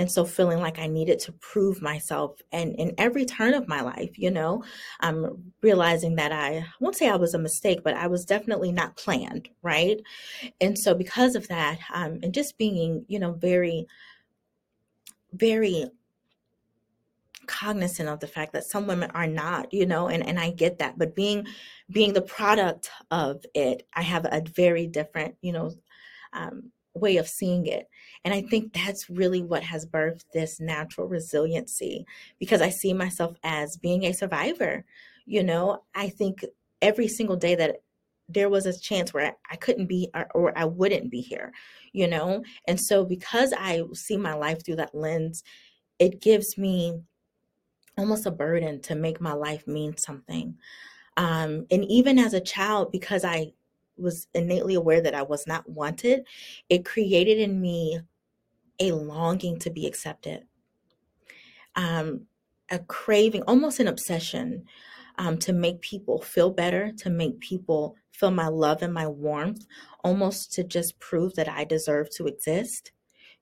and 0.00 0.10
so 0.10 0.24
feeling 0.24 0.60
like 0.60 0.78
i 0.78 0.86
needed 0.86 1.18
to 1.18 1.32
prove 1.32 1.82
myself 1.82 2.40
and 2.52 2.74
in 2.76 2.94
every 2.96 3.24
turn 3.24 3.54
of 3.54 3.68
my 3.68 3.80
life 3.80 4.18
you 4.18 4.30
know 4.30 4.62
i'm 5.00 5.52
realizing 5.62 6.16
that 6.16 6.32
i 6.32 6.64
won't 6.80 6.96
say 6.96 7.08
i 7.08 7.16
was 7.16 7.34
a 7.34 7.38
mistake 7.38 7.80
but 7.84 7.94
i 7.94 8.06
was 8.06 8.24
definitely 8.24 8.72
not 8.72 8.96
planned 8.96 9.48
right 9.62 10.00
and 10.60 10.78
so 10.78 10.94
because 10.94 11.34
of 11.34 11.46
that 11.48 11.78
um, 11.92 12.18
and 12.22 12.32
just 12.32 12.56
being 12.58 13.04
you 13.08 13.18
know 13.18 13.32
very 13.32 13.86
very 15.32 15.86
cognizant 17.46 18.08
of 18.08 18.20
the 18.20 18.26
fact 18.26 18.52
that 18.52 18.64
some 18.64 18.86
women 18.86 19.10
are 19.12 19.26
not 19.26 19.72
you 19.72 19.84
know 19.84 20.08
and 20.08 20.24
and 20.24 20.38
I 20.38 20.50
get 20.50 20.78
that 20.78 20.98
but 20.98 21.16
being 21.16 21.46
being 21.90 22.12
the 22.12 22.22
product 22.22 22.90
of 23.10 23.44
it 23.54 23.86
I 23.94 24.02
have 24.02 24.24
a 24.24 24.42
very 24.54 24.86
different 24.86 25.34
you 25.40 25.52
know 25.52 25.72
um, 26.32 26.70
way 26.94 27.16
of 27.16 27.28
seeing 27.28 27.66
it. 27.66 27.88
And 28.24 28.34
I 28.34 28.42
think 28.42 28.72
that's 28.72 29.08
really 29.08 29.42
what 29.42 29.62
has 29.62 29.86
birthed 29.86 30.24
this 30.32 30.60
natural 30.60 31.06
resiliency 31.06 32.04
because 32.38 32.60
I 32.60 32.68
see 32.70 32.92
myself 32.92 33.36
as 33.42 33.76
being 33.76 34.04
a 34.04 34.12
survivor. 34.12 34.84
You 35.26 35.42
know 35.42 35.82
I 35.94 36.08
think 36.08 36.44
every 36.82 37.08
single 37.08 37.36
day 37.36 37.54
that 37.54 37.82
there 38.32 38.48
was 38.48 38.66
a 38.66 38.78
chance 38.78 39.12
where 39.12 39.36
I 39.50 39.56
couldn't 39.56 39.86
be 39.86 40.08
or, 40.14 40.28
or, 40.34 40.58
I 40.58 40.64
wouldn't 40.64 41.10
be 41.10 41.20
here, 41.20 41.52
you 41.92 42.08
know? 42.08 42.42
And 42.66 42.80
so 42.80 43.04
because 43.04 43.52
I 43.56 43.82
see 43.92 44.16
my 44.16 44.34
life 44.34 44.64
through 44.64 44.76
that 44.76 44.94
lens, 44.94 45.42
it 45.98 46.20
gives 46.20 46.56
me 46.56 47.00
almost 47.98 48.26
a 48.26 48.30
burden 48.30 48.80
to 48.82 48.94
make 48.94 49.20
my 49.20 49.32
life 49.32 49.66
mean 49.66 49.96
something. 49.96 50.56
Um, 51.16 51.66
and 51.70 51.84
even 51.84 52.18
as 52.18 52.34
a 52.34 52.40
child, 52.40 52.92
because 52.92 53.24
I 53.24 53.52
was 53.96 54.28
innately 54.34 54.74
aware 54.74 55.02
that 55.02 55.14
I 55.14 55.22
was 55.22 55.46
not 55.46 55.68
wanted, 55.68 56.24
it 56.68 56.84
created 56.84 57.38
in 57.38 57.60
me 57.60 58.00
a 58.78 58.92
longing 58.92 59.58
to 59.58 59.70
be 59.70 59.86
accepted. 59.86 60.44
Um, 61.76 62.22
a 62.70 62.78
craving, 62.78 63.42
almost 63.42 63.80
an 63.80 63.88
obsession 63.88 64.64
um, 65.20 65.36
to 65.36 65.52
make 65.52 65.82
people 65.82 66.22
feel 66.22 66.50
better, 66.50 66.92
to 66.96 67.10
make 67.10 67.38
people 67.40 67.94
feel 68.10 68.30
my 68.30 68.48
love 68.48 68.82
and 68.82 68.92
my 68.92 69.06
warmth, 69.06 69.66
almost 70.02 70.50
to 70.54 70.64
just 70.64 70.98
prove 70.98 71.34
that 71.34 71.48
I 71.48 71.64
deserve 71.64 72.08
to 72.16 72.26
exist. 72.26 72.92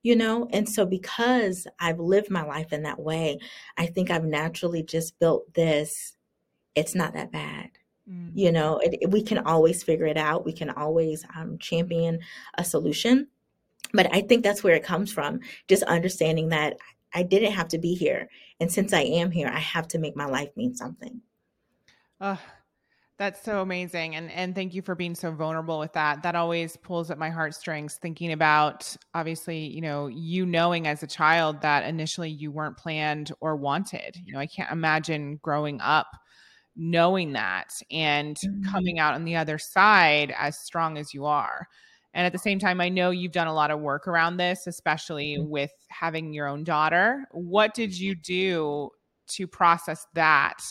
You 0.02 0.16
know, 0.16 0.48
and 0.52 0.68
so 0.68 0.84
because 0.84 1.66
I've 1.80 1.98
lived 1.98 2.30
my 2.30 2.42
life 2.42 2.72
in 2.72 2.82
that 2.82 3.00
way, 3.00 3.38
I 3.76 3.86
think 3.86 4.10
I've 4.10 4.24
naturally 4.24 4.82
just 4.82 5.18
built 5.18 5.52
this. 5.54 6.16
It's 6.74 6.94
not 6.94 7.14
that 7.14 7.32
bad. 7.32 7.70
Mm. 8.10 8.32
You 8.34 8.52
know, 8.52 8.78
it, 8.78 8.98
it, 9.02 9.10
we 9.10 9.22
can 9.22 9.38
always 9.38 9.82
figure 9.82 10.06
it 10.06 10.16
out. 10.16 10.44
We 10.44 10.52
can 10.52 10.70
always 10.70 11.24
um, 11.36 11.58
champion 11.58 12.20
a 12.56 12.64
solution. 12.64 13.28
But 13.92 14.12
I 14.12 14.22
think 14.22 14.42
that's 14.42 14.64
where 14.64 14.74
it 14.74 14.84
comes 14.84 15.12
from. 15.12 15.40
Just 15.68 15.82
understanding 15.84 16.48
that 16.48 16.76
I 17.14 17.22
didn't 17.22 17.52
have 17.52 17.68
to 17.68 17.78
be 17.78 17.94
here. 17.94 18.28
And 18.60 18.70
since 18.70 18.92
I 18.92 19.02
am 19.02 19.30
here, 19.30 19.48
I 19.48 19.60
have 19.60 19.88
to 19.88 19.98
make 19.98 20.16
my 20.16 20.26
life 20.26 20.50
mean 20.56 20.74
something. 20.74 21.20
Oh, 22.20 22.40
that's 23.18 23.42
so 23.42 23.62
amazing. 23.62 24.14
And 24.14 24.30
and 24.30 24.54
thank 24.54 24.74
you 24.74 24.82
for 24.82 24.94
being 24.94 25.14
so 25.14 25.32
vulnerable 25.32 25.78
with 25.78 25.92
that. 25.94 26.22
That 26.22 26.36
always 26.36 26.76
pulls 26.76 27.10
at 27.10 27.18
my 27.18 27.30
heartstrings 27.30 27.96
thinking 27.96 28.32
about 28.32 28.96
obviously, 29.14 29.58
you 29.58 29.80
know, 29.80 30.06
you 30.06 30.46
knowing 30.46 30.86
as 30.86 31.02
a 31.02 31.06
child 31.06 31.60
that 31.62 31.84
initially 31.84 32.30
you 32.30 32.52
weren't 32.52 32.76
planned 32.76 33.32
or 33.40 33.56
wanted. 33.56 34.16
You 34.24 34.34
know, 34.34 34.38
I 34.38 34.46
can't 34.46 34.70
imagine 34.70 35.40
growing 35.42 35.80
up 35.80 36.06
knowing 36.76 37.32
that 37.32 37.70
and 37.90 38.36
mm-hmm. 38.36 38.70
coming 38.70 39.00
out 39.00 39.14
on 39.14 39.24
the 39.24 39.34
other 39.34 39.58
side 39.58 40.32
as 40.38 40.58
strong 40.60 40.96
as 40.96 41.12
you 41.12 41.26
are. 41.26 41.66
And 42.14 42.24
at 42.24 42.32
the 42.32 42.38
same 42.38 42.58
time, 42.58 42.80
I 42.80 42.88
know 42.88 43.10
you've 43.10 43.32
done 43.32 43.48
a 43.48 43.54
lot 43.54 43.70
of 43.70 43.80
work 43.80 44.08
around 44.08 44.36
this, 44.36 44.66
especially 44.66 45.36
mm-hmm. 45.38 45.50
with 45.50 45.72
having 45.88 46.32
your 46.32 46.46
own 46.46 46.64
daughter. 46.64 47.26
What 47.32 47.74
did 47.74 47.98
you 47.98 48.14
do 48.14 48.90
to 49.30 49.46
process 49.46 50.06
that? 50.14 50.62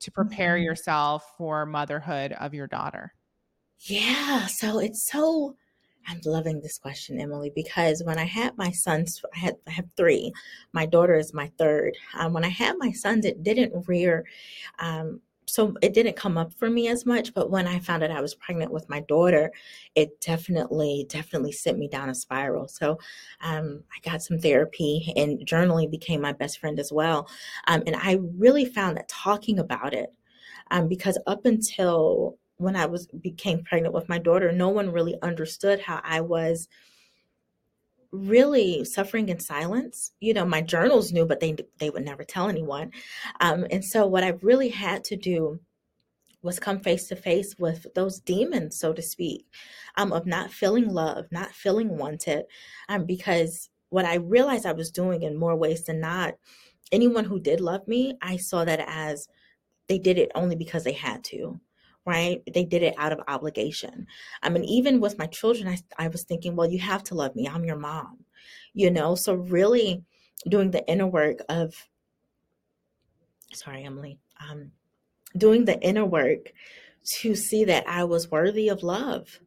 To 0.00 0.10
prepare 0.10 0.56
mm-hmm. 0.56 0.64
yourself 0.64 1.32
for 1.36 1.66
motherhood 1.66 2.32
of 2.32 2.54
your 2.54 2.66
daughter? 2.66 3.14
Yeah, 3.80 4.46
so 4.46 4.78
it's 4.78 5.10
so 5.10 5.56
I'm 6.08 6.20
loving 6.24 6.60
this 6.60 6.78
question, 6.78 7.20
Emily, 7.20 7.50
because 7.54 8.02
when 8.04 8.18
I 8.18 8.24
had 8.24 8.56
my 8.56 8.70
sons, 8.70 9.22
I 9.34 9.38
had 9.38 9.56
I 9.66 9.72
have 9.72 9.86
three. 9.96 10.32
My 10.72 10.86
daughter 10.86 11.14
is 11.14 11.34
my 11.34 11.50
third. 11.58 11.96
Um, 12.16 12.32
when 12.32 12.44
I 12.44 12.48
had 12.48 12.76
my 12.78 12.92
sons, 12.92 13.24
it 13.24 13.42
didn't 13.42 13.88
rear 13.88 14.24
um, 14.78 15.20
so 15.46 15.74
it 15.80 15.94
didn't 15.94 16.16
come 16.16 16.36
up 16.36 16.52
for 16.52 16.68
me 16.68 16.88
as 16.88 17.06
much 17.06 17.32
but 17.32 17.50
when 17.50 17.66
i 17.66 17.78
found 17.78 18.02
out 18.02 18.10
i 18.10 18.20
was 18.20 18.34
pregnant 18.34 18.70
with 18.70 18.88
my 18.88 19.00
daughter 19.00 19.50
it 19.94 20.20
definitely 20.20 21.06
definitely 21.08 21.52
sent 21.52 21.78
me 21.78 21.88
down 21.88 22.10
a 22.10 22.14
spiral. 22.14 22.68
So 22.68 22.98
um, 23.40 23.82
i 23.92 24.08
got 24.08 24.22
some 24.22 24.38
therapy 24.38 25.12
and 25.16 25.40
journaling 25.46 25.90
became 25.90 26.20
my 26.20 26.32
best 26.32 26.58
friend 26.58 26.78
as 26.78 26.92
well. 26.92 27.28
Um, 27.68 27.82
and 27.86 27.96
i 27.96 28.18
really 28.36 28.64
found 28.64 28.96
that 28.96 29.08
talking 29.08 29.58
about 29.58 29.94
it 29.94 30.12
um, 30.70 30.88
because 30.88 31.18
up 31.26 31.46
until 31.46 32.38
when 32.58 32.76
i 32.76 32.86
was 32.86 33.06
became 33.06 33.62
pregnant 33.62 33.94
with 33.94 34.08
my 34.08 34.18
daughter 34.18 34.50
no 34.52 34.68
one 34.68 34.90
really 34.90 35.16
understood 35.22 35.78
how 35.80 36.00
i 36.04 36.20
was 36.20 36.68
really 38.16 38.84
suffering 38.84 39.28
in 39.28 39.40
silence. 39.40 40.12
You 40.20 40.34
know, 40.34 40.44
my 40.44 40.62
journals 40.62 41.12
knew, 41.12 41.26
but 41.26 41.40
they 41.40 41.56
they 41.78 41.90
would 41.90 42.04
never 42.04 42.24
tell 42.24 42.48
anyone. 42.48 42.92
Um, 43.40 43.66
and 43.70 43.84
so, 43.84 44.06
what 44.06 44.24
I 44.24 44.30
really 44.42 44.70
had 44.70 45.04
to 45.04 45.16
do 45.16 45.60
was 46.42 46.60
come 46.60 46.80
face 46.80 47.08
to 47.08 47.16
face 47.16 47.56
with 47.58 47.86
those 47.94 48.20
demons, 48.20 48.78
so 48.78 48.92
to 48.92 49.02
speak, 49.02 49.46
um, 49.96 50.12
of 50.12 50.26
not 50.26 50.50
feeling 50.50 50.88
love, 50.88 51.26
not 51.30 51.52
feeling 51.52 51.98
wanted, 51.98 52.44
um, 52.88 53.04
because 53.04 53.68
what 53.88 54.04
I 54.04 54.16
realized 54.16 54.66
I 54.66 54.72
was 54.72 54.90
doing 54.90 55.22
in 55.22 55.36
more 55.36 55.56
ways 55.56 55.84
than 55.84 56.00
not, 56.00 56.34
anyone 56.92 57.24
who 57.24 57.40
did 57.40 57.60
love 57.60 57.86
me, 57.88 58.16
I 58.22 58.36
saw 58.36 58.64
that 58.64 58.84
as 58.86 59.28
they 59.88 59.98
did 59.98 60.18
it 60.18 60.30
only 60.34 60.56
because 60.56 60.84
they 60.84 60.92
had 60.92 61.24
to 61.24 61.60
right? 62.06 62.42
They 62.52 62.64
did 62.64 62.82
it 62.82 62.94
out 62.96 63.12
of 63.12 63.20
obligation. 63.28 64.06
I 64.42 64.48
mean, 64.48 64.64
even 64.64 65.00
with 65.00 65.18
my 65.18 65.26
children, 65.26 65.68
I, 65.68 65.78
I 65.98 66.08
was 66.08 66.22
thinking, 66.22 66.54
well, 66.54 66.70
you 66.70 66.78
have 66.78 67.02
to 67.04 67.14
love 67.14 67.34
me. 67.34 67.48
I'm 67.48 67.64
your 67.64 67.76
mom, 67.76 68.24
you 68.72 68.90
know? 68.90 69.16
So, 69.16 69.34
really 69.34 70.04
doing 70.48 70.70
the 70.70 70.86
inner 70.86 71.06
work 71.06 71.38
of, 71.48 71.74
sorry, 73.52 73.84
Emily, 73.84 74.20
um, 74.48 74.70
doing 75.36 75.64
the 75.64 75.80
inner 75.80 76.04
work 76.04 76.52
to 77.18 77.34
see 77.34 77.64
that 77.64 77.88
I 77.88 78.04
was 78.04 78.30
worthy 78.30 78.68
of 78.68 78.82
love 78.82 79.40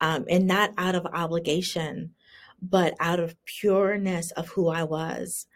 um, 0.00 0.26
and 0.28 0.46
not 0.46 0.72
out 0.76 0.94
of 0.94 1.06
obligation, 1.06 2.14
but 2.60 2.94
out 3.00 3.20
of 3.20 3.36
pureness 3.44 4.30
of 4.32 4.48
who 4.48 4.68
I 4.68 4.84
was. 4.84 5.46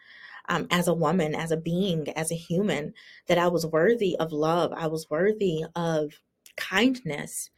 Um, 0.51 0.67
as 0.71 0.89
a 0.89 0.95
woman, 0.95 1.35
as 1.35 1.51
a 1.51 1.59
being, 1.59 2.09
as 2.17 2.33
a 2.33 2.35
human, 2.35 2.95
that 3.27 3.37
I 3.37 3.49
was 3.49 3.67
worthy 3.67 4.17
of 4.17 4.33
love. 4.33 4.73
I 4.75 4.87
was 4.87 5.07
worthy 5.11 5.63
of 5.77 6.15
kindness 6.59 7.51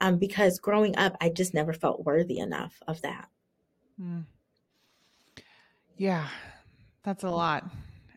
um, 0.00 0.18
because 0.18 0.58
growing 0.58 0.96
up, 0.96 1.16
I 1.20 1.28
just 1.28 1.54
never 1.54 1.72
felt 1.72 2.04
worthy 2.04 2.38
enough 2.38 2.80
of 2.88 3.02
that. 3.02 3.28
Mm. 4.00 4.24
Yeah, 5.96 6.26
that's 7.02 7.24
a 7.24 7.30
lot. 7.30 7.64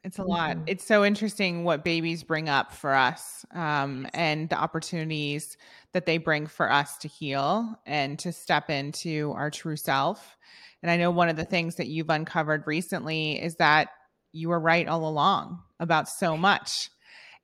It's 0.04 0.20
a 0.20 0.24
lot. 0.24 0.52
Mm-hmm. 0.52 0.64
It's 0.68 0.86
so 0.86 1.04
interesting 1.04 1.64
what 1.66 1.84
babies 1.84 2.24
bring 2.24 2.48
up 2.48 2.72
for 2.72 2.94
us 2.94 3.46
um, 3.54 4.08
and 4.14 4.50
the 4.50 4.58
opportunities 4.58 5.58
that 5.92 6.06
they 6.06 6.18
bring 6.18 6.48
for 6.48 6.72
us 6.72 6.98
to 7.00 7.08
heal 7.08 7.78
and 7.86 8.18
to 8.20 8.32
step 8.32 8.70
into 8.70 9.34
our 9.36 9.52
true 9.52 9.76
self. 9.76 10.38
And 10.82 10.90
I 10.90 10.98
know 10.98 11.12
one 11.12 11.30
of 11.30 11.36
the 11.36 11.44
things 11.44 11.76
that 11.76 11.88
you've 11.88 12.10
uncovered 12.10 12.66
recently 12.66 13.42
is 13.42 13.56
that 13.56 13.90
you 14.32 14.50
were 14.50 14.60
right 14.60 14.88
all 14.88 15.08
along 15.08 15.62
about 15.80 16.08
so 16.08 16.38
much. 16.38 16.90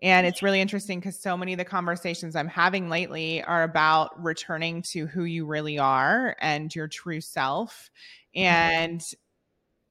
And 0.04 0.28
it's 0.28 0.44
really 0.44 0.60
interesting 0.60 1.00
because 1.00 1.18
so 1.18 1.38
many 1.38 1.54
of 1.54 1.58
the 1.58 1.66
conversations 1.66 2.36
I'm 2.36 2.50
having 2.50 2.90
lately 2.90 3.42
are 3.42 3.64
about 3.64 4.22
returning 4.22 4.82
to 4.92 5.08
who 5.08 5.24
you 5.24 5.46
really 5.46 5.80
are 5.80 6.36
and 6.42 6.76
your 6.76 6.90
true 6.90 7.22
self 7.22 7.90
mm-hmm. 8.36 8.46
and 8.46 9.04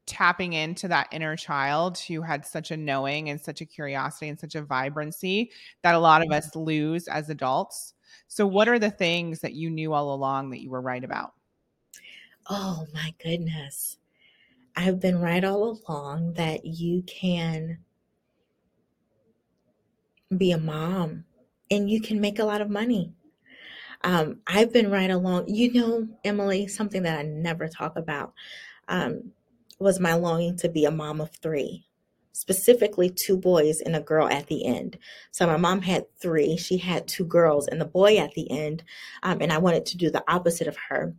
tapping 0.06 0.52
into 0.52 0.86
that 0.88 1.08
inner 1.12 1.34
child 1.34 1.98
who 1.98 2.20
had 2.20 2.44
such 2.44 2.70
a 2.70 2.76
knowing 2.76 3.30
and 3.30 3.40
such 3.40 3.62
a 3.62 3.64
curiosity 3.64 4.28
and 4.28 4.38
such 4.38 4.54
a 4.54 4.62
vibrancy 4.62 5.50
that 5.82 5.94
a 5.94 5.98
lot 5.98 6.22
of 6.22 6.30
us 6.30 6.54
lose 6.54 7.08
as 7.08 7.30
adults. 7.30 7.94
So, 8.28 8.46
what 8.46 8.68
are 8.68 8.78
the 8.78 8.90
things 8.90 9.40
that 9.40 9.54
you 9.54 9.70
knew 9.70 9.94
all 9.94 10.12
along 10.12 10.50
that 10.50 10.60
you 10.60 10.68
were 10.68 10.82
right 10.82 11.02
about? 11.02 11.32
Oh 12.50 12.86
my 12.92 13.14
goodness. 13.22 13.96
I've 14.76 15.00
been 15.00 15.20
right 15.20 15.44
all 15.44 15.80
along 15.88 16.34
that 16.34 16.66
you 16.66 17.02
can 17.02 17.78
be 20.38 20.52
a 20.52 20.58
mom 20.58 21.24
and 21.70 21.90
you 21.90 22.00
can 22.00 22.20
make 22.20 22.38
a 22.38 22.44
lot 22.44 22.60
of 22.60 22.70
money. 22.70 23.12
Um, 24.04 24.40
I've 24.46 24.72
been 24.72 24.90
right 24.90 25.10
along, 25.10 25.48
you 25.48 25.72
know, 25.72 26.08
Emily, 26.24 26.66
something 26.66 27.02
that 27.04 27.18
I 27.18 27.22
never 27.22 27.68
talk 27.68 27.96
about 27.96 28.32
um, 28.88 29.32
was 29.78 30.00
my 30.00 30.14
longing 30.14 30.56
to 30.58 30.68
be 30.68 30.84
a 30.84 30.90
mom 30.90 31.20
of 31.20 31.30
three, 31.40 31.86
specifically 32.32 33.10
two 33.10 33.36
boys 33.36 33.80
and 33.80 33.94
a 33.94 34.00
girl 34.00 34.28
at 34.28 34.48
the 34.48 34.66
end. 34.66 34.98
So 35.30 35.46
my 35.46 35.56
mom 35.56 35.82
had 35.82 36.04
three, 36.20 36.56
she 36.56 36.78
had 36.78 37.06
two 37.06 37.24
girls 37.24 37.68
and 37.68 37.80
the 37.80 37.86
boy 37.86 38.18
at 38.18 38.34
the 38.34 38.50
end. 38.50 38.82
Um, 39.22 39.38
and 39.40 39.52
I 39.52 39.58
wanted 39.58 39.86
to 39.86 39.96
do 39.96 40.10
the 40.10 40.24
opposite 40.28 40.66
of 40.66 40.76
her. 40.88 41.14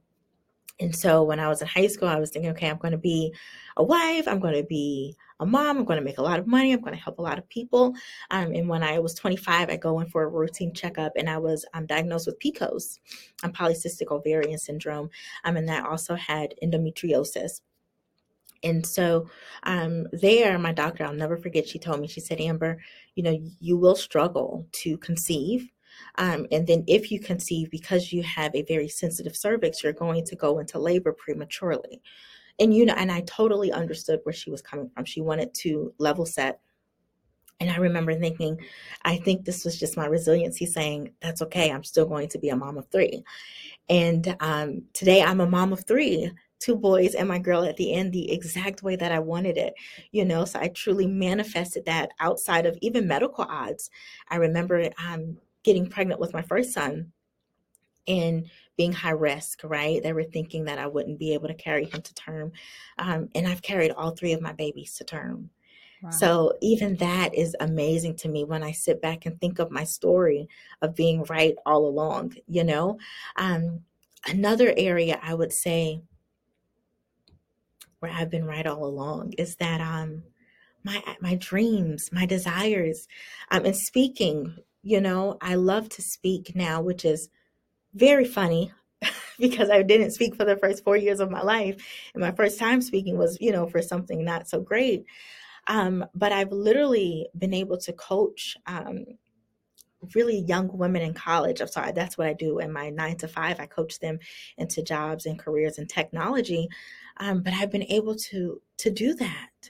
And 0.80 0.96
so 0.96 1.24
when 1.24 1.40
I 1.40 1.48
was 1.48 1.62
in 1.62 1.68
high 1.68 1.88
school, 1.88 2.10
I 2.10 2.20
was 2.20 2.32
thinking, 2.32 2.52
okay, 2.52 2.70
I'm 2.70 2.78
going 2.78 2.92
to 2.92 2.98
be 2.98 3.34
a 3.78 3.84
wife, 3.84 4.28
I'm 4.28 4.40
going 4.40 4.56
to 4.56 4.64
be 4.64 5.16
a 5.44 5.46
mom, 5.46 5.78
I'm 5.78 5.86
going 5.86 6.00
to 6.00 6.04
make 6.04 6.18
a 6.18 6.24
lot 6.24 6.40
of 6.40 6.48
money, 6.48 6.72
I'm 6.72 6.82
going 6.82 6.96
to 6.96 7.04
help 7.04 7.20
a 7.20 7.22
lot 7.22 7.38
of 7.38 7.48
people. 7.50 7.94
Um, 8.32 8.54
and 8.54 8.68
when 8.68 8.82
I 8.82 8.98
was 9.00 9.14
25, 9.14 9.70
I 9.70 9.76
go 9.76 10.00
in 10.00 10.08
for 10.08 10.24
a 10.24 10.28
routine 10.28 10.74
checkup 10.74 11.14
and 11.16 11.30
I 11.30 11.38
was 11.38 11.66
um, 11.74 11.86
diagnosed 11.86 12.28
with 12.28 12.40
PCOS, 12.40 13.00
um, 13.44 13.52
polycystic 13.52 14.10
ovarian 14.10 14.58
syndrome. 14.58 15.10
Um, 15.44 15.58
and 15.58 15.70
I 15.70 15.82
also 15.82 16.16
had 16.16 16.56
endometriosis. 16.64 17.62
And 18.64 18.86
so 18.86 19.28
um, 19.64 20.08
there, 20.14 20.58
my 20.58 20.72
doctor, 20.72 21.04
I'll 21.04 21.14
never 21.14 21.36
forget, 21.36 21.68
she 21.68 21.80
told 21.80 22.00
me, 22.00 22.08
she 22.08 22.22
said, 22.22 22.40
Amber, 22.40 22.82
you 23.16 23.24
know, 23.24 23.38
you 23.60 23.78
will 23.78 23.96
struggle 23.96 24.66
to 24.72 24.98
conceive. 25.00 25.70
Um, 26.18 26.48
and 26.52 26.66
then 26.66 26.86
if 26.88 27.12
you 27.12 27.20
conceive, 27.20 27.70
because 27.70 28.14
you 28.14 28.24
have 28.24 28.56
a 28.56 28.64
very 28.64 28.88
sensitive 28.88 29.36
cervix, 29.36 29.84
you're 29.84 29.92
going 29.92 30.24
to 30.26 30.36
go 30.38 30.60
into 30.60 30.80
labor 30.80 31.12
prematurely 31.12 32.02
and 32.60 32.74
you 32.74 32.86
know 32.86 32.94
and 32.98 33.12
i 33.12 33.22
totally 33.22 33.72
understood 33.72 34.20
where 34.24 34.34
she 34.34 34.52
was 34.52 34.62
coming 34.62 34.90
from 34.90 35.06
she 35.06 35.22
wanted 35.22 35.54
to 35.54 35.94
level 35.98 36.26
set 36.26 36.60
and 37.60 37.70
i 37.70 37.78
remember 37.78 38.14
thinking 38.16 38.58
i 39.04 39.16
think 39.18 39.44
this 39.44 39.64
was 39.64 39.80
just 39.80 39.98
my 39.98 40.06
resiliency 40.06 40.66
saying 40.66 41.12
that's 41.22 41.42
okay 41.42 41.72
i'm 41.72 41.84
still 41.84 42.06
going 42.06 42.28
to 42.28 42.40
be 42.40 42.50
a 42.50 42.56
mom 42.56 42.78
of 42.78 42.88
three 42.92 43.24
and 43.90 44.36
um, 44.40 44.82
today 44.94 45.22
i'm 45.22 45.42
a 45.42 45.50
mom 45.50 45.74
of 45.74 45.86
three 45.86 46.32
two 46.64 46.76
boys 46.78 47.14
and 47.14 47.28
my 47.28 47.40
girl 47.40 47.66
at 47.66 47.76
the 47.76 47.94
end 47.94 48.14
the 48.14 48.32
exact 48.32 48.84
way 48.84 48.96
that 48.96 49.12
I 49.12 49.20
wanted 49.20 49.58
it, 49.58 49.74
you 50.14 50.24
know. 50.24 50.46
So 50.46 50.60
I 50.60 50.70
truly 50.70 51.06
manifested 51.06 51.84
that 51.86 52.12
outside 52.22 52.66
of 52.66 52.78
even 52.82 53.06
medical 53.06 53.44
odds. 53.44 53.90
I 54.30 54.38
remember 54.38 54.90
um, 54.98 55.38
getting 55.64 55.90
pregnant 55.90 56.22
with 56.22 56.34
my 56.34 56.42
first 56.42 56.72
son 56.72 57.12
and 58.08 58.50
being 58.78 58.92
high 58.92 59.12
risk, 59.12 59.64
right? 59.64 60.02
They 60.02 60.14
were 60.14 60.24
thinking 60.24 60.66
that 60.66 60.80
I 60.80 60.88
wouldn't 60.88 61.20
be 61.20 61.34
able 61.34 61.48
to 61.48 61.54
carry 61.54 61.86
him 61.86 62.02
to 62.02 62.14
term. 62.14 62.52
Um, 62.98 63.30
and 63.36 63.48
I've 63.48 63.62
carried 63.62 63.92
all 63.92 64.12
three 64.12 64.34
of 64.34 64.42
my 64.42 64.54
babies 64.54 64.96
to 64.96 65.04
term. 65.04 65.50
Wow. 66.02 66.10
So 66.10 66.54
even 66.62 66.98
that 66.98 67.34
is 67.34 67.56
amazing 67.60 68.18
to 68.18 68.30
me 68.30 68.44
when 68.44 68.64
I 68.64 68.72
sit 68.72 69.02
back 69.02 69.26
and 69.26 69.40
think 69.40 69.60
of 69.60 69.72
my 69.72 69.84
story 69.84 70.50
of 70.82 70.96
being 70.96 71.24
right 71.24 71.56
all 71.66 71.86
along, 71.86 72.36
you 72.48 72.64
know? 72.64 72.98
Um, 73.38 73.82
another 74.28 74.74
area 74.76 75.20
I 75.22 75.34
would 75.34 75.54
say 75.54 76.02
where 78.00 78.12
I've 78.12 78.30
been 78.30 78.46
right 78.46 78.68
all 78.68 78.84
along 78.86 79.32
is 79.38 79.56
that 79.58 79.80
um 79.80 80.24
my 80.84 81.02
my 81.22 81.36
dreams, 81.36 82.10
my 82.12 82.26
desires, 82.26 83.08
um, 83.52 83.66
and 83.66 83.76
speaking. 83.76 84.58
You 84.86 85.00
know, 85.00 85.38
I 85.40 85.56
love 85.56 85.88
to 85.90 86.02
speak 86.02 86.54
now, 86.54 86.82
which 86.82 87.06
is 87.06 87.30
very 87.94 88.26
funny 88.26 88.72
because 89.40 89.70
I 89.70 89.82
didn't 89.84 90.12
speak 90.12 90.36
for 90.36 90.46
the 90.46 90.58
first 90.58 90.84
four 90.84 90.98
years 90.98 91.20
of 91.20 91.32
my 91.32 91.42
life, 91.42 91.84
and 92.14 92.22
my 92.22 92.32
first 92.32 92.60
time 92.60 92.82
speaking 92.82 93.18
was, 93.18 93.38
you 93.40 93.52
know, 93.52 93.68
for 93.68 93.82
something 93.82 94.24
not 94.24 94.48
so 94.48 94.62
great. 94.62 95.06
Um, 95.68 96.06
but 96.14 96.32
I've 96.32 96.52
literally 96.52 97.30
been 97.38 97.54
able 97.54 97.78
to 97.78 97.94
coach 97.94 98.58
um, 98.68 99.06
really 100.16 100.40
young 100.40 100.78
women 100.78 101.02
in 101.02 101.14
college. 101.14 101.62
I'm 101.62 101.68
sorry, 101.68 101.92
that's 101.94 102.18
what 102.18 102.28
I 102.28 102.34
do 102.34 102.60
in 102.60 102.72
my 102.72 102.90
nine 102.90 103.18
to 103.18 103.28
five. 103.28 103.60
I 103.60 103.66
coach 103.66 104.00
them 104.00 104.20
into 104.58 104.84
jobs 104.84 105.26
and 105.26 105.40
careers 105.40 105.78
and 105.78 105.90
technology. 105.90 106.68
Um, 107.18 107.42
but 107.42 107.54
I've 107.54 107.72
been 107.72 107.84
able 107.84 108.16
to 108.16 108.62
to 108.78 108.90
do 108.90 109.14
that, 109.16 109.70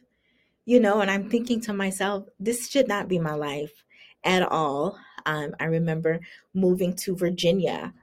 you 0.66 0.80
know. 0.80 1.02
And 1.02 1.12
I'm 1.12 1.30
thinking 1.30 1.62
to 1.62 1.74
myself, 1.74 2.26
this 2.40 2.70
should 2.70 2.88
not 2.88 3.08
be 3.08 3.20
my 3.20 3.36
life 3.36 3.84
at 4.24 4.44
all. 4.44 4.98
Um, 5.26 5.56
I 5.60 5.66
remember 5.66 6.20
moving 6.54 6.96
to 6.98 7.16
Virginia 7.16 7.94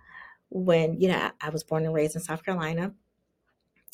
when 0.51 1.01
you 1.01 1.09
know 1.09 1.31
I 1.41 1.51
was 1.51 1.65
born 1.65 1.85
and 1.85 1.95
raised 1.95 2.17
in 2.17 2.23
South 2.23 2.45
Carolina. 2.45 2.93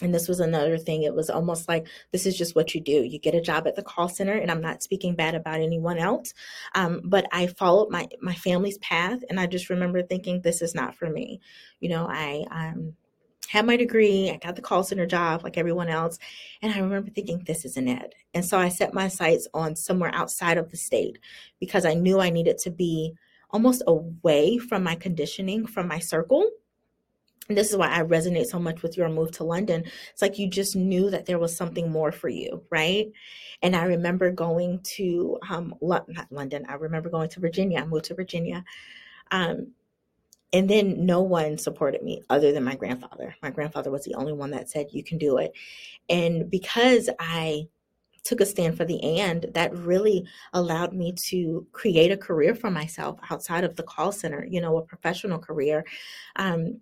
And 0.03 0.15
this 0.15 0.29
was 0.29 0.41
another 0.41 0.77
thing. 0.77 1.05
It 1.05 1.15
was 1.15 1.31
almost 1.31 1.69
like 1.69 1.87
this 2.13 2.27
is 2.27 2.37
just 2.37 2.55
what 2.55 2.75
you 2.75 2.83
do. 2.83 3.03
You 3.03 3.19
get 3.19 3.35
a 3.35 3.41
job 3.41 3.67
at 3.67 3.77
the 3.77 3.83
call 3.83 4.11
center 4.11 4.35
and 4.35 4.51
i'm 4.51 4.61
not 4.61 4.83
speaking 4.83 5.15
bad 5.15 5.35
about 5.35 5.61
anyone 5.61 5.97
else. 5.99 6.35
Um, 6.75 7.01
but 7.05 7.27
i 7.33 7.47
followed 7.47 7.91
my 7.91 8.07
my 8.21 8.35
family's 8.35 8.79
path 8.79 9.21
and 9.31 9.41
i 9.41 9.47
just 9.47 9.71
remember 9.71 10.03
thinking 10.03 10.43
this 10.43 10.61
is 10.61 10.75
not 10.75 10.95
for 10.95 11.09
me. 11.09 11.41
You 11.81 11.89
know 11.89 12.07
i 12.11 12.45
um, 12.51 12.95
had 13.49 13.67
my 13.67 13.77
degree 13.77 14.31
i 14.31 14.37
got 14.37 14.57
the 14.57 14.63
call 14.63 14.83
center 14.83 15.07
job 15.07 15.45
like 15.45 15.57
everyone 15.57 15.89
else 15.89 16.19
and 16.63 16.73
i 16.73 16.79
remember 16.79 17.11
thinking 17.11 17.43
this 17.47 17.65
isn't 17.65 17.89
it 17.89 18.15
and 18.35 18.45
so 18.45 18.59
i 18.59 18.69
set 18.69 18.95
my 18.95 19.09
sights 19.09 19.47
on 19.55 19.77
somewhere 19.77 20.11
outside 20.15 20.59
of 20.59 20.71
the 20.71 20.77
state 20.77 21.19
because 21.61 21.85
i 21.85 21.95
knew 21.95 22.21
i 22.21 22.31
needed 22.31 22.59
to 22.59 22.71
be 22.71 23.15
almost 23.51 23.83
away 23.87 24.59
from 24.59 24.83
my 24.83 24.95
conditioning 24.95 25.67
from 25.67 25.89
my 25.89 25.99
circle 25.99 26.51
this 27.49 27.71
is 27.71 27.77
why 27.77 27.89
I 27.89 28.03
resonate 28.03 28.47
so 28.47 28.59
much 28.59 28.83
with 28.83 28.97
your 28.97 29.09
move 29.09 29.33
to 29.33 29.45
London. 29.45 29.85
It's 30.13 30.23
like 30.23 30.39
you 30.39 30.49
just 30.49 30.75
knew 30.75 31.11
that 31.11 31.27
there 31.27 31.39
was 31.39 31.57
something 31.57 31.91
more 31.91 32.13
for 32.13 32.29
you, 32.29 32.65
right? 32.71 33.07
And 33.63 33.77
I 33.77 33.85
remember 33.85 34.33
going 34.33 34.81
to 34.97 35.39
um, 35.49 35.75
not 35.81 36.09
London. 36.31 36.67
I 36.69 36.75
remember 36.75 37.09
going 37.09 37.29
to 37.31 37.41
Virginia. 37.41 37.81
I 37.81 37.87
moved 37.87 38.07
to 38.07 38.15
Virginia, 38.15 38.65
um, 39.31 39.73
and 40.53 40.69
then 40.69 41.07
no 41.07 41.23
one 41.23 41.59
supported 41.59 42.03
me 42.03 42.23
other 42.31 42.53
than 42.53 42.65
my 42.65 42.75
grandfather. 42.75 43.35
My 43.43 43.51
grandfather 43.51 43.91
was 43.91 44.05
the 44.05 44.15
only 44.15 44.33
one 44.33 44.51
that 44.51 44.71
said 44.71 44.87
you 44.91 45.05
can 45.05 45.19
do 45.19 45.39
it, 45.39 45.53
and 46.09 46.51
because 46.51 47.09
I 47.19 47.69
took 48.27 48.41
a 48.41 48.47
stand 48.47 48.77
for 48.77 48.85
the 48.85 49.03
and 49.03 49.47
that 49.55 49.75
really 49.77 50.27
allowed 50.53 50.93
me 50.93 51.13
to 51.13 51.67
create 51.73 52.11
a 52.11 52.17
career 52.17 52.55
for 52.55 52.71
myself 52.71 53.19
outside 53.31 53.65
of 53.65 53.77
the 53.77 53.83
call 53.83 54.11
center 54.13 54.47
you 54.51 54.61
know 54.61 54.77
a 54.77 54.83
professional 54.83 55.39
career 55.39 55.85
um, 56.37 56.81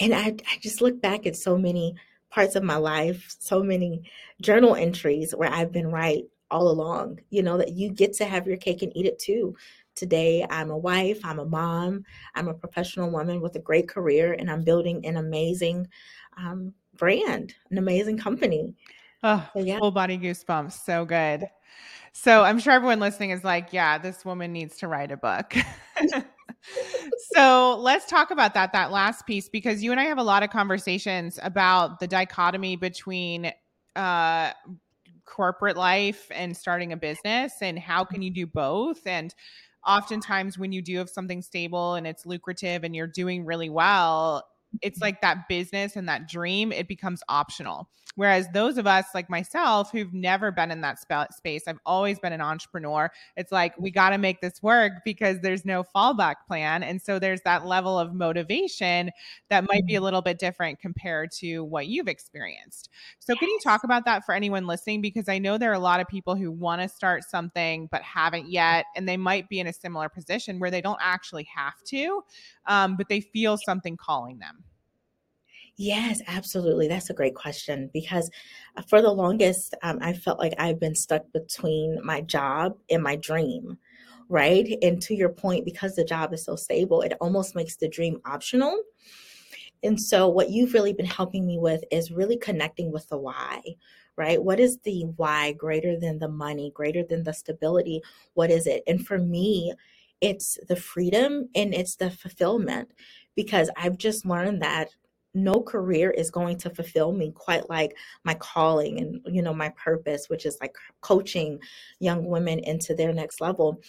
and 0.00 0.14
I, 0.14 0.28
I 0.28 0.58
just 0.60 0.80
look 0.80 1.00
back 1.00 1.26
at 1.26 1.36
so 1.36 1.56
many 1.56 1.94
parts 2.30 2.56
of 2.56 2.62
my 2.62 2.76
life, 2.76 3.36
so 3.38 3.62
many 3.62 4.10
journal 4.40 4.74
entries 4.74 5.34
where 5.34 5.50
I've 5.50 5.70
been 5.70 5.90
right 5.90 6.24
all 6.50 6.68
along, 6.68 7.20
you 7.30 7.42
know, 7.42 7.56
that 7.58 7.72
you 7.72 7.90
get 7.90 8.12
to 8.14 8.24
have 8.24 8.46
your 8.46 8.56
cake 8.56 8.82
and 8.82 8.94
eat 8.96 9.06
it 9.06 9.18
too. 9.18 9.54
Today, 9.94 10.46
I'm 10.48 10.70
a 10.70 10.76
wife, 10.76 11.20
I'm 11.24 11.38
a 11.38 11.44
mom, 11.44 12.04
I'm 12.34 12.48
a 12.48 12.54
professional 12.54 13.10
woman 13.10 13.40
with 13.40 13.56
a 13.56 13.60
great 13.60 13.88
career, 13.88 14.32
and 14.32 14.50
I'm 14.50 14.64
building 14.64 15.04
an 15.04 15.18
amazing 15.18 15.86
um, 16.38 16.72
brand, 16.96 17.54
an 17.70 17.78
amazing 17.78 18.18
company. 18.18 18.74
Oh, 19.22 19.48
so, 19.52 19.62
yeah. 19.62 19.78
full 19.78 19.90
body 19.90 20.18
goosebumps. 20.18 20.72
So 20.72 21.04
good. 21.04 21.46
So 22.12 22.42
I'm 22.42 22.58
sure 22.58 22.72
everyone 22.72 23.00
listening 23.00 23.30
is 23.30 23.42
like, 23.42 23.72
yeah, 23.72 23.98
this 23.98 24.24
woman 24.24 24.52
needs 24.52 24.76
to 24.78 24.88
write 24.88 25.10
a 25.10 25.16
book. 25.16 25.54
so 27.34 27.78
let's 27.80 28.06
talk 28.06 28.30
about 28.30 28.54
that 28.54 28.72
that 28.72 28.90
last 28.90 29.26
piece 29.26 29.48
because 29.48 29.82
you 29.82 29.90
and 29.92 30.00
I 30.00 30.04
have 30.04 30.18
a 30.18 30.22
lot 30.22 30.42
of 30.42 30.50
conversations 30.50 31.38
about 31.42 32.00
the 32.00 32.06
dichotomy 32.06 32.76
between 32.76 33.52
uh 33.96 34.52
corporate 35.24 35.76
life 35.76 36.26
and 36.30 36.56
starting 36.56 36.92
a 36.92 36.96
business 36.96 37.54
and 37.62 37.78
how 37.78 38.04
can 38.04 38.22
you 38.22 38.30
do 38.30 38.46
both 38.46 39.06
and 39.06 39.34
oftentimes 39.86 40.58
when 40.58 40.72
you 40.72 40.82
do 40.82 40.98
have 40.98 41.08
something 41.08 41.42
stable 41.42 41.94
and 41.94 42.06
it's 42.06 42.26
lucrative 42.26 42.84
and 42.84 42.94
you're 42.94 43.06
doing 43.06 43.44
really 43.44 43.70
well 43.70 44.44
it's 44.80 45.00
like 45.00 45.20
that 45.20 45.48
business 45.48 45.96
and 45.96 46.08
that 46.08 46.28
dream, 46.28 46.72
it 46.72 46.88
becomes 46.88 47.22
optional. 47.28 47.88
Whereas 48.14 48.46
those 48.52 48.76
of 48.76 48.86
us 48.86 49.06
like 49.14 49.30
myself 49.30 49.90
who've 49.90 50.12
never 50.12 50.50
been 50.50 50.70
in 50.70 50.82
that 50.82 51.00
sp- 51.00 51.32
space, 51.32 51.62
I've 51.66 51.78
always 51.86 52.18
been 52.18 52.32
an 52.32 52.40
entrepreneur. 52.40 53.10
It's 53.36 53.50
like 53.50 53.78
we 53.78 53.90
got 53.90 54.10
to 54.10 54.18
make 54.18 54.40
this 54.40 54.62
work 54.62 54.92
because 55.04 55.40
there's 55.40 55.64
no 55.64 55.82
fallback 55.82 56.36
plan. 56.46 56.82
And 56.82 57.00
so 57.00 57.18
there's 57.18 57.40
that 57.42 57.66
level 57.66 57.98
of 57.98 58.14
motivation 58.14 59.10
that 59.48 59.64
might 59.68 59.86
be 59.86 59.94
a 59.94 59.96
mm-hmm. 59.96 60.04
little 60.04 60.22
bit 60.22 60.38
different 60.38 60.78
compared 60.78 61.30
to 61.32 61.64
what 61.64 61.86
you've 61.86 62.08
experienced. 62.08 62.90
So, 63.18 63.32
yes. 63.32 63.40
can 63.40 63.48
you 63.48 63.58
talk 63.64 63.84
about 63.84 64.04
that 64.04 64.24
for 64.24 64.34
anyone 64.34 64.66
listening? 64.66 65.00
Because 65.00 65.28
I 65.28 65.38
know 65.38 65.56
there 65.56 65.70
are 65.70 65.74
a 65.74 65.78
lot 65.78 66.00
of 66.00 66.08
people 66.08 66.34
who 66.34 66.50
want 66.50 66.82
to 66.82 66.88
start 66.88 67.24
something 67.24 67.88
but 67.90 68.02
haven't 68.02 68.50
yet, 68.50 68.86
and 68.94 69.08
they 69.08 69.16
might 69.16 69.48
be 69.48 69.60
in 69.60 69.66
a 69.66 69.72
similar 69.72 70.08
position 70.08 70.58
where 70.58 70.70
they 70.70 70.80
don't 70.80 71.00
actually 71.00 71.48
have 71.54 71.82
to, 71.84 72.22
um, 72.66 72.96
but 72.96 73.08
they 73.08 73.20
feel 73.20 73.56
something 73.56 73.96
calling 73.96 74.38
them. 74.38 74.64
Yes, 75.84 76.22
absolutely. 76.28 76.86
That's 76.86 77.10
a 77.10 77.14
great 77.14 77.34
question 77.34 77.90
because 77.92 78.30
uh, 78.76 78.82
for 78.82 79.02
the 79.02 79.10
longest, 79.10 79.74
um, 79.82 79.98
I 80.00 80.12
felt 80.12 80.38
like 80.38 80.54
I've 80.56 80.78
been 80.78 80.94
stuck 80.94 81.24
between 81.32 81.98
my 82.04 82.20
job 82.20 82.76
and 82.88 83.02
my 83.02 83.16
dream, 83.16 83.78
right? 84.28 84.78
And 84.80 85.02
to 85.02 85.14
your 85.14 85.30
point, 85.30 85.64
because 85.64 85.96
the 85.96 86.04
job 86.04 86.32
is 86.34 86.44
so 86.44 86.54
stable, 86.54 87.00
it 87.02 87.14
almost 87.20 87.56
makes 87.56 87.76
the 87.76 87.88
dream 87.88 88.20
optional. 88.24 88.80
And 89.82 90.00
so, 90.00 90.28
what 90.28 90.50
you've 90.50 90.74
really 90.74 90.92
been 90.92 91.06
helping 91.06 91.46
me 91.46 91.58
with 91.58 91.84
is 91.90 92.10
really 92.10 92.36
connecting 92.36 92.92
with 92.92 93.08
the 93.08 93.18
why, 93.18 93.60
right? 94.16 94.42
What 94.42 94.60
is 94.60 94.78
the 94.84 95.02
why 95.16 95.52
greater 95.52 95.98
than 95.98 96.18
the 96.18 96.28
money, 96.28 96.70
greater 96.74 97.02
than 97.04 97.24
the 97.24 97.32
stability? 97.32 98.02
What 98.34 98.50
is 98.50 98.66
it? 98.66 98.82
And 98.86 99.04
for 99.06 99.18
me, 99.18 99.74
it's 100.20 100.58
the 100.68 100.76
freedom 100.76 101.48
and 101.54 101.74
it's 101.74 101.96
the 101.96 102.10
fulfillment 102.10 102.90
because 103.34 103.70
I've 103.76 103.98
just 103.98 104.24
learned 104.24 104.62
that 104.62 104.90
no 105.34 105.62
career 105.62 106.10
is 106.10 106.30
going 106.30 106.58
to 106.58 106.70
fulfill 106.70 107.12
me 107.12 107.32
quite 107.32 107.68
like 107.70 107.96
my 108.24 108.34
calling 108.34 108.98
and 108.98 109.20
you 109.26 109.42
know 109.42 109.54
my 109.54 109.70
purpose 109.70 110.28
which 110.28 110.44
is 110.46 110.58
like 110.60 110.74
coaching 111.00 111.58
young 112.00 112.26
women 112.26 112.58
into 112.60 112.94
their 112.94 113.12
next 113.12 113.40
level. 113.40 113.80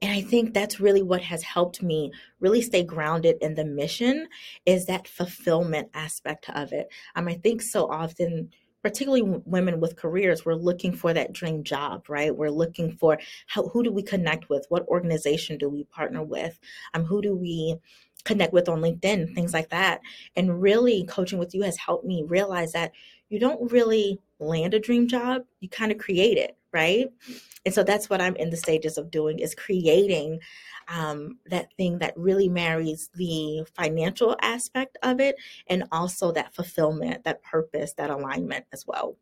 And 0.00 0.10
i 0.10 0.20
think 0.20 0.52
that's 0.52 0.80
really 0.80 1.02
what 1.02 1.22
has 1.22 1.42
helped 1.42 1.82
me 1.82 2.12
really 2.40 2.62
stay 2.62 2.82
grounded 2.82 3.36
in 3.40 3.54
the 3.54 3.64
mission 3.64 4.28
is 4.66 4.86
that 4.86 5.08
fulfillment 5.08 5.88
aspect 5.94 6.50
of 6.50 6.72
it. 6.72 6.88
Um, 7.14 7.28
i 7.28 7.34
think 7.34 7.62
so 7.62 7.90
often 7.90 8.50
particularly 8.82 9.22
women 9.44 9.80
with 9.80 9.96
careers 9.96 10.44
we're 10.44 10.54
looking 10.54 10.92
for 10.92 11.14
that 11.14 11.32
dream 11.32 11.62
job 11.62 12.04
right? 12.08 12.36
We're 12.36 12.50
looking 12.50 12.92
for 12.92 13.18
how 13.46 13.68
who 13.68 13.82
do 13.84 13.92
we 13.92 14.02
connect 14.02 14.48
with? 14.50 14.66
What 14.68 14.86
organization 14.88 15.56
do 15.56 15.68
we 15.68 15.84
partner 15.84 16.22
with? 16.22 16.58
Um, 16.94 17.04
who 17.04 17.22
do 17.22 17.36
we 17.36 17.76
connect 18.24 18.52
with 18.52 18.68
on 18.68 18.80
LinkedIn, 18.80 19.34
things 19.34 19.52
like 19.52 19.70
that. 19.70 20.00
And 20.36 20.60
really, 20.60 21.04
coaching 21.04 21.38
with 21.38 21.54
you 21.54 21.62
has 21.62 21.76
helped 21.76 22.04
me 22.04 22.22
realize 22.26 22.72
that 22.72 22.92
you 23.28 23.38
don't 23.38 23.72
really 23.72 24.20
land 24.38 24.74
a 24.74 24.78
dream 24.78 25.08
job, 25.08 25.42
you 25.60 25.68
kind 25.68 25.90
of 25.90 25.98
create 25.98 26.36
it, 26.36 26.56
right? 26.72 27.08
And 27.64 27.72
so 27.72 27.82
that's 27.82 28.10
what 28.10 28.20
I'm 28.20 28.36
in 28.36 28.50
the 28.50 28.56
stages 28.56 28.98
of 28.98 29.10
doing 29.10 29.38
is 29.38 29.54
creating 29.54 30.40
um, 30.88 31.38
that 31.46 31.72
thing 31.76 31.98
that 31.98 32.16
really 32.16 32.48
marries 32.48 33.08
the 33.14 33.64
financial 33.74 34.36
aspect 34.42 34.98
of 35.02 35.20
it 35.20 35.36
and 35.68 35.84
also 35.92 36.32
that 36.32 36.54
fulfillment, 36.54 37.24
that 37.24 37.42
purpose, 37.42 37.94
that 37.94 38.10
alignment 38.10 38.64
as 38.72 38.86
well. 38.86 39.16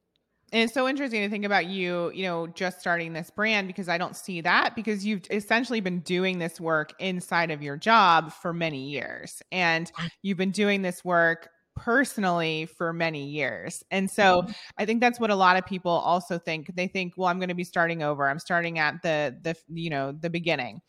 And 0.52 0.62
it's 0.62 0.74
so 0.74 0.88
interesting 0.88 1.22
to 1.22 1.28
think 1.28 1.44
about 1.44 1.66
you, 1.66 2.10
you 2.12 2.24
know, 2.24 2.46
just 2.48 2.80
starting 2.80 3.12
this 3.12 3.30
brand 3.30 3.68
because 3.68 3.88
I 3.88 3.98
don't 3.98 4.16
see 4.16 4.40
that 4.40 4.74
because 4.74 5.06
you've 5.06 5.22
essentially 5.30 5.80
been 5.80 6.00
doing 6.00 6.38
this 6.38 6.60
work 6.60 6.92
inside 6.98 7.50
of 7.50 7.62
your 7.62 7.76
job 7.76 8.32
for 8.32 8.52
many 8.52 8.90
years. 8.90 9.42
And 9.52 9.90
you've 10.22 10.38
been 10.38 10.50
doing 10.50 10.82
this 10.82 11.04
work 11.04 11.50
personally 11.76 12.66
for 12.66 12.92
many 12.92 13.26
years. 13.26 13.82
And 13.90 14.10
so 14.10 14.42
mm-hmm. 14.42 14.52
I 14.76 14.84
think 14.84 15.00
that's 15.00 15.20
what 15.20 15.30
a 15.30 15.34
lot 15.34 15.56
of 15.56 15.64
people 15.64 15.92
also 15.92 16.38
think. 16.38 16.74
They 16.74 16.88
think, 16.88 17.14
well, 17.16 17.28
I'm 17.28 17.38
going 17.38 17.48
to 17.48 17.54
be 17.54 17.64
starting 17.64 18.02
over. 18.02 18.28
I'm 18.28 18.38
starting 18.38 18.78
at 18.78 19.02
the 19.02 19.36
the 19.42 19.56
you 19.68 19.90
know, 19.90 20.12
the 20.12 20.30
beginning. 20.30 20.80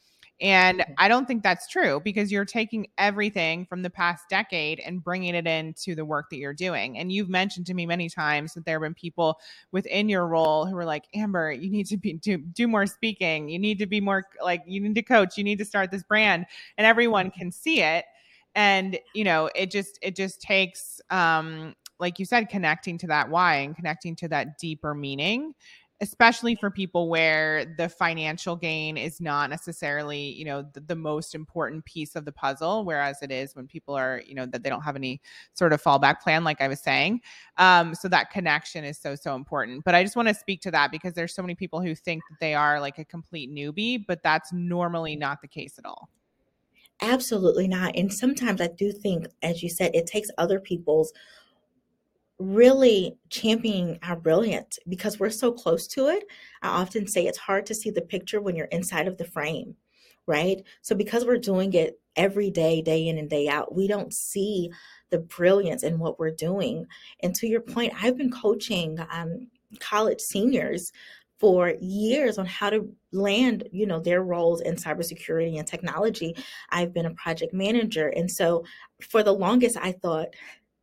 And. 0.41 0.84
I 0.97 1.08
don't 1.08 1.27
think 1.27 1.41
that's 1.41 1.67
true 1.67 1.99
because 2.04 2.32
you're 2.32 2.45
taking 2.45 2.88
everything 2.99 3.65
from 3.65 3.82
the 3.82 3.89
past 3.89 4.25
decade 4.30 4.80
and 4.80 5.04
bringing 5.04 5.34
it 5.34 5.47
into 5.47 5.95
the 5.95 6.06
work 6.06 6.30
that 6.30 6.38
you're 6.38 6.54
doing. 6.54 6.97
And 6.99 7.12
you've 7.12 7.27
mentioned 7.30 7.65
to 7.67 7.73
me 7.73 7.88
many 7.88 8.08
times 8.08 8.54
that 8.54 8.65
there 8.65 8.75
have 8.75 8.84
been 8.84 8.93
people 8.93 9.39
within 9.71 10.10
your 10.10 10.27
role 10.27 10.67
who 10.67 10.75
were 10.75 10.86
like, 10.86 11.06
Amber, 11.15 11.51
you 11.51 11.71
need 11.71 11.88
to 11.88 11.97
be 11.97 12.13
do, 12.13 12.38
do 12.38 12.67
more 12.67 12.86
speaking. 12.86 13.49
You 13.49 13.58
need 13.58 13.80
to 13.80 13.88
be 13.88 13.99
more 13.99 14.23
like 14.43 14.62
you 14.67 14.80
need 14.82 14.95
to 14.95 15.01
coach. 15.01 15.38
You 15.38 15.43
need 15.43 15.58
to 15.58 15.65
start 15.65 15.89
this 15.89 16.04
brand. 16.04 16.45
And 16.77 16.86
everyone 16.86 17.32
mm-hmm. 17.32 17.39
can 17.39 17.51
see 17.51 17.82
it. 17.82 18.06
And 18.54 18.99
you 19.15 19.23
know, 19.23 19.49
it 19.56 19.71
just 19.71 19.97
it 20.01 20.15
just 20.15 20.41
takes 20.41 21.01
um 21.10 21.73
like 21.99 22.17
you 22.17 22.25
said, 22.25 22.49
connecting 22.49 22.97
to 22.97 23.08
that 23.08 23.30
why 23.30 23.58
and 23.58 23.75
connecting 23.75 24.15
to 24.17 24.27
that 24.27 24.58
deeper 24.58 24.93
meaning 24.93 25.54
especially 26.01 26.55
for 26.55 26.71
people 26.71 27.07
where 27.09 27.63
the 27.77 27.87
financial 27.87 28.55
gain 28.55 28.97
is 28.97 29.21
not 29.21 29.51
necessarily 29.51 30.19
you 30.19 30.43
know 30.43 30.65
the, 30.73 30.79
the, 30.81 30.95
most 30.95 31.33
important 31.35 31.85
piece 31.85 32.15
of 32.15 32.25
the 32.25 32.31
puzzle 32.31 32.83
whereas 32.83 33.21
it 33.21 33.31
is 33.31 33.55
when 33.55 33.67
people 33.67 33.95
are 33.95 34.21
you 34.25 34.35
know 34.35 34.45
that 34.45 34.63
they 34.63 34.69
don't 34.69 34.81
have 34.81 34.95
any 34.95 35.21
sort 35.53 35.71
of 35.71 35.81
fallback 35.81 36.19
plan 36.19 36.43
like 36.43 36.59
i 36.59 36.67
was 36.67 36.79
saying. 36.79 37.21
Um, 37.57 37.93
so 37.93 38.07
that 38.07 38.31
connection 38.31 38.83
is 38.83 38.97
so 38.97 39.15
so 39.15 39.35
important. 39.35 39.83
But 39.83 39.95
i 39.95 40.03
just 40.03 40.15
want 40.15 40.27
to 40.27 40.33
speak 40.33 40.61
to 40.61 40.71
that 40.71 40.91
because 40.91 41.13
there's 41.13 41.33
so 41.33 41.41
many 41.41 41.55
people 41.55 41.81
who 41.81 41.93
think 41.95 42.23
that 42.29 42.39
they 42.39 42.55
are 42.55 42.79
like 42.79 42.97
a 42.97 43.05
complete 43.05 43.51
newbie 43.51 44.03
but 44.05 44.23
that's 44.23 44.51
normally 44.51 45.15
not 45.15 45.41
the 45.41 45.47
case 45.47 45.77
at 45.77 45.85
all. 45.85 46.09
Absolutely 47.01 47.67
not. 47.67 47.95
And 47.95 48.11
sometimes 48.11 48.59
i 48.59 48.67
do 48.67 48.91
think 48.91 49.27
as 49.43 49.61
you 49.61 49.69
said 49.69 49.91
it 49.93 50.07
takes 50.07 50.29
other 50.37 50.59
people's 50.59 51.13
really 52.41 53.17
championing 53.30 53.99
our 54.04 54.15
brilliance 54.15 54.80
because 54.89 55.19
we're 55.19 55.30
so 55.30 55.51
close 55.51 55.88
to 55.88 56.08
it. 56.08 56.23
I 56.62 56.69
often 56.69 57.08
say 57.08 57.25
it's 57.25 57.38
hard 57.38 57.65
to 57.67 57.75
see 57.75 57.91
the 57.91 58.01
picture 58.01 58.41
when 58.41 58.56
you're 58.56 58.65
inside 58.67 59.08
of 59.08 59.17
the 59.17 59.25
frame, 59.25 59.75
right? 60.27 60.62
So, 60.82 60.95
because 60.95 61.25
we're 61.25 61.38
doing 61.38 61.73
it 61.73 61.99
every 62.15 62.49
day, 62.49 62.82
day 62.82 63.08
in 63.08 63.17
and 63.17 63.30
day 63.30 63.47
out, 63.47 63.75
we 63.75 63.88
don't 63.88 64.13
see 64.13 64.71
the 65.10 65.19
brilliance 65.19 65.84
in 65.84 65.99
what 65.99 66.19
we're 66.19 66.32
doing. 66.32 66.86
And 67.21 67.36
to 67.36 67.47
your 67.47 67.62
point, 67.62 67.93
I've 68.01 68.17
been 68.17 68.32
coaching 68.32 68.97
um, 69.12 69.47
college 69.80 70.19
seniors 70.19 70.91
for 71.41 71.73
years 71.82 72.38
on 72.38 72.45
how 72.45 72.69
to 72.69 72.88
land 73.12 73.67
you 73.71 73.88
know 73.88 73.99
their 73.99 74.21
roles 74.21 74.62
in 74.62 74.75
cybersecurity 74.75 75.58
and 75.58 75.67
technology 75.67 76.36
i've 76.69 76.93
been 76.93 77.08
a 77.08 77.15
project 77.15 77.51
manager 77.51 78.10
and 78.10 78.30
so 78.30 78.63
for 79.01 79.23
the 79.23 79.34
longest 79.34 79.75
i 79.82 79.91
thought 79.91 80.27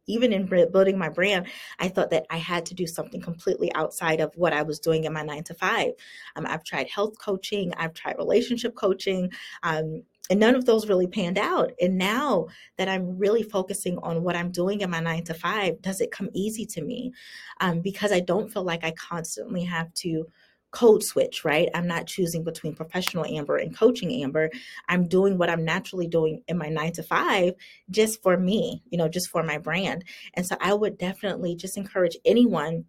even 0.08 0.32
in 0.32 0.46
building 0.46 0.98
my 0.98 1.08
brand, 1.08 1.46
I 1.78 1.88
thought 1.88 2.10
that 2.10 2.26
I 2.30 2.38
had 2.38 2.66
to 2.66 2.74
do 2.74 2.86
something 2.86 3.20
completely 3.20 3.72
outside 3.74 4.20
of 4.20 4.32
what 4.36 4.52
I 4.52 4.62
was 4.62 4.80
doing 4.80 5.04
in 5.04 5.12
my 5.12 5.22
nine 5.22 5.44
to 5.44 5.54
five. 5.54 5.92
Um, 6.36 6.46
I've 6.46 6.64
tried 6.64 6.88
health 6.88 7.18
coaching, 7.18 7.72
I've 7.76 7.94
tried 7.94 8.18
relationship 8.18 8.74
coaching. 8.74 9.30
Um, 9.62 10.02
and 10.30 10.40
none 10.40 10.54
of 10.54 10.66
those 10.66 10.88
really 10.88 11.06
panned 11.06 11.38
out. 11.38 11.72
And 11.80 11.96
now 11.96 12.48
that 12.76 12.88
I'm 12.88 13.18
really 13.18 13.42
focusing 13.42 13.96
on 13.98 14.22
what 14.22 14.36
I'm 14.36 14.50
doing 14.50 14.82
in 14.82 14.90
my 14.90 15.00
nine 15.00 15.24
to 15.24 15.34
five, 15.34 15.80
does 15.80 16.00
it 16.00 16.10
come 16.10 16.28
easy 16.34 16.66
to 16.66 16.82
me? 16.82 17.12
Um, 17.60 17.80
because 17.80 18.12
I 18.12 18.20
don't 18.20 18.52
feel 18.52 18.64
like 18.64 18.84
I 18.84 18.90
constantly 18.92 19.64
have 19.64 19.92
to 19.94 20.26
code 20.70 21.02
switch, 21.02 21.44
right? 21.44 21.68
I'm 21.74 21.86
not 21.86 22.06
choosing 22.06 22.44
between 22.44 22.74
professional 22.74 23.24
Amber 23.24 23.56
and 23.56 23.76
coaching 23.76 24.22
Amber. 24.22 24.50
I'm 24.88 25.08
doing 25.08 25.38
what 25.38 25.50
I'm 25.50 25.64
naturally 25.64 26.06
doing 26.06 26.42
in 26.48 26.58
my 26.58 26.68
nine 26.68 26.92
to 26.92 27.02
five 27.02 27.54
just 27.90 28.22
for 28.22 28.36
me, 28.36 28.82
you 28.90 28.98
know, 28.98 29.08
just 29.08 29.30
for 29.30 29.42
my 29.42 29.58
brand. 29.58 30.04
And 30.34 30.46
so 30.46 30.56
I 30.60 30.74
would 30.74 30.98
definitely 30.98 31.54
just 31.56 31.76
encourage 31.76 32.16
anyone 32.24 32.84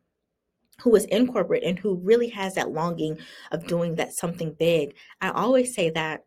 who 0.81 0.95
is 0.95 1.05
in 1.05 1.27
corporate 1.27 1.63
and 1.63 1.77
who 1.77 1.95
really 1.95 2.29
has 2.29 2.55
that 2.55 2.71
longing 2.71 3.17
of 3.51 3.67
doing 3.67 3.95
that 3.95 4.13
something 4.13 4.55
big. 4.57 4.95
I 5.21 5.29
always 5.29 5.73
say 5.73 5.89
that 5.91 6.23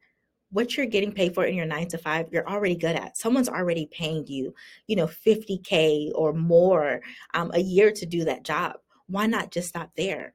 what 0.50 0.76
you're 0.76 0.86
getting 0.86 1.12
paid 1.12 1.34
for 1.34 1.46
in 1.46 1.54
your 1.54 1.64
nine 1.64 1.88
to 1.88 1.98
five, 1.98 2.28
you're 2.30 2.48
already 2.48 2.76
good 2.76 2.94
at. 2.94 3.16
Someone's 3.16 3.48
already 3.48 3.88
paying 3.90 4.26
you, 4.26 4.54
you 4.86 4.96
know, 4.96 5.06
50K 5.06 6.12
or 6.14 6.34
more 6.34 7.00
um, 7.32 7.50
a 7.54 7.60
year 7.60 7.90
to 7.90 8.06
do 8.06 8.24
that 8.24 8.44
job. 8.44 8.76
Why 9.06 9.26
not 9.26 9.50
just 9.50 9.70
stop 9.70 9.90
there? 9.96 10.34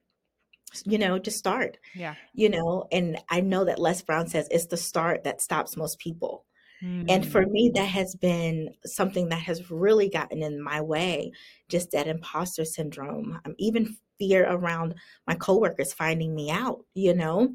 You 0.84 0.98
know, 0.98 1.18
to 1.18 1.30
start. 1.30 1.78
Yeah. 1.94 2.14
You 2.34 2.50
know, 2.50 2.86
and 2.92 3.18
I 3.28 3.40
know 3.40 3.64
that 3.64 3.78
Les 3.78 4.02
Brown 4.02 4.28
says 4.28 4.48
it's 4.50 4.66
the 4.66 4.76
start 4.76 5.24
that 5.24 5.40
stops 5.40 5.76
most 5.76 5.98
people. 5.98 6.44
Mm. 6.82 7.06
And 7.08 7.26
for 7.26 7.44
me, 7.44 7.72
that 7.74 7.88
has 7.88 8.14
been 8.14 8.70
something 8.84 9.28
that 9.30 9.40
has 9.40 9.70
really 9.70 10.08
gotten 10.08 10.42
in 10.42 10.62
my 10.62 10.80
way, 10.80 11.32
just 11.68 11.90
that 11.90 12.06
imposter 12.06 12.64
syndrome, 12.64 13.40
um, 13.44 13.54
even 13.58 13.96
fear 14.18 14.46
around 14.48 14.94
my 15.26 15.34
coworkers 15.34 15.92
finding 15.92 16.34
me 16.34 16.50
out, 16.50 16.84
you 16.94 17.14
know? 17.14 17.54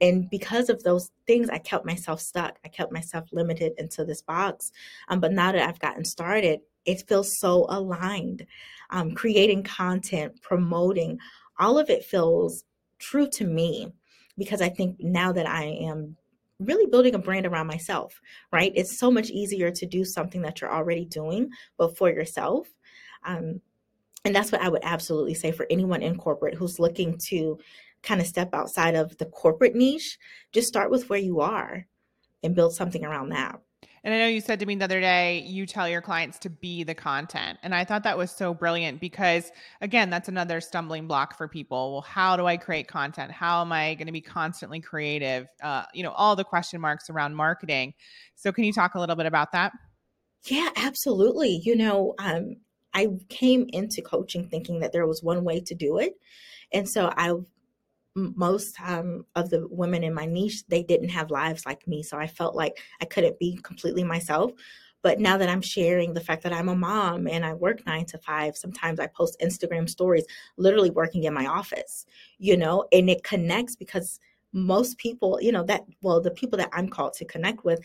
And 0.00 0.28
because 0.30 0.68
of 0.68 0.82
those 0.82 1.10
things, 1.26 1.48
I 1.50 1.58
kept 1.58 1.84
myself 1.84 2.20
stuck. 2.20 2.58
I 2.64 2.68
kept 2.68 2.92
myself 2.92 3.28
limited 3.32 3.72
into 3.78 4.04
this 4.04 4.22
box. 4.22 4.72
Um, 5.08 5.20
but 5.20 5.32
now 5.32 5.52
that 5.52 5.68
I've 5.68 5.78
gotten 5.78 6.04
started, 6.04 6.60
it 6.86 7.06
feels 7.06 7.38
so 7.38 7.66
aligned. 7.68 8.46
Um, 8.90 9.14
creating 9.14 9.62
content, 9.64 10.40
promoting, 10.42 11.18
all 11.60 11.78
of 11.78 11.90
it 11.90 12.04
feels 12.04 12.64
true 12.98 13.28
to 13.28 13.44
me 13.44 13.92
because 14.36 14.60
I 14.60 14.68
think 14.68 14.96
now 15.00 15.32
that 15.32 15.46
I 15.46 15.64
am 15.64 16.16
really 16.58 16.86
building 16.86 17.14
a 17.14 17.18
brand 17.18 17.46
around 17.46 17.66
myself, 17.66 18.20
right? 18.52 18.72
It's 18.74 18.98
so 18.98 19.10
much 19.10 19.30
easier 19.30 19.70
to 19.70 19.86
do 19.86 20.04
something 20.04 20.42
that 20.42 20.60
you're 20.60 20.72
already 20.72 21.04
doing, 21.04 21.50
but 21.78 21.96
for 21.96 22.10
yourself. 22.10 22.68
Um, 23.24 23.60
and 24.24 24.34
that's 24.34 24.52
what 24.52 24.60
I 24.60 24.68
would 24.68 24.84
absolutely 24.84 25.34
say 25.34 25.52
for 25.52 25.66
anyone 25.70 26.02
in 26.02 26.16
corporate 26.16 26.54
who's 26.54 26.78
looking 26.78 27.18
to 27.28 27.58
kind 28.02 28.20
of 28.20 28.26
step 28.26 28.54
outside 28.54 28.94
of 28.94 29.16
the 29.18 29.26
corporate 29.26 29.74
niche. 29.74 30.18
Just 30.52 30.68
start 30.68 30.90
with 30.90 31.08
where 31.08 31.18
you 31.18 31.40
are 31.40 31.86
and 32.42 32.54
build 32.54 32.74
something 32.74 33.04
around 33.04 33.30
that. 33.30 33.60
And 34.02 34.14
I 34.14 34.18
know 34.18 34.26
you 34.26 34.40
said 34.40 34.60
to 34.60 34.66
me 34.66 34.76
the 34.76 34.84
other 34.84 35.00
day, 35.00 35.40
you 35.40 35.66
tell 35.66 35.88
your 35.88 36.00
clients 36.00 36.38
to 36.40 36.50
be 36.50 36.84
the 36.84 36.94
content. 36.94 37.58
And 37.62 37.74
I 37.74 37.84
thought 37.84 38.04
that 38.04 38.16
was 38.16 38.30
so 38.30 38.54
brilliant 38.54 39.00
because, 39.00 39.52
again, 39.80 40.08
that's 40.08 40.28
another 40.28 40.60
stumbling 40.60 41.06
block 41.06 41.36
for 41.36 41.48
people. 41.48 41.92
Well, 41.92 42.00
how 42.00 42.36
do 42.36 42.46
I 42.46 42.56
create 42.56 42.88
content? 42.88 43.30
How 43.30 43.60
am 43.60 43.72
I 43.72 43.94
going 43.94 44.06
to 44.06 44.12
be 44.12 44.22
constantly 44.22 44.80
creative? 44.80 45.48
Uh, 45.62 45.84
you 45.92 46.02
know, 46.02 46.12
all 46.12 46.34
the 46.34 46.44
question 46.44 46.80
marks 46.80 47.10
around 47.10 47.34
marketing. 47.34 47.92
So, 48.36 48.52
can 48.52 48.64
you 48.64 48.72
talk 48.72 48.94
a 48.94 49.00
little 49.00 49.16
bit 49.16 49.26
about 49.26 49.52
that? 49.52 49.72
Yeah, 50.44 50.70
absolutely. 50.76 51.60
You 51.62 51.76
know, 51.76 52.14
um, 52.18 52.56
I 52.94 53.08
came 53.28 53.66
into 53.68 54.02
coaching 54.02 54.48
thinking 54.48 54.80
that 54.80 54.92
there 54.92 55.06
was 55.06 55.22
one 55.22 55.44
way 55.44 55.60
to 55.60 55.74
do 55.74 55.98
it. 55.98 56.14
And 56.72 56.88
so 56.88 57.12
I 57.16 57.34
most 58.14 58.80
um, 58.80 59.24
of 59.36 59.50
the 59.50 59.66
women 59.68 60.02
in 60.02 60.12
my 60.12 60.26
niche 60.26 60.66
they 60.68 60.82
didn't 60.82 61.08
have 61.10 61.30
lives 61.30 61.64
like 61.64 61.86
me 61.86 62.02
so 62.02 62.18
i 62.18 62.26
felt 62.26 62.54
like 62.54 62.78
i 63.00 63.04
couldn't 63.04 63.38
be 63.38 63.58
completely 63.62 64.04
myself. 64.04 64.52
But 65.02 65.18
now 65.18 65.38
that 65.38 65.48
i'm 65.48 65.62
sharing 65.62 66.12
the 66.12 66.20
fact 66.20 66.42
that 66.42 66.52
i'm 66.52 66.68
a 66.68 66.76
mom 66.76 67.26
and 67.26 67.44
i 67.44 67.54
work 67.54 67.86
nine 67.86 68.04
to 68.06 68.18
five 68.18 68.56
sometimes 68.56 69.00
i 69.00 69.06
post 69.06 69.36
instagram 69.42 69.88
stories 69.88 70.24
literally 70.58 70.90
working 70.90 71.24
in 71.24 71.34
my 71.34 71.46
office 71.46 72.04
you 72.38 72.56
know? 72.56 72.84
And 72.92 73.08
it 73.10 73.22
connects 73.22 73.76
because 73.76 74.18
most 74.52 74.98
people 74.98 75.38
you 75.40 75.52
know 75.52 75.62
that 75.62 75.84
well 76.02 76.20
the 76.20 76.30
people 76.30 76.58
that 76.58 76.70
i'm 76.72 76.88
called 76.88 77.12
to 77.12 77.24
connect 77.24 77.64
with 77.64 77.80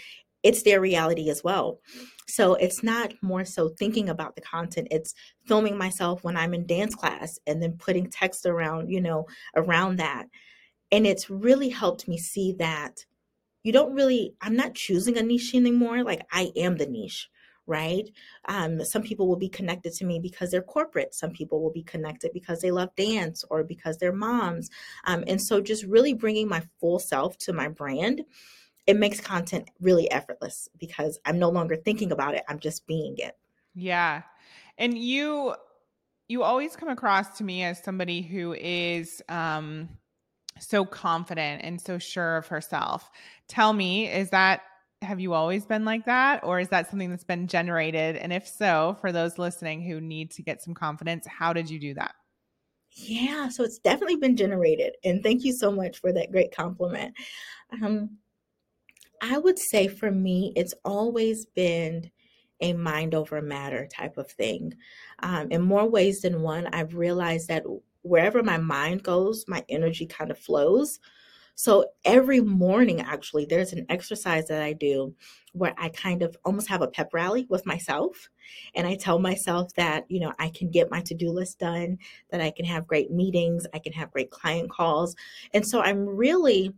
it's 0.46 0.62
their 0.62 0.80
reality 0.80 1.30
as 1.32 1.44
well. 1.44 1.80
So 2.28 2.54
it's 2.54 2.84
not 2.84 3.14
more 3.24 3.44
so 3.44 3.70
thinking 3.70 4.10
about 4.10 4.36
the 4.36 4.42
content, 4.42 4.88
it's 4.92 5.16
filming 5.46 5.76
myself 5.76 6.24
when 6.24 6.38
I'm 6.38 6.54
in 6.54 6.68
dance 6.68 6.94
class 6.94 7.40
and 7.48 7.62
then 7.62 7.74
putting 7.74 8.10
text 8.10 8.46
around, 8.46 8.90
you 8.90 9.02
know, 9.02 9.26
around 9.56 9.98
that. 9.98 10.28
And 10.92 11.08
it's 11.08 11.32
really 11.32 11.70
helped 11.70 12.08
me 12.08 12.20
see 12.20 12.54
that 12.60 13.06
you 13.64 13.72
don't 13.72 13.96
really, 13.96 14.36
I'm 14.40 14.56
not 14.56 14.76
choosing 14.76 15.18
a 15.18 15.24
niche 15.24 15.56
anymore. 15.56 16.04
Like 16.04 16.22
I 16.32 16.52
am 16.56 16.78
the 16.78 16.86
niche, 16.86 17.28
right? 17.66 18.08
Um, 18.48 18.86
some 18.86 19.02
people 19.02 19.28
will 19.28 19.38
be 19.38 19.50
connected 19.50 19.94
to 19.94 20.06
me 20.06 20.20
because 20.20 20.52
they're 20.52 20.62
corporate. 20.62 21.16
Some 21.16 21.32
people 21.32 21.60
will 21.60 21.72
be 21.72 21.84
connected 21.84 22.32
because 22.34 22.62
they 22.62 22.70
love 22.70 22.96
dance 22.96 23.44
or 23.50 23.64
because 23.64 23.98
they're 23.98 24.14
moms. 24.14 24.70
Um, 25.06 25.24
and 25.26 25.42
so 25.42 25.60
just 25.60 25.86
really 25.86 26.14
bringing 26.14 26.48
my 26.48 26.62
full 26.80 27.00
self 27.00 27.36
to 27.40 27.54
my 27.54 27.68
brand 27.68 28.22
it 28.88 28.98
makes 28.98 29.20
content 29.20 29.70
really 29.82 30.10
effortless 30.12 30.70
because 30.78 31.20
I'm 31.26 31.40
no 31.40 31.50
longer 31.50 31.76
thinking 31.76 32.12
about 32.12 32.36
it. 32.36 32.44
I'm 32.48 32.60
just 32.60 32.86
being 32.86 33.16
it. 33.18 33.38
Yeah. 33.74 34.24
And 34.78 34.98
you 34.98 35.56
you 36.28 36.44
always 36.44 36.76
come 36.76 36.90
across 36.90 37.38
to 37.38 37.44
me 37.44 37.64
as 37.64 37.84
somebody 37.84 38.22
who 38.22 38.54
is 38.54 39.22
um 39.30 39.90
so 40.60 40.86
confident 40.86 41.64
and 41.64 41.82
so 41.82 41.98
sure 41.98 42.38
of 42.38 42.48
herself. 42.48 43.12
Tell 43.48 43.74
me, 43.74 44.10
is 44.12 44.30
that 44.30 44.62
have 45.02 45.20
you 45.20 45.34
always 45.34 45.66
been 45.66 45.86
like 45.86 46.06
that 46.06 46.44
or 46.44 46.60
is 46.60 46.70
that 46.70 46.90
something 46.90 47.10
that's 47.10 47.26
been 47.26 47.48
generated 47.48 48.16
and 48.16 48.32
if 48.34 48.48
so, 48.48 48.98
for 49.02 49.12
those 49.12 49.38
listening 49.38 49.82
who 49.84 50.00
need 50.02 50.32
to 50.32 50.42
get 50.42 50.64
some 50.64 50.74
confidence, 50.74 51.28
how 51.28 51.54
did 51.54 51.70
you 51.70 51.80
do 51.80 51.94
that? 51.96 52.16
Yeah, 52.92 53.50
so 53.50 53.64
it's 53.64 53.80
definitely 53.80 54.16
been 54.16 54.38
generated 54.38 54.96
and 55.04 55.22
thank 55.22 55.44
you 55.44 55.52
so 55.52 55.72
much 55.72 56.00
for 56.00 56.14
that 56.14 56.32
great 56.32 56.56
compliment. 56.56 57.14
Um 57.82 58.18
I 59.22 59.38
would 59.38 59.60
say 59.60 59.88
for 59.88 60.12
me, 60.12 60.54
it's 60.56 60.74
always 60.84 61.46
been 61.46 62.12
a 62.62 62.74
mind 62.74 63.14
over 63.14 63.42
matter 63.42 63.88
type 63.88 64.18
of 64.18 64.30
thing. 64.32 64.74
Um, 65.20 65.52
in 65.52 65.62
more 65.62 65.90
ways 65.90 66.22
than 66.22 66.42
one, 66.42 66.68
I've 66.68 66.96
realized 66.96 67.48
that 67.50 67.64
wherever 68.02 68.44
my 68.44 68.58
mind 68.58 69.04
goes, 69.04 69.46
my 69.48 69.64
energy 69.68 70.06
kind 70.06 70.32
of 70.32 70.40
flows. 70.40 71.00
So 71.56 71.86
every 72.04 72.42
morning, 72.42 73.02
actually, 73.02 73.46
there's 73.46 73.72
an 73.72 73.86
exercise 73.90 74.48
that 74.48 74.62
I 74.62 74.74
do 74.74 75.16
where 75.54 75.74
I 75.78 75.88
kind 75.90 76.22
of 76.22 76.36
almost 76.44 76.68
have 76.68 76.82
a 76.82 76.88
pep 76.88 77.14
rally 77.14 77.48
with 77.50 77.66
myself. 77.66 78.30
And 78.76 78.86
I 78.86 78.96
tell 78.96 79.20
myself 79.20 79.74
that, 79.76 80.04
you 80.10 80.20
know, 80.20 80.34
I 80.38 80.50
can 80.50 80.70
get 80.70 80.92
my 80.92 81.02
to 81.02 81.16
do 81.16 81.30
list 81.32 81.60
done, 81.60 81.98
that 82.30 82.42
I 82.42 82.52
can 82.52 82.66
have 82.66 82.88
great 82.88 83.10
meetings, 83.10 83.66
I 83.74 83.80
can 83.80 83.94
have 83.94 84.12
great 84.12 84.32
client 84.32 84.70
calls. 84.70 85.16
And 85.54 85.66
so 85.66 85.82
I'm 85.82 86.06
really 86.06 86.74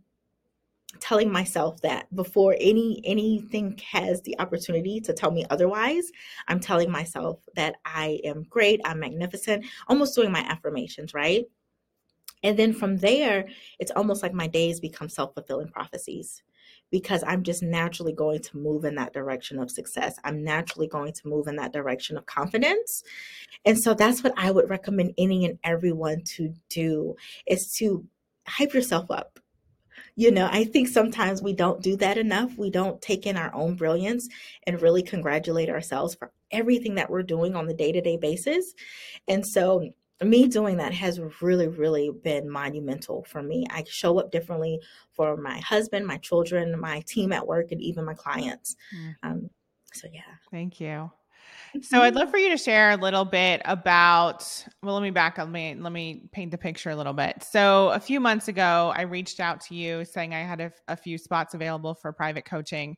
telling 1.00 1.30
myself 1.30 1.80
that 1.82 2.14
before 2.14 2.56
any 2.60 3.00
anything 3.04 3.78
has 3.90 4.22
the 4.22 4.38
opportunity 4.38 5.00
to 5.00 5.12
tell 5.12 5.30
me 5.30 5.44
otherwise 5.50 6.10
i'm 6.48 6.60
telling 6.60 6.90
myself 6.90 7.38
that 7.56 7.76
i 7.84 8.20
am 8.24 8.44
great 8.48 8.80
i'm 8.84 9.00
magnificent 9.00 9.64
almost 9.88 10.14
doing 10.14 10.32
my 10.32 10.40
affirmations 10.40 11.14
right? 11.14 11.44
And 12.44 12.56
then 12.56 12.72
from 12.72 12.98
there 12.98 13.46
it's 13.78 13.92
almost 13.92 14.22
like 14.22 14.32
my 14.32 14.46
days 14.46 14.80
become 14.80 15.08
self-fulfilling 15.08 15.68
prophecies 15.68 16.42
because 16.90 17.24
i'm 17.26 17.42
just 17.42 17.62
naturally 17.62 18.12
going 18.12 18.40
to 18.40 18.56
move 18.56 18.84
in 18.84 18.94
that 18.94 19.12
direction 19.12 19.58
of 19.58 19.70
success. 19.70 20.18
I'm 20.24 20.44
naturally 20.44 20.86
going 20.86 21.12
to 21.14 21.28
move 21.28 21.48
in 21.48 21.56
that 21.56 21.72
direction 21.72 22.16
of 22.16 22.26
confidence. 22.26 23.02
And 23.64 23.78
so 23.78 23.94
that's 23.94 24.22
what 24.22 24.34
i 24.36 24.50
would 24.50 24.70
recommend 24.70 25.14
any 25.18 25.44
and 25.46 25.58
everyone 25.64 26.22
to 26.36 26.54
do 26.68 27.16
is 27.46 27.72
to 27.74 28.04
hype 28.46 28.72
yourself 28.72 29.10
up 29.10 29.38
you 30.18 30.32
know, 30.32 30.48
I 30.50 30.64
think 30.64 30.88
sometimes 30.88 31.40
we 31.40 31.52
don't 31.52 31.80
do 31.80 31.94
that 31.98 32.18
enough. 32.18 32.58
We 32.58 32.70
don't 32.70 33.00
take 33.00 33.24
in 33.24 33.36
our 33.36 33.54
own 33.54 33.76
brilliance 33.76 34.28
and 34.66 34.82
really 34.82 35.00
congratulate 35.00 35.70
ourselves 35.70 36.16
for 36.16 36.32
everything 36.50 36.96
that 36.96 37.08
we're 37.08 37.22
doing 37.22 37.54
on 37.54 37.68
the 37.68 37.72
day 37.72 37.92
to 37.92 38.00
day 38.00 38.16
basis. 38.16 38.74
And 39.28 39.46
so, 39.46 39.88
me 40.20 40.48
doing 40.48 40.78
that 40.78 40.92
has 40.92 41.20
really, 41.40 41.68
really 41.68 42.10
been 42.10 42.50
monumental 42.50 43.22
for 43.28 43.44
me. 43.44 43.64
I 43.70 43.84
show 43.88 44.18
up 44.18 44.32
differently 44.32 44.80
for 45.12 45.36
my 45.36 45.60
husband, 45.60 46.04
my 46.04 46.16
children, 46.16 46.80
my 46.80 47.00
team 47.06 47.32
at 47.32 47.46
work, 47.46 47.70
and 47.70 47.80
even 47.80 48.04
my 48.04 48.14
clients. 48.14 48.74
Mm. 48.92 49.14
Um, 49.22 49.50
so, 49.94 50.08
yeah. 50.12 50.22
Thank 50.50 50.80
you. 50.80 51.12
So 51.82 52.02
I'd 52.02 52.14
love 52.14 52.30
for 52.30 52.38
you 52.38 52.50
to 52.50 52.56
share 52.56 52.90
a 52.90 52.96
little 52.96 53.24
bit 53.24 53.62
about 53.64 54.64
well 54.82 54.94
let 54.94 55.02
me 55.02 55.10
back 55.10 55.38
up 55.38 55.46
let 55.46 55.52
me 55.52 55.74
let 55.74 55.92
me 55.92 56.28
paint 56.32 56.50
the 56.50 56.58
picture 56.58 56.90
a 56.90 56.96
little 56.96 57.12
bit. 57.12 57.42
So 57.42 57.90
a 57.90 58.00
few 58.00 58.20
months 58.20 58.48
ago 58.48 58.92
I 58.96 59.02
reached 59.02 59.40
out 59.40 59.60
to 59.62 59.74
you 59.74 60.04
saying 60.04 60.34
I 60.34 60.40
had 60.40 60.60
a, 60.60 60.72
a 60.88 60.96
few 60.96 61.18
spots 61.18 61.54
available 61.54 61.94
for 61.94 62.12
private 62.12 62.44
coaching 62.44 62.96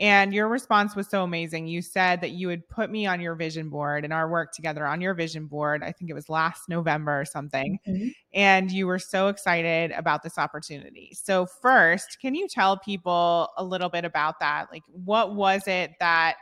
and 0.00 0.32
your 0.32 0.48
response 0.48 0.96
was 0.96 1.08
so 1.08 1.22
amazing. 1.22 1.66
You 1.66 1.82
said 1.82 2.22
that 2.22 2.30
you 2.30 2.46
would 2.46 2.66
put 2.70 2.90
me 2.90 3.04
on 3.04 3.20
your 3.20 3.34
vision 3.34 3.68
board 3.68 4.02
and 4.02 4.14
our 4.14 4.30
work 4.30 4.50
together 4.52 4.86
on 4.86 5.02
your 5.02 5.12
vision 5.12 5.44
board. 5.44 5.82
I 5.82 5.92
think 5.92 6.10
it 6.10 6.14
was 6.14 6.30
last 6.30 6.70
November 6.70 7.20
or 7.20 7.26
something. 7.26 7.78
Mm-hmm. 7.86 8.08
And 8.32 8.72
you 8.72 8.86
were 8.86 8.98
so 8.98 9.28
excited 9.28 9.90
about 9.92 10.22
this 10.22 10.38
opportunity. 10.38 11.12
So, 11.12 11.44
first, 11.44 12.16
can 12.18 12.34
you 12.34 12.48
tell 12.48 12.78
people 12.78 13.50
a 13.58 13.64
little 13.64 13.90
bit 13.90 14.06
about 14.06 14.40
that? 14.40 14.68
Like, 14.72 14.84
what 14.86 15.34
was 15.34 15.68
it 15.68 15.92
that 16.00 16.36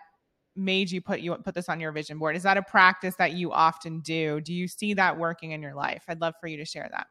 made 0.58 0.90
you 0.90 1.00
put 1.00 1.20
you 1.20 1.34
put 1.36 1.54
this 1.54 1.68
on 1.68 1.78
your 1.80 1.92
vision 1.92 2.18
board? 2.18 2.34
Is 2.36 2.42
that 2.42 2.56
a 2.56 2.62
practice 2.62 3.14
that 3.16 3.32
you 3.32 3.52
often 3.52 4.00
do? 4.00 4.40
Do 4.40 4.52
you 4.52 4.66
see 4.68 4.94
that 4.94 5.18
working 5.18 5.52
in 5.52 5.62
your 5.62 5.74
life? 5.74 6.04
I'd 6.08 6.20
love 6.20 6.34
for 6.40 6.48
you 6.48 6.56
to 6.58 6.64
share 6.64 6.88
that. 6.90 7.06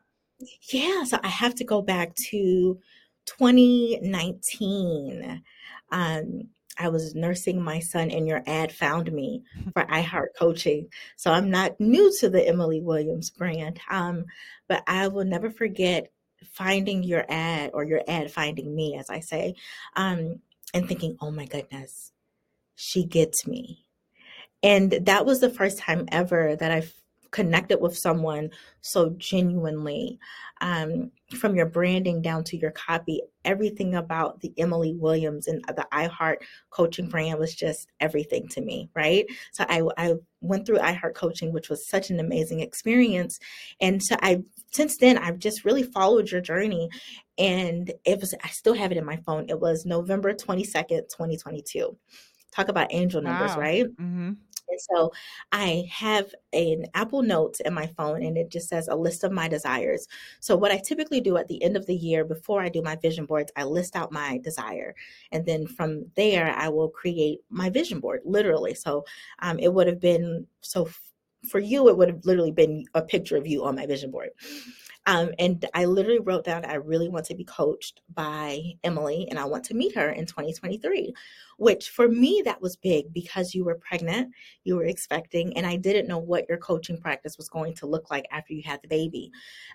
Yeah, 0.72 1.06
so 1.06 1.18
I 1.24 1.30
have 1.30 1.56
to 1.56 1.64
go 1.64 1.82
back 1.82 2.14
to 2.30 2.78
2019. 3.26 5.42
Um, 5.92 6.44
I 6.80 6.90
was 6.90 7.16
nursing 7.16 7.60
my 7.62 7.80
son, 7.80 8.12
and 8.12 8.28
your 8.28 8.44
ad 8.46 8.72
found 8.72 9.12
me 9.12 9.42
for 9.74 9.84
iHeart 9.86 10.36
Coaching. 10.38 10.88
So 11.16 11.32
I'm 11.32 11.50
not 11.50 11.80
new 11.80 12.14
to 12.20 12.30
the 12.30 12.48
Emily 12.48 12.82
Williams 12.82 13.32
brand, 13.32 13.80
um, 13.90 14.26
but 14.68 14.84
I 14.88 15.08
will 15.08 15.26
never 15.26 15.50
forget 15.50 16.12
finding 16.46 17.02
your 17.04 17.26
ad 17.30 17.72
or 17.74 17.84
your 17.84 18.04
ad 18.08 18.32
finding 18.32 18.76
me, 18.76 18.96
as 18.98 19.10
I 19.10 19.22
say, 19.22 19.56
um, 19.96 20.40
and 20.74 20.88
thinking, 20.88 21.18
oh 21.20 21.32
my 21.32 21.46
goodness, 21.46 22.12
she 22.78 23.04
gets 23.04 23.46
me. 23.46 23.84
And 24.64 24.92
that 25.02 25.26
was 25.26 25.40
the 25.40 25.50
first 25.50 25.80
time 25.80 26.06
ever 26.12 26.56
that 26.56 26.72
I 26.72 26.84
connected 27.32 27.82
with 27.82 27.98
someone 27.98 28.50
so 28.82 29.10
genuinely. 29.18 30.20
Um, 30.62 31.12
from 31.36 31.56
your 31.56 31.66
branding 31.66 32.22
down 32.22 32.44
to 32.46 32.58
your 32.58 32.72
copy, 32.72 33.22
everything 33.44 33.96
about 33.96 34.40
the 34.40 34.54
Emily 34.58 34.94
Williams 34.94 35.48
and 35.48 35.64
the 35.68 35.86
iHeart 35.92 36.38
coaching 36.70 37.10
brand 37.10 37.38
was 37.38 37.54
just 37.54 37.90
everything 38.00 38.48
to 38.50 38.62
me, 38.62 38.90
right? 38.96 39.26
So 39.52 39.66
I, 39.68 39.84
I 39.98 40.16
went 40.42 40.66
through 40.66 40.78
iHeart 40.78 41.16
coaching, 41.16 41.52
which 41.52 41.70
was 41.70 41.88
such 41.88 42.10
an 42.10 42.20
amazing 42.20 42.62
experience. 42.62 43.40
And 43.82 44.02
so 44.02 44.16
I, 44.22 44.44
since 44.72 44.98
then, 44.98 45.18
I've 45.18 45.38
just 45.38 45.66
really 45.66 45.84
followed 45.84 46.32
your 46.32 46.42
journey. 46.42 46.90
And 47.38 47.92
it 48.06 48.20
was, 48.20 48.34
I 48.44 48.48
still 48.50 48.74
have 48.74 48.92
it 48.92 48.98
in 48.98 49.06
my 49.06 49.18
phone. 49.18 49.50
It 49.50 49.60
was 49.60 49.86
November 49.86 50.34
22nd, 50.34 51.10
2022 51.10 51.98
talk 52.52 52.70
about 52.70 52.94
angel 52.94 53.22
numbers, 53.22 53.52
wow. 53.52 53.60
right? 53.60 53.86
Mm-hmm. 53.86 54.34
And 54.70 54.82
so 54.82 55.14
I 55.52 55.88
have 55.90 56.34
an 56.54 56.86
Apple 56.94 57.22
Notes 57.22 57.62
in 57.62 57.74
my 57.74 57.88
phone 57.88 58.24
and 58.24 58.38
it 58.38 58.50
just 58.50 58.68
says 58.68 58.88
a 58.88 58.96
list 58.96 59.24
of 59.24 59.32
my 59.32 59.48
desires. 59.48 60.08
So, 60.40 60.56
what 60.56 60.72
I 60.72 60.78
typically 60.78 61.22
do 61.22 61.38
at 61.38 61.48
the 61.48 61.62
end 61.64 61.78
of 61.78 61.86
the 61.86 61.96
year 61.96 62.26
before 62.26 62.62
I 62.62 62.70
do 62.70 62.82
my 62.82 62.96
vision 62.98 63.26
boards, 63.26 63.52
I 63.56 63.64
list 63.64 63.96
out 63.96 64.12
my 64.12 64.40
desire. 64.40 64.94
And 65.32 65.46
then 65.46 65.68
from 65.68 66.06
there, 66.16 66.54
I 66.56 66.70
will 66.70 66.90
create 66.90 67.40
my 67.50 67.70
vision 67.70 68.00
board, 68.00 68.22
literally. 68.26 68.74
So, 68.74 69.06
um, 69.40 69.58
it 69.60 69.74
would 69.74 69.88
have 69.88 70.02
been 70.02 70.46
so 70.62 70.90
for 71.48 71.60
you, 71.60 71.88
it 71.88 71.98
would 71.98 72.10
have 72.10 72.26
literally 72.26 72.52
been 72.52 72.86
a 72.94 73.02
picture 73.02 73.38
of 73.38 73.48
you 73.48 73.64
on 73.64 73.76
my 73.76 73.86
vision 73.86 74.12
board. 74.12 74.30
Um, 75.08 75.32
and 75.40 75.66
I 75.74 75.86
literally 75.86 76.20
wrote 76.20 76.44
down, 76.44 76.66
I 76.66 76.76
really 76.76 77.08
want 77.08 77.26
to 77.28 77.36
be 77.36 77.46
coached 77.46 78.02
by 78.14 78.74
Emily 78.84 79.26
and 79.30 79.40
I 79.40 79.46
want 79.46 79.64
to 79.66 79.74
meet 79.74 79.96
her 79.96 80.10
in 80.10 80.26
2023, 80.26 81.14
which 81.58 81.90
for 81.90 82.10
me, 82.10 82.42
that 82.44 82.62
was 82.62 82.76
big 82.76 83.14
because 83.14 83.56
you 83.56 83.64
were 83.64 83.76
pregnant, 83.76 84.34
you 84.66 84.76
were 84.76 84.84
expecting, 84.84 85.56
and 85.56 85.66
I 85.66 85.78
didn't 85.78 86.10
know 86.10 86.18
what 86.18 86.48
your 86.50 86.58
coaching 86.58 86.98
practice 86.98 87.38
was 87.38 87.48
going 87.48 87.74
to 87.76 87.88
look 87.88 88.12
like 88.12 88.26
after 88.32 88.54
you 88.54 88.64
had 88.66 88.82
the 88.82 88.90
baby. 88.90 89.32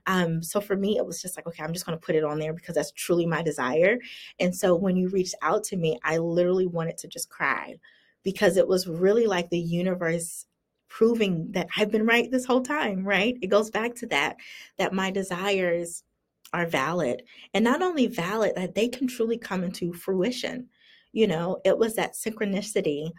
Um, 0.06 0.42
so 0.42 0.60
for 0.60 0.76
me, 0.76 0.98
it 0.98 1.06
was 1.06 1.22
just 1.22 1.36
like, 1.36 1.46
okay, 1.46 1.64
I'm 1.64 1.72
just 1.72 1.86
going 1.86 1.98
to 1.98 2.06
put 2.06 2.14
it 2.14 2.24
on 2.24 2.38
there 2.38 2.52
because 2.52 2.74
that's 2.74 2.92
truly 2.92 3.24
my 3.24 3.40
desire. 3.40 3.96
And 4.38 4.54
so 4.54 4.76
when 4.76 4.96
you 4.96 5.08
reached 5.08 5.34
out 5.40 5.64
to 5.64 5.78
me, 5.78 5.98
I 6.04 6.18
literally 6.18 6.66
wanted 6.66 6.98
to 6.98 7.08
just 7.08 7.30
cry 7.30 7.76
because 8.22 8.58
it 8.58 8.68
was 8.68 8.86
really 8.86 9.26
like 9.26 9.48
the 9.48 9.58
universe 9.58 10.44
proving 10.92 11.50
that 11.52 11.66
I've 11.76 11.90
been 11.90 12.04
right 12.04 12.30
this 12.30 12.44
whole 12.44 12.60
time, 12.60 13.02
right? 13.02 13.38
It 13.40 13.46
goes 13.46 13.70
back 13.70 13.94
to 13.96 14.06
that, 14.08 14.36
that 14.76 14.92
my 14.92 15.10
desires 15.10 16.04
are 16.52 16.66
valid. 16.66 17.22
And 17.54 17.64
not 17.64 17.80
only 17.80 18.06
valid, 18.08 18.52
that 18.56 18.74
they 18.74 18.88
can 18.88 19.06
truly 19.06 19.38
come 19.38 19.64
into 19.64 19.94
fruition. 19.94 20.68
You 21.12 21.28
know, 21.28 21.60
it 21.64 21.78
was 21.78 21.94
that 21.94 22.12
synchronicity, 22.12 23.10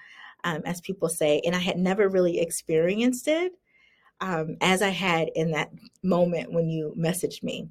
um, 0.44 0.62
as 0.66 0.82
people 0.82 1.10
say, 1.10 1.42
and 1.46 1.56
I 1.56 1.60
had 1.60 1.78
never 1.78 2.10
really 2.10 2.40
experienced 2.40 3.28
it 3.28 3.54
um, 4.22 4.56
as 4.62 4.84
I 4.84 4.90
had 4.90 5.30
in 5.34 5.50
that 5.52 5.72
moment 6.04 6.54
when 6.54 6.70
you 6.70 6.94
messaged 6.96 7.42
me. 7.42 7.70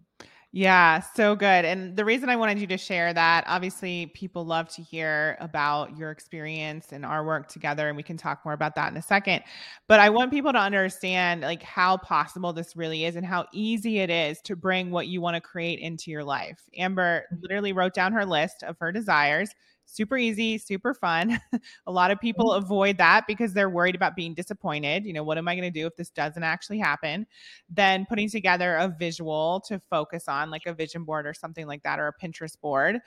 Yeah, 0.55 1.00
so 1.00 1.34
good. 1.34 1.64
And 1.64 1.96
the 1.96 2.05
reason 2.05 2.28
I 2.28 2.36
wanted 2.36 2.59
you 2.61 2.66
to 2.66 2.76
share 2.76 3.14
that, 3.14 3.44
obviously, 3.46 4.07
people 4.14 4.44
love 4.44 4.68
to 4.74 4.82
hear 4.82 5.38
about 5.40 5.96
your 5.96 6.11
experience 6.11 6.92
and 6.92 7.07
our 7.07 7.24
work 7.24 7.48
together, 7.48 7.88
and 7.88 7.96
we 7.96 8.03
can 8.03 8.18
talk 8.18 8.44
more 8.44 8.53
about 8.53 8.74
that 8.74 8.92
in 8.92 8.98
a 8.98 9.03
second. 9.03 9.42
But 9.88 9.98
I 10.00 10.11
want 10.11 10.30
people 10.30 10.53
to 10.53 10.59
understand 10.59 11.40
like 11.40 11.62
how 11.62 11.96
possible 11.96 12.53
this 12.53 12.76
really 12.76 13.07
is 13.07 13.16
and 13.16 13.24
how 13.24 13.46
easy 13.50 14.00
it 14.00 14.11
is 14.11 14.42
to 14.42 14.55
bring 14.55 14.90
what 14.90 15.07
you 15.07 15.22
want 15.22 15.36
to 15.36 15.40
create 15.40 15.78
into 15.78 16.11
your 16.11 16.22
life. 16.22 16.61
Amber 16.76 17.24
literally 17.40 17.72
wrote 17.72 17.94
down 17.94 18.12
her 18.12 18.26
list 18.26 18.62
of 18.62 18.76
her 18.78 18.92
desires 18.92 19.55
super 19.87 20.16
easy, 20.16 20.59
super 20.59 20.95
fun. 20.95 21.39
a 21.87 21.93
lot 21.93 22.11
of 22.11 22.20
people 22.20 22.51
mm-hmm. 22.51 22.64
avoid 22.64 22.99
that 22.99 23.26
because 23.26 23.53
they're 23.53 23.70
worried 23.70 23.95
about 23.95 24.16
being 24.16 24.35
disappointed. 24.35 25.05
You 25.05 25.12
know, 25.12 25.22
what 25.22 25.39
am 25.39 25.49
I 25.49 25.55
going 25.55 25.70
to 25.70 25.80
do 25.80 25.87
if 25.87 25.97
this 25.97 26.11
doesn't 26.11 26.43
actually 26.43 26.78
happen? 26.78 27.26
Then 27.68 28.07
putting 28.09 28.28
together 28.28 28.76
a 28.76 28.89
visual 28.89 29.62
to 29.68 29.80
focus 29.91 30.28
on, 30.28 30.51
like 30.51 30.66
a 30.66 30.74
vision 30.74 31.05
board 31.05 31.26
or 31.26 31.35
something 31.35 31.66
like 31.66 31.83
that, 31.83 31.99
or 31.99 32.09
a 32.09 32.26
Pinterest 32.26 32.59
board, 32.61 32.99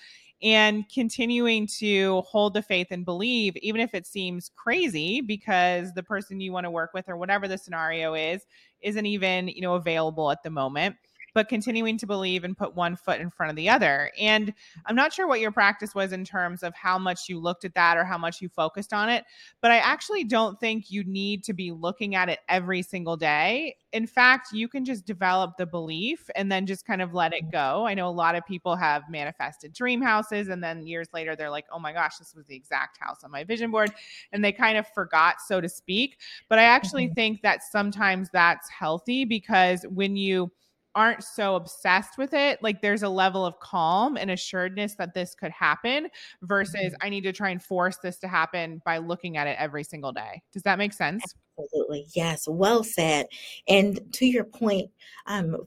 and 0.41 0.87
continuing 0.93 1.67
to 1.79 2.21
hold 2.21 2.53
the 2.53 2.61
faith 2.61 2.87
and 2.91 3.05
believe, 3.05 3.55
even 3.57 3.81
if 3.81 3.93
it 3.93 4.05
seems 4.05 4.51
crazy 4.55 5.21
because 5.21 5.93
the 5.93 6.03
person 6.03 6.39
you 6.39 6.51
want 6.51 6.65
to 6.65 6.71
work 6.71 6.91
with 6.93 7.09
or 7.09 7.17
whatever 7.17 7.47
the 7.47 7.57
scenario 7.57 8.13
is 8.13 8.45
isn't 8.81 9.05
even, 9.05 9.47
you 9.47 9.61
know, 9.61 9.75
available 9.75 10.29
at 10.29 10.43
the 10.43 10.49
moment 10.49 10.95
but 11.35 11.49
continuing 11.49 11.97
to 11.97 12.07
believe 12.07 12.45
and 12.45 12.57
put 12.57 12.73
one 12.75 12.95
foot 12.95 13.19
in 13.19 13.29
front 13.29 13.49
of 13.49 13.57
the 13.57 13.69
other. 13.69 14.09
And 14.17 14.53
I'm 14.85 14.95
not 14.95 15.13
sure 15.13 15.27
what 15.27 15.41
your 15.41 15.51
practice 15.51 15.93
was 15.93 16.13
in 16.13 16.23
terms 16.23 16.63
of 16.63 16.73
how 16.73 16.97
much 16.97 17.27
you 17.27 17.39
looked 17.39 17.65
at 17.65 17.75
that 17.75 17.97
or 17.97 18.05
how 18.05 18.17
much 18.17 18.41
you 18.41 18.47
focused 18.47 18.93
on 18.93 19.09
it, 19.09 19.25
but 19.61 19.69
I 19.69 19.77
actually 19.77 20.23
don't 20.23 20.57
think 20.59 20.89
you 20.89 21.03
need 21.03 21.43
to 21.43 21.53
be 21.53 21.71
looking 21.71 22.15
at 22.15 22.29
it 22.29 22.39
every 22.47 22.81
single 22.81 23.17
day. 23.17 23.75
In 23.91 24.07
fact, 24.07 24.53
you 24.53 24.69
can 24.69 24.85
just 24.85 25.05
develop 25.05 25.57
the 25.57 25.65
belief 25.65 26.29
and 26.35 26.49
then 26.49 26.65
just 26.65 26.87
kind 26.87 27.01
of 27.01 27.13
let 27.13 27.33
it 27.33 27.51
go. 27.51 27.85
I 27.85 27.93
know 27.93 28.07
a 28.07 28.09
lot 28.09 28.35
of 28.35 28.45
people 28.45 28.77
have 28.77 29.03
manifested 29.09 29.73
dream 29.73 30.01
houses 30.01 30.47
and 30.47 30.63
then 30.63 30.87
years 30.87 31.09
later 31.13 31.35
they're 31.35 31.49
like, 31.49 31.65
"Oh 31.69 31.79
my 31.79 31.91
gosh, 31.91 32.17
this 32.17 32.33
was 32.33 32.45
the 32.45 32.55
exact 32.55 32.97
house 32.97 33.25
on 33.25 33.31
my 33.31 33.43
vision 33.43 33.71
board." 33.71 33.91
And 34.31 34.43
they 34.43 34.53
kind 34.53 34.77
of 34.77 34.87
forgot, 34.87 35.41
so 35.45 35.59
to 35.59 35.67
speak. 35.67 36.19
But 36.47 36.59
I 36.59 36.63
actually 36.63 37.07
mm-hmm. 37.07 37.13
think 37.13 37.41
that 37.41 37.61
sometimes 37.61 38.29
that's 38.31 38.69
healthy 38.69 39.25
because 39.25 39.85
when 39.89 40.15
you 40.15 40.51
aren't 40.95 41.23
so 41.23 41.55
obsessed 41.55 42.17
with 42.17 42.33
it, 42.33 42.63
like 42.63 42.81
there's 42.81 43.03
a 43.03 43.09
level 43.09 43.45
of 43.45 43.59
calm 43.59 44.17
and 44.17 44.31
assuredness 44.31 44.95
that 44.95 45.13
this 45.13 45.35
could 45.35 45.51
happen 45.51 46.07
versus 46.41 46.75
mm-hmm. 46.75 47.05
I 47.05 47.09
need 47.09 47.21
to 47.21 47.33
try 47.33 47.49
and 47.49 47.61
force 47.61 47.97
this 47.97 48.17
to 48.19 48.27
happen 48.27 48.81
by 48.85 48.97
looking 48.97 49.37
at 49.37 49.47
it 49.47 49.57
every 49.59 49.83
single 49.83 50.11
day. 50.11 50.41
Does 50.53 50.63
that 50.63 50.77
make 50.77 50.93
sense? 50.93 51.23
Absolutely. 51.59 52.07
Yes. 52.15 52.47
Well 52.47 52.83
said. 52.83 53.27
And 53.67 53.99
to 54.13 54.25
your 54.25 54.45
point, 54.45 54.89
um, 55.27 55.57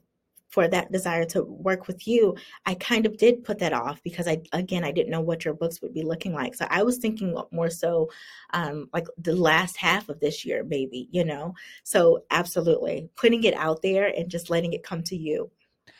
for 0.49 0.67
that 0.67 0.91
desire 0.91 1.25
to 1.25 1.43
work 1.43 1.87
with 1.87 2.07
you, 2.07 2.35
I 2.65 2.73
kind 2.75 3.05
of 3.05 3.17
did 3.17 3.43
put 3.43 3.59
that 3.59 3.73
off 3.73 4.01
because 4.03 4.27
I, 4.27 4.41
again, 4.51 4.83
I 4.83 4.91
didn't 4.91 5.11
know 5.11 5.21
what 5.21 5.45
your 5.45 5.53
books 5.53 5.81
would 5.81 5.93
be 5.93 6.01
looking 6.01 6.33
like. 6.33 6.55
So 6.55 6.65
I 6.69 6.83
was 6.83 6.97
thinking 6.97 7.39
more 7.51 7.69
so 7.69 8.09
um, 8.53 8.89
like 8.91 9.05
the 9.17 9.35
last 9.35 9.77
half 9.77 10.09
of 10.09 10.19
this 10.19 10.45
year, 10.45 10.63
maybe, 10.63 11.07
you 11.11 11.23
know? 11.23 11.53
So 11.83 12.23
absolutely 12.31 13.09
putting 13.15 13.43
it 13.43 13.53
out 13.53 13.81
there 13.81 14.07
and 14.07 14.29
just 14.29 14.49
letting 14.49 14.73
it 14.73 14.83
come 14.83 15.03
to 15.03 15.15
you. 15.15 15.51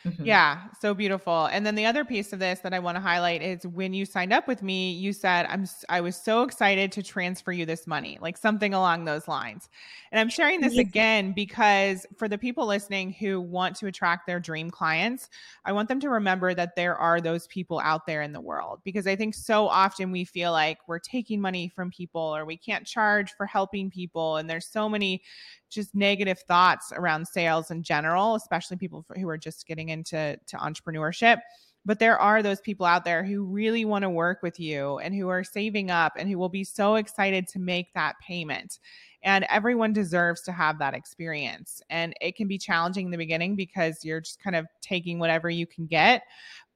Mm-hmm. 0.06 0.24
Yeah, 0.24 0.62
so 0.80 0.94
beautiful. 0.94 1.44
And 1.52 1.66
then 1.66 1.74
the 1.74 1.84
other 1.84 2.06
piece 2.06 2.32
of 2.32 2.38
this 2.38 2.60
that 2.60 2.72
I 2.72 2.78
want 2.78 2.96
to 2.96 3.02
highlight 3.02 3.42
is 3.42 3.66
when 3.66 3.92
you 3.92 4.06
signed 4.06 4.32
up 4.32 4.48
with 4.48 4.62
me, 4.62 4.92
you 4.92 5.12
said 5.12 5.44
I'm 5.50 5.66
I 5.90 6.00
was 6.00 6.16
so 6.16 6.42
excited 6.42 6.90
to 6.92 7.02
transfer 7.02 7.52
you 7.52 7.66
this 7.66 7.86
money, 7.86 8.16
like 8.22 8.38
something 8.38 8.72
along 8.72 9.04
those 9.04 9.28
lines. 9.28 9.68
And 10.10 10.18
I'm 10.18 10.30
sharing 10.30 10.62
this 10.62 10.78
again 10.78 11.32
because 11.32 12.06
for 12.16 12.28
the 12.28 12.38
people 12.38 12.66
listening 12.66 13.12
who 13.12 13.42
want 13.42 13.76
to 13.76 13.88
attract 13.88 14.26
their 14.26 14.40
dream 14.40 14.70
clients, 14.70 15.28
I 15.66 15.72
want 15.72 15.88
them 15.88 16.00
to 16.00 16.08
remember 16.08 16.54
that 16.54 16.76
there 16.76 16.96
are 16.96 17.20
those 17.20 17.46
people 17.48 17.78
out 17.80 18.06
there 18.06 18.22
in 18.22 18.32
the 18.32 18.40
world 18.40 18.80
because 18.84 19.06
I 19.06 19.16
think 19.16 19.34
so 19.34 19.68
often 19.68 20.10
we 20.10 20.24
feel 20.24 20.52
like 20.52 20.78
we're 20.88 20.98
taking 20.98 21.42
money 21.42 21.68
from 21.68 21.90
people 21.90 22.22
or 22.22 22.46
we 22.46 22.56
can't 22.56 22.86
charge 22.86 23.32
for 23.32 23.44
helping 23.44 23.90
people 23.90 24.38
and 24.38 24.48
there's 24.48 24.66
so 24.66 24.88
many 24.88 25.22
just 25.70 25.94
negative 25.94 26.40
thoughts 26.40 26.92
around 26.92 27.26
sales 27.26 27.70
in 27.70 27.82
general, 27.82 28.34
especially 28.34 28.76
people 28.76 29.06
who 29.16 29.28
are 29.28 29.38
just 29.38 29.66
getting 29.66 29.89
into 29.90 30.38
to 30.46 30.56
entrepreneurship. 30.56 31.38
But 31.86 31.98
there 31.98 32.18
are 32.18 32.42
those 32.42 32.60
people 32.60 32.84
out 32.84 33.04
there 33.04 33.24
who 33.24 33.42
really 33.42 33.86
want 33.86 34.02
to 34.02 34.10
work 34.10 34.42
with 34.42 34.60
you 34.60 34.98
and 34.98 35.14
who 35.14 35.28
are 35.28 35.42
saving 35.42 35.90
up 35.90 36.12
and 36.16 36.28
who 36.28 36.38
will 36.38 36.50
be 36.50 36.64
so 36.64 36.96
excited 36.96 37.48
to 37.48 37.58
make 37.58 37.94
that 37.94 38.16
payment. 38.20 38.78
And 39.22 39.46
everyone 39.48 39.92
deserves 39.92 40.42
to 40.42 40.52
have 40.52 40.78
that 40.78 40.94
experience. 40.94 41.80
And 41.88 42.14
it 42.20 42.36
can 42.36 42.48
be 42.48 42.58
challenging 42.58 43.06
in 43.06 43.10
the 43.10 43.16
beginning 43.16 43.56
because 43.56 44.04
you're 44.04 44.20
just 44.20 44.42
kind 44.42 44.56
of 44.56 44.66
taking 44.82 45.18
whatever 45.18 45.48
you 45.48 45.66
can 45.66 45.86
get. 45.86 46.22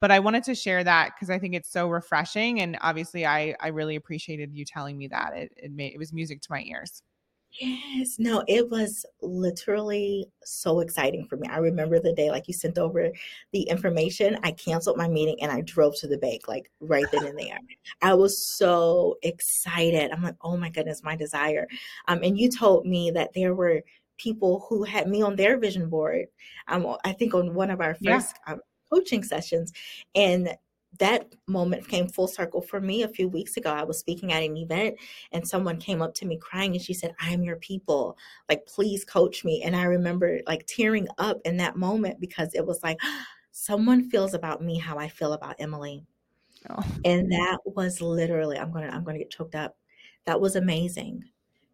But 0.01 0.11
I 0.11 0.21
wanted 0.21 0.45
to 0.45 0.55
share 0.55 0.85
that 0.85 1.13
because 1.15 1.31
I 1.31 1.39
think 1.39 1.55
it's 1.55 1.71
so 1.71 1.89
refreshing. 1.89 2.61
And 2.61 2.79
obviously, 2.81 3.27
I, 3.27 3.55
I 3.61 3.69
really 3.69 3.97
appreciated 3.97 4.55
you 4.55 4.65
telling 4.65 4.97
me 4.97 5.09
that. 5.09 5.35
It, 5.35 5.53
it, 5.57 5.73
made, 5.73 5.93
it 5.95 5.99
was 5.99 6.13
music 6.13 6.41
to 6.43 6.53
my 6.53 6.63
ears. 6.63 7.03
Yes, 7.61 8.17
no, 8.19 8.43
it 8.49 8.69
was 8.69 9.07
literally 9.23 10.27
so 10.43 10.81
exciting 10.81 11.25
for 11.27 11.37
me. 11.37 11.47
I 11.49 11.59
remember 11.59 12.01
the 12.01 12.13
day 12.13 12.31
like 12.31 12.49
you 12.49 12.55
sent 12.55 12.79
over 12.79 13.13
the 13.53 13.63
information, 13.63 14.39
I 14.43 14.51
canceled 14.53 14.97
my 14.97 15.07
meeting 15.09 15.37
and 15.41 15.53
I 15.53 15.61
drove 15.61 15.95
to 16.01 16.09
the 16.09 16.19
bank 16.19 16.49
like 16.49 16.71
right 16.81 17.07
then 17.13 17.27
and 17.27 17.39
there. 17.39 17.59
I 18.03 18.15
was 18.15 18.45
so 18.45 19.17
excited. 19.23 20.11
I'm 20.11 20.23
like, 20.23 20.37
"Oh 20.43 20.57
my 20.57 20.69
goodness, 20.69 21.05
my 21.05 21.15
desire." 21.15 21.69
Um 22.09 22.23
and 22.25 22.37
you 22.39 22.51
told 22.51 22.87
me 22.87 23.13
that 23.13 23.33
there 23.35 23.55
were 23.55 23.83
people 24.19 24.67
who 24.69 24.83
had 24.83 25.09
me 25.09 25.23
on 25.23 25.37
their 25.37 25.57
vision 25.59 25.89
board. 25.89 26.27
Um 26.69 26.97
I 27.05 27.13
think 27.13 27.35
on 27.35 27.55
one 27.55 27.71
of 27.71 27.81
our 27.81 27.95
first 27.95 28.35
yeah. 28.47 28.55
um, 28.55 28.61
coaching 28.93 29.23
sessions 29.23 29.73
and 30.15 30.57
that 30.99 31.35
moment 31.47 31.89
came 31.89 32.09
full 32.09 32.29
circle 32.29 32.61
for 32.61 32.81
me 32.81 33.03
a 33.03 33.09
few 33.09 33.29
weeks 33.29 33.57
ago. 33.57 33.71
I 33.71 33.85
was 33.85 33.99
speaking 33.99 34.33
at 34.33 34.43
an 34.43 34.57
event 34.57 34.97
and 35.33 35.47
someone 35.47 35.79
came 35.79 36.03
up 36.03 36.15
to 36.15 36.27
me 36.27 36.37
crying 36.37 36.73
and 36.73 36.83
she 36.83 36.95
said, 36.95 37.15
I'm 37.21 37.43
your 37.43 37.57
people. 37.57 38.17
Like, 38.49 38.67
please 38.67 39.05
coach 39.05 39.45
me. 39.45 39.63
And 39.63 39.75
I 39.75 39.85
remember 39.85 40.41
like 40.47 40.67
tearing 40.67 41.09
up 41.19 41.41
in 41.45 41.57
that 41.59 41.77
moment 41.77 42.21
because 42.21 42.55
it 42.55 42.65
was 42.65 42.83
like, 42.83 42.99
someone 43.53 44.09
feels 44.11 44.35
about 44.35 44.63
me 44.63 44.79
how 44.79 44.99
I 44.99 45.09
feel 45.09 45.33
about 45.33 45.57
Emily. 45.59 46.05
Oh. 46.71 46.85
And 47.05 47.31
that 47.31 47.59
was 47.65 48.01
literally, 48.01 48.59
I'm 48.59 48.73
going 48.73 48.89
to, 48.89 48.95
I'm 48.95 49.05
going 49.05 49.15
to 49.17 49.23
get 49.23 49.31
choked 49.31 49.55
up. 49.55 49.77
That 50.27 50.41
was 50.41 50.57
amazing 50.57 51.25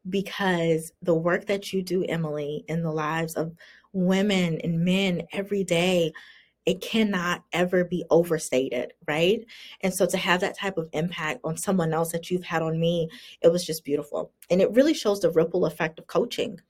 because 0.08 0.92
the 1.02 1.14
work 1.14 1.46
that 1.46 1.72
you 1.72 1.82
do, 1.82 2.04
Emily, 2.04 2.64
in 2.68 2.82
the 2.82 2.92
lives 2.92 3.34
of 3.34 3.54
women 3.92 4.58
and 4.62 4.84
men 4.84 5.22
every 5.32 5.64
day, 5.64 6.12
it 6.66 6.80
cannot 6.80 7.42
ever 7.52 7.84
be 7.84 8.04
overstated, 8.10 8.92
right? 9.06 9.44
And 9.80 9.92
so 9.92 10.06
to 10.06 10.16
have 10.16 10.40
that 10.40 10.58
type 10.58 10.76
of 10.76 10.88
impact 10.92 11.40
on 11.44 11.56
someone 11.56 11.92
else 11.92 12.12
that 12.12 12.30
you've 12.30 12.44
had 12.44 12.62
on 12.62 12.78
me, 12.78 13.08
it 13.42 13.48
was 13.48 13.64
just 13.64 13.84
beautiful. 13.84 14.32
And 14.50 14.60
it 14.60 14.72
really 14.72 14.94
shows 14.94 15.20
the 15.20 15.30
ripple 15.30 15.66
effect 15.66 15.98
of 15.98 16.06
coaching. 16.06 16.60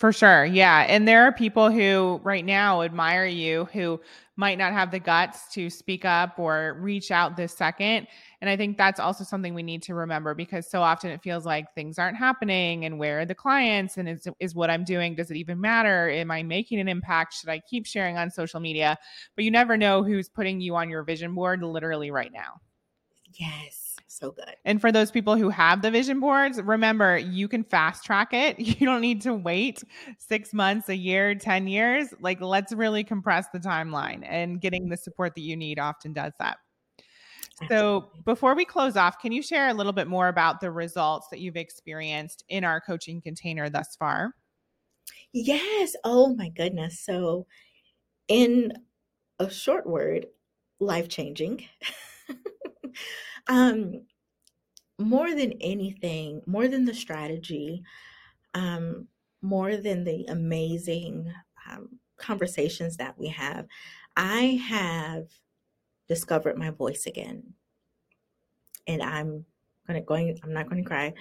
For 0.00 0.14
sure. 0.14 0.46
Yeah. 0.46 0.86
And 0.88 1.06
there 1.06 1.24
are 1.24 1.32
people 1.32 1.70
who 1.70 2.22
right 2.24 2.42
now 2.42 2.80
admire 2.80 3.26
you 3.26 3.66
who 3.74 4.00
might 4.34 4.56
not 4.56 4.72
have 4.72 4.90
the 4.90 4.98
guts 4.98 5.52
to 5.52 5.68
speak 5.68 6.06
up 6.06 6.38
or 6.38 6.78
reach 6.80 7.10
out 7.10 7.36
this 7.36 7.52
second. 7.52 8.06
And 8.40 8.48
I 8.48 8.56
think 8.56 8.78
that's 8.78 8.98
also 8.98 9.24
something 9.24 9.52
we 9.52 9.62
need 9.62 9.82
to 9.82 9.94
remember 9.94 10.34
because 10.34 10.70
so 10.70 10.80
often 10.80 11.10
it 11.10 11.20
feels 11.22 11.44
like 11.44 11.74
things 11.74 11.98
aren't 11.98 12.16
happening 12.16 12.86
and 12.86 12.98
where 12.98 13.20
are 13.20 13.26
the 13.26 13.34
clients 13.34 13.98
and 13.98 14.08
is, 14.08 14.26
is 14.40 14.54
what 14.54 14.70
I'm 14.70 14.84
doing, 14.84 15.14
does 15.16 15.30
it 15.30 15.36
even 15.36 15.60
matter? 15.60 16.08
Am 16.08 16.30
I 16.30 16.42
making 16.42 16.80
an 16.80 16.88
impact? 16.88 17.34
Should 17.34 17.50
I 17.50 17.60
keep 17.68 17.84
sharing 17.84 18.16
on 18.16 18.30
social 18.30 18.58
media? 18.58 18.96
But 19.36 19.44
you 19.44 19.50
never 19.50 19.76
know 19.76 20.02
who's 20.02 20.30
putting 20.30 20.62
you 20.62 20.76
on 20.76 20.88
your 20.88 21.02
vision 21.02 21.34
board 21.34 21.62
literally 21.62 22.10
right 22.10 22.32
now. 22.32 22.54
Yes 23.38 23.79
so 24.10 24.32
good. 24.32 24.56
And 24.64 24.80
for 24.80 24.90
those 24.90 25.10
people 25.10 25.36
who 25.36 25.50
have 25.50 25.82
the 25.82 25.90
vision 25.90 26.20
boards, 26.20 26.60
remember 26.60 27.16
you 27.16 27.48
can 27.48 27.64
fast 27.64 28.04
track 28.04 28.32
it. 28.32 28.58
You 28.80 28.86
don't 28.86 29.02
need 29.02 29.20
to 29.22 29.34
wait 29.34 29.82
six 30.18 30.54
months, 30.54 30.88
a 30.88 30.96
year, 30.96 31.34
10 31.34 31.66
years. 31.66 32.08
Like, 32.20 32.40
let's 32.40 32.72
really 32.72 33.04
compress 33.04 33.46
the 33.52 33.58
timeline, 33.58 34.22
and 34.24 34.60
getting 34.60 34.88
the 34.88 34.96
support 34.96 35.34
that 35.34 35.42
you 35.42 35.56
need 35.56 35.78
often 35.78 36.12
does 36.12 36.32
that. 36.38 36.58
So, 37.68 38.10
before 38.24 38.54
we 38.54 38.64
close 38.64 38.96
off, 38.96 39.18
can 39.18 39.32
you 39.32 39.42
share 39.42 39.68
a 39.68 39.74
little 39.74 39.92
bit 39.92 40.06
more 40.06 40.28
about 40.28 40.60
the 40.60 40.70
results 40.70 41.28
that 41.30 41.40
you've 41.40 41.56
experienced 41.56 42.42
in 42.48 42.64
our 42.64 42.80
coaching 42.80 43.20
container 43.20 43.68
thus 43.68 43.96
far? 43.96 44.34
Yes. 45.32 45.94
Oh, 46.04 46.34
my 46.34 46.48
goodness. 46.48 47.00
So, 47.00 47.46
in 48.28 48.72
a 49.38 49.50
short 49.50 49.86
word, 49.86 50.26
life 50.78 51.08
changing. 51.08 51.64
um, 53.50 54.02
more 54.98 55.34
than 55.34 55.52
anything, 55.60 56.40
more 56.46 56.68
than 56.68 56.84
the 56.84 56.94
strategy, 56.94 57.82
um, 58.54 59.08
more 59.42 59.76
than 59.76 60.04
the 60.04 60.24
amazing 60.28 61.30
um, 61.68 61.98
conversations 62.16 62.96
that 62.96 63.18
we 63.18 63.28
have, 63.28 63.66
I 64.16 64.60
have 64.68 65.26
discovered 66.06 66.56
my 66.56 66.70
voice 66.70 67.06
again. 67.06 67.42
And 68.86 69.02
I'm 69.02 69.44
gonna 69.86 70.00
going 70.00 70.38
I'm 70.44 70.52
not 70.52 70.68
going 70.68 70.82
to 70.82 70.88
cry, 70.88 71.12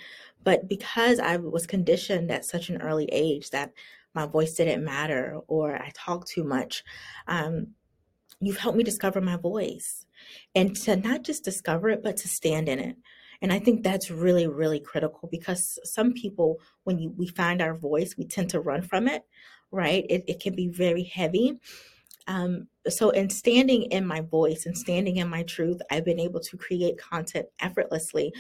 but 0.44 0.68
because 0.68 1.20
I 1.20 1.38
was 1.38 1.66
conditioned 1.66 2.32
at 2.32 2.46
such 2.46 2.70
an 2.70 2.82
early 2.82 3.06
age 3.12 3.50
that 3.50 3.72
my 4.14 4.26
voice 4.26 4.54
didn't 4.54 4.84
matter 4.84 5.40
or 5.48 5.76
I 5.76 5.92
talked 5.96 6.28
too 6.28 6.44
much, 6.44 6.84
um, 7.28 7.68
you've 8.42 8.58
helped 8.58 8.78
me 8.78 8.84
discover 8.84 9.22
my 9.22 9.38
voice 9.38 10.06
and 10.56 10.76
to 10.76 10.96
not 10.96 11.24
just 11.24 11.44
discover 11.44 11.90
it, 11.90 12.04
but 12.04 12.18
to 12.18 12.28
stand 12.28 12.70
in 12.70 12.80
it. 12.80 12.96
And 13.42 13.54
I 13.54 13.60
think 13.60 13.84
that's 13.84 14.12
really, 14.12 14.48
really 14.48 14.80
critical 14.80 15.30
because 15.32 15.80
some 15.84 16.14
people, 16.14 16.60
when 16.84 17.00
you, 17.00 17.14
we 17.18 17.28
find 17.28 17.62
our 17.62 17.76
voice, 17.76 18.16
we 18.18 18.26
tend 18.26 18.50
to 18.50 18.60
run 18.60 18.82
from 18.82 19.08
it, 19.08 19.24
right? 19.72 20.06
It, 20.10 20.26
it 20.28 20.40
can 20.42 20.56
be 20.56 20.68
very 20.68 21.04
heavy. 21.04 21.58
Um, 22.30 22.68
so, 22.88 23.10
in 23.10 23.30
standing 23.30 23.84
in 23.92 24.06
my 24.06 24.22
voice 24.22 24.66
and 24.66 24.78
standing 24.78 25.18
in 25.18 25.28
my 25.28 25.44
truth, 25.44 25.82
I've 25.92 26.06
been 26.06 26.20
able 26.20 26.40
to 26.42 26.58
create 26.58 26.98
content 26.98 27.48
effortlessly, 27.60 28.32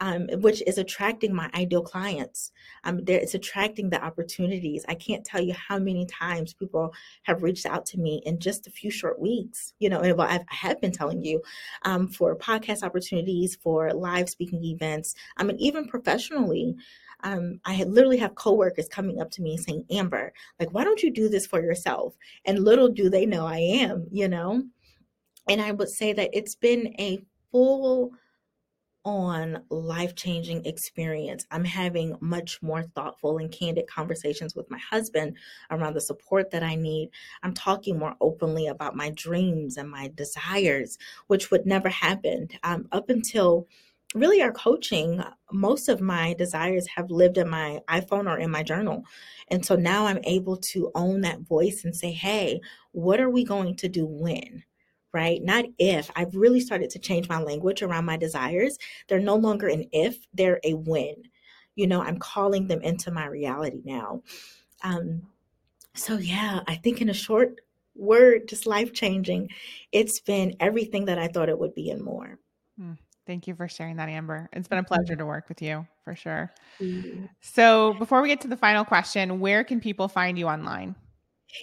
um, 0.00 0.28
which 0.40 0.62
is 0.66 0.78
attracting 0.78 1.34
my 1.34 1.50
ideal 1.54 1.82
clients. 1.82 2.52
Um, 2.84 3.04
there, 3.04 3.20
it's 3.20 3.34
attracting 3.34 3.90
the 3.90 4.02
opportunities. 4.02 4.84
I 4.88 4.94
can't 4.94 5.24
tell 5.24 5.42
you 5.42 5.52
how 5.52 5.78
many 5.78 6.06
times 6.06 6.54
people 6.54 6.92
have 7.24 7.42
reached 7.42 7.66
out 7.66 7.84
to 7.86 7.98
me 7.98 8.22
in 8.24 8.40
just 8.40 8.66
a 8.66 8.70
few 8.70 8.90
short 8.90 9.20
weeks. 9.20 9.74
You 9.78 9.90
know, 9.90 10.00
and 10.00 10.20
I've, 10.20 10.40
I 10.40 10.54
have 10.54 10.80
been 10.80 10.92
telling 10.92 11.22
you 11.22 11.42
um, 11.82 12.08
for 12.08 12.34
podcast 12.36 12.82
opportunities, 12.82 13.56
for 13.62 13.92
live 13.92 14.30
speaking 14.30 14.64
events. 14.64 15.14
I 15.36 15.44
mean, 15.44 15.58
even 15.58 15.86
professionally 15.86 16.74
um, 17.24 17.58
I 17.64 17.72
had 17.72 17.90
literally 17.90 18.18
have 18.18 18.34
coworkers 18.34 18.86
coming 18.86 19.20
up 19.20 19.30
to 19.32 19.42
me 19.42 19.56
saying, 19.56 19.86
Amber, 19.90 20.32
like, 20.60 20.72
why 20.72 20.84
don't 20.84 21.02
you 21.02 21.10
do 21.10 21.28
this 21.28 21.46
for 21.46 21.60
yourself? 21.60 22.14
And 22.44 22.64
little 22.64 22.88
do 22.88 23.08
they 23.10 23.26
know 23.26 23.46
I 23.46 23.58
am, 23.58 24.06
you 24.12 24.28
know? 24.28 24.62
And 25.48 25.60
I 25.60 25.72
would 25.72 25.88
say 25.88 26.12
that 26.12 26.30
it's 26.32 26.54
been 26.54 26.94
a 26.98 27.24
full 27.50 28.12
on 29.06 29.62
life 29.68 30.14
changing 30.14 30.64
experience. 30.64 31.46
I'm 31.50 31.64
having 31.64 32.16
much 32.20 32.62
more 32.62 32.82
thoughtful 32.82 33.38
and 33.38 33.50
candid 33.50 33.86
conversations 33.86 34.54
with 34.54 34.70
my 34.70 34.78
husband 34.78 35.36
around 35.70 35.94
the 35.94 36.00
support 36.00 36.50
that 36.50 36.62
I 36.62 36.74
need. 36.74 37.10
I'm 37.42 37.52
talking 37.52 37.98
more 37.98 38.14
openly 38.20 38.68
about 38.68 38.96
my 38.96 39.10
dreams 39.10 39.76
and 39.76 39.90
my 39.90 40.10
desires, 40.14 40.96
which 41.26 41.50
would 41.50 41.66
never 41.66 41.90
happen 41.90 42.48
um, 42.62 42.88
up 42.92 43.10
until 43.10 43.66
really 44.14 44.40
our 44.40 44.52
coaching, 44.52 45.22
most 45.52 45.88
of 45.88 46.00
my 46.00 46.34
desires 46.34 46.86
have 46.94 47.10
lived 47.10 47.36
in 47.36 47.48
my 47.48 47.80
iPhone 47.88 48.26
or 48.30 48.38
in 48.38 48.50
my 48.50 48.62
journal. 48.62 49.02
And 49.48 49.64
so 49.66 49.74
now 49.74 50.06
I'm 50.06 50.20
able 50.24 50.56
to 50.56 50.90
own 50.94 51.20
that 51.22 51.40
voice 51.40 51.84
and 51.84 51.94
say, 51.94 52.12
hey, 52.12 52.60
what 52.92 53.20
are 53.20 53.30
we 53.30 53.44
going 53.44 53.76
to 53.76 53.88
do 53.88 54.06
when? 54.06 54.62
Right? 55.12 55.42
Not 55.42 55.64
if. 55.78 56.10
I've 56.16 56.34
really 56.34 56.60
started 56.60 56.90
to 56.90 56.98
change 56.98 57.28
my 57.28 57.40
language 57.40 57.82
around 57.82 58.04
my 58.04 58.16
desires. 58.16 58.78
They're 59.08 59.20
no 59.20 59.36
longer 59.36 59.68
an 59.68 59.84
if, 59.92 60.16
they're 60.32 60.60
a 60.64 60.74
when. 60.74 61.16
You 61.74 61.88
know, 61.88 62.00
I'm 62.00 62.18
calling 62.18 62.68
them 62.68 62.82
into 62.82 63.10
my 63.10 63.26
reality 63.26 63.82
now. 63.84 64.22
Um, 64.82 65.22
so, 65.94 66.18
yeah, 66.18 66.60
I 66.66 66.76
think 66.76 67.00
in 67.00 67.08
a 67.08 67.14
short 67.14 67.60
word, 67.96 68.48
just 68.48 68.66
life 68.66 68.92
changing, 68.92 69.50
it's 69.92 70.20
been 70.20 70.54
everything 70.60 71.04
that 71.06 71.18
I 71.18 71.28
thought 71.28 71.48
it 71.48 71.58
would 71.58 71.74
be 71.74 71.90
and 71.90 72.02
more. 72.02 72.38
Mm. 72.80 72.98
Thank 73.26 73.46
you 73.46 73.54
for 73.54 73.68
sharing 73.68 73.96
that, 73.96 74.08
Amber. 74.08 74.48
It's 74.52 74.68
been 74.68 74.78
a 74.78 74.84
pleasure 74.84 75.16
to 75.16 75.24
work 75.24 75.48
with 75.48 75.62
you 75.62 75.86
for 76.04 76.14
sure. 76.14 76.52
So, 77.40 77.94
before 77.94 78.20
we 78.20 78.28
get 78.28 78.40
to 78.42 78.48
the 78.48 78.56
final 78.56 78.84
question, 78.84 79.40
where 79.40 79.64
can 79.64 79.80
people 79.80 80.08
find 80.08 80.38
you 80.38 80.46
online? 80.46 80.94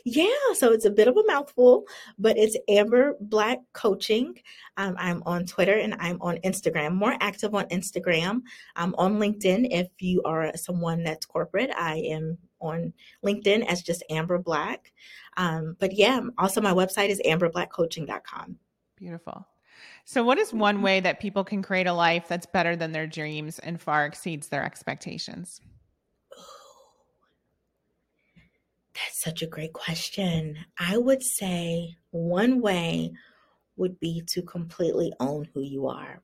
Yeah, 0.05 0.53
so 0.53 0.71
it's 0.71 0.85
a 0.85 0.91
bit 0.91 1.07
of 1.07 1.17
a 1.17 1.23
mouthful, 1.27 1.85
but 2.17 2.37
it's 2.37 2.57
Amber 2.69 3.15
Black 3.19 3.59
Coaching. 3.73 4.39
Um, 4.77 4.95
I'm 4.97 5.21
on 5.25 5.45
Twitter 5.45 5.73
and 5.73 5.95
I'm 5.99 6.17
on 6.21 6.37
Instagram, 6.37 6.95
more 6.95 7.15
active 7.19 7.53
on 7.53 7.65
Instagram. 7.65 8.41
I'm 8.75 8.95
on 8.95 9.17
LinkedIn 9.17 9.67
if 9.69 9.89
you 9.99 10.21
are 10.23 10.55
someone 10.55 11.03
that's 11.03 11.25
corporate. 11.25 11.71
I 11.75 11.97
am 11.97 12.37
on 12.59 12.93
LinkedIn 13.25 13.65
as 13.65 13.81
just 13.81 14.03
Amber 14.09 14.37
Black. 14.37 14.93
Um, 15.37 15.75
but 15.79 15.93
yeah, 15.93 16.21
also 16.37 16.61
my 16.61 16.73
website 16.73 17.09
is 17.09 17.21
amberblackcoaching.com. 17.25 18.57
Beautiful. 18.97 19.45
So, 20.05 20.23
what 20.23 20.37
is 20.37 20.53
one 20.53 20.81
way 20.81 20.99
that 20.99 21.19
people 21.19 21.43
can 21.43 21.61
create 21.61 21.87
a 21.87 21.93
life 21.93 22.27
that's 22.27 22.45
better 22.45 22.75
than 22.75 22.91
their 22.91 23.07
dreams 23.07 23.59
and 23.59 23.79
far 23.79 24.05
exceeds 24.05 24.47
their 24.47 24.63
expectations? 24.63 25.61
that's 28.93 29.21
such 29.21 29.41
a 29.41 29.47
great 29.47 29.73
question. 29.73 30.57
I 30.77 30.97
would 30.97 31.23
say 31.23 31.95
one 32.11 32.61
way 32.61 33.13
would 33.77 33.99
be 33.99 34.21
to 34.27 34.41
completely 34.41 35.13
own 35.19 35.47
who 35.53 35.61
you 35.61 35.87
are. 35.87 36.21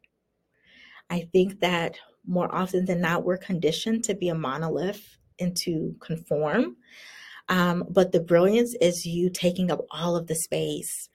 I 1.09 1.27
think 1.31 1.61
that 1.61 1.97
more 2.25 2.53
often 2.53 2.85
than 2.85 3.01
not, 3.01 3.23
we're 3.23 3.37
conditioned 3.37 4.03
to 4.05 4.15
be 4.15 4.29
a 4.29 4.35
monolith 4.35 5.17
and 5.39 5.55
to 5.57 5.95
conform. 5.99 6.75
Um, 7.49 7.85
but 7.89 8.11
the 8.11 8.19
brilliance 8.19 8.75
is 8.81 9.05
you 9.05 9.29
taking 9.29 9.71
up 9.71 9.85
all 9.89 10.17
of 10.17 10.27
the 10.27 10.35
space 10.35 11.09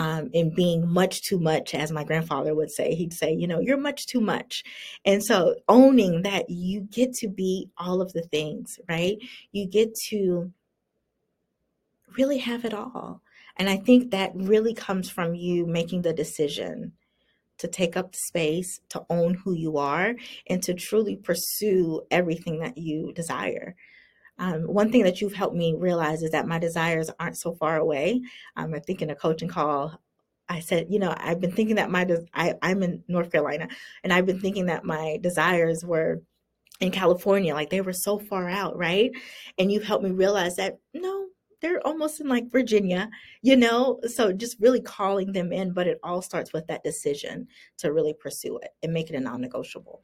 um, 0.00 0.30
and 0.32 0.54
being 0.54 0.88
much 0.88 1.20
too 1.20 1.38
much, 1.38 1.74
as 1.74 1.92
my 1.92 2.04
grandfather 2.04 2.54
would 2.54 2.70
say. 2.70 2.94
He'd 2.94 3.12
say, 3.12 3.34
you 3.34 3.46
know, 3.46 3.60
you're 3.60 3.76
much 3.76 4.06
too 4.06 4.22
much. 4.22 4.64
And 5.04 5.22
so 5.22 5.56
owning 5.68 6.22
that 6.22 6.48
you 6.48 6.80
get 6.80 7.12
to 7.16 7.28
be 7.28 7.68
all 7.76 8.00
of 8.00 8.10
the 8.14 8.22
things, 8.22 8.80
right? 8.88 9.18
You 9.52 9.66
get 9.66 9.94
to 10.08 10.50
really 12.16 12.38
have 12.38 12.64
it 12.64 12.72
all. 12.72 13.20
And 13.58 13.68
I 13.68 13.76
think 13.76 14.10
that 14.10 14.32
really 14.34 14.72
comes 14.72 15.10
from 15.10 15.34
you 15.34 15.66
making 15.66 16.00
the 16.00 16.14
decision 16.14 16.92
to 17.58 17.68
take 17.68 17.94
up 17.94 18.12
the 18.12 18.18
space, 18.18 18.80
to 18.88 19.04
own 19.10 19.34
who 19.34 19.52
you 19.52 19.76
are, 19.76 20.14
and 20.46 20.62
to 20.62 20.72
truly 20.72 21.16
pursue 21.16 22.00
everything 22.10 22.60
that 22.60 22.78
you 22.78 23.12
desire. 23.12 23.76
Um, 24.40 24.62
one 24.62 24.90
thing 24.90 25.04
that 25.04 25.20
you've 25.20 25.34
helped 25.34 25.54
me 25.54 25.74
realize 25.76 26.22
is 26.22 26.30
that 26.30 26.48
my 26.48 26.58
desires 26.58 27.10
aren't 27.20 27.36
so 27.36 27.52
far 27.54 27.76
away. 27.76 28.22
Um, 28.56 28.74
I 28.74 28.78
think 28.80 29.02
in 29.02 29.10
a 29.10 29.14
coaching 29.14 29.48
call, 29.48 30.00
I 30.48 30.60
said, 30.60 30.86
you 30.90 30.98
know, 30.98 31.14
I've 31.18 31.40
been 31.40 31.52
thinking 31.52 31.76
that 31.76 31.90
my 31.90 32.04
de- 32.04 32.26
I, 32.34 32.54
I'm 32.62 32.82
in 32.82 33.04
North 33.06 33.30
Carolina, 33.30 33.68
and 34.02 34.12
I've 34.12 34.26
been 34.26 34.40
thinking 34.40 34.66
that 34.66 34.84
my 34.84 35.18
desires 35.20 35.84
were 35.84 36.22
in 36.80 36.90
California, 36.90 37.54
like 37.54 37.70
they 37.70 37.82
were 37.82 37.92
so 37.92 38.18
far 38.18 38.48
out, 38.48 38.76
right? 38.76 39.12
And 39.58 39.70
you've 39.70 39.84
helped 39.84 40.04
me 40.04 40.10
realize 40.10 40.56
that 40.56 40.78
no, 40.94 41.26
they're 41.60 41.86
almost 41.86 42.20
in 42.20 42.28
like 42.28 42.50
Virginia, 42.50 43.10
you 43.42 43.56
know? 43.56 44.00
So 44.06 44.32
just 44.32 44.58
really 44.60 44.80
calling 44.80 45.32
them 45.32 45.52
in, 45.52 45.72
but 45.72 45.86
it 45.86 46.00
all 46.02 46.22
starts 46.22 46.52
with 46.52 46.66
that 46.68 46.82
decision 46.82 47.46
to 47.78 47.92
really 47.92 48.14
pursue 48.14 48.58
it 48.58 48.70
and 48.82 48.92
make 48.92 49.10
it 49.10 49.16
a 49.16 49.20
non 49.20 49.42
negotiable. 49.42 50.02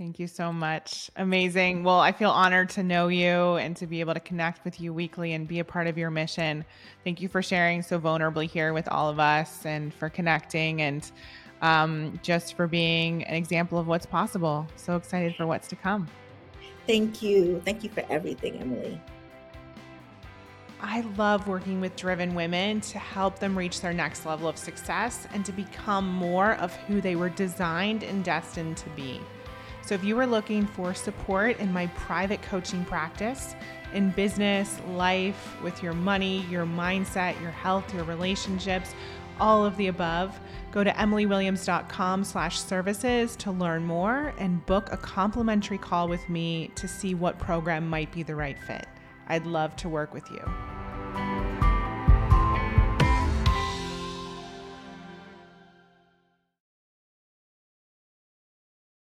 Thank 0.00 0.18
you 0.18 0.28
so 0.28 0.50
much. 0.50 1.10
Amazing. 1.16 1.84
Well, 1.84 2.00
I 2.00 2.12
feel 2.12 2.30
honored 2.30 2.70
to 2.70 2.82
know 2.82 3.08
you 3.08 3.56
and 3.56 3.76
to 3.76 3.86
be 3.86 4.00
able 4.00 4.14
to 4.14 4.20
connect 4.20 4.64
with 4.64 4.80
you 4.80 4.94
weekly 4.94 5.34
and 5.34 5.46
be 5.46 5.58
a 5.58 5.64
part 5.64 5.86
of 5.88 5.98
your 5.98 6.10
mission. 6.10 6.64
Thank 7.04 7.20
you 7.20 7.28
for 7.28 7.42
sharing 7.42 7.82
so 7.82 8.00
vulnerably 8.00 8.48
here 8.48 8.72
with 8.72 8.88
all 8.88 9.10
of 9.10 9.20
us 9.20 9.66
and 9.66 9.92
for 9.92 10.08
connecting 10.08 10.80
and 10.80 11.12
um, 11.60 12.18
just 12.22 12.54
for 12.54 12.66
being 12.66 13.24
an 13.24 13.34
example 13.34 13.78
of 13.78 13.88
what's 13.88 14.06
possible. 14.06 14.66
So 14.74 14.96
excited 14.96 15.36
for 15.36 15.46
what's 15.46 15.68
to 15.68 15.76
come. 15.76 16.08
Thank 16.86 17.20
you. 17.20 17.60
Thank 17.66 17.84
you 17.84 17.90
for 17.90 18.02
everything, 18.08 18.56
Emily. 18.56 18.98
I 20.80 21.02
love 21.18 21.46
working 21.46 21.78
with 21.78 21.94
driven 21.96 22.34
women 22.34 22.80
to 22.80 22.98
help 22.98 23.38
them 23.38 23.54
reach 23.54 23.82
their 23.82 23.92
next 23.92 24.24
level 24.24 24.48
of 24.48 24.56
success 24.56 25.26
and 25.34 25.44
to 25.44 25.52
become 25.52 26.08
more 26.08 26.54
of 26.54 26.74
who 26.74 27.02
they 27.02 27.16
were 27.16 27.28
designed 27.28 28.02
and 28.02 28.24
destined 28.24 28.78
to 28.78 28.88
be. 28.96 29.20
So, 29.90 29.96
if 29.96 30.04
you 30.04 30.16
are 30.20 30.26
looking 30.26 30.68
for 30.68 30.94
support 30.94 31.58
in 31.58 31.72
my 31.72 31.88
private 31.88 32.40
coaching 32.42 32.84
practice, 32.84 33.56
in 33.92 34.10
business, 34.10 34.80
life, 34.90 35.60
with 35.64 35.82
your 35.82 35.94
money, 35.94 36.46
your 36.48 36.64
mindset, 36.64 37.40
your 37.42 37.50
health, 37.50 37.92
your 37.92 38.04
relationships, 38.04 38.94
all 39.40 39.66
of 39.66 39.76
the 39.76 39.88
above, 39.88 40.38
go 40.70 40.84
to 40.84 40.92
emilywilliams.com 40.92 42.22
slash 42.22 42.60
services 42.60 43.34
to 43.34 43.50
learn 43.50 43.84
more 43.84 44.32
and 44.38 44.64
book 44.64 44.92
a 44.92 44.96
complimentary 44.96 45.78
call 45.78 46.06
with 46.06 46.28
me 46.28 46.70
to 46.76 46.86
see 46.86 47.16
what 47.16 47.40
program 47.40 47.88
might 47.88 48.12
be 48.12 48.22
the 48.22 48.36
right 48.36 48.60
fit. 48.60 48.86
I'd 49.26 49.44
love 49.44 49.74
to 49.74 49.88
work 49.88 50.14
with 50.14 50.30
you. 50.30 50.79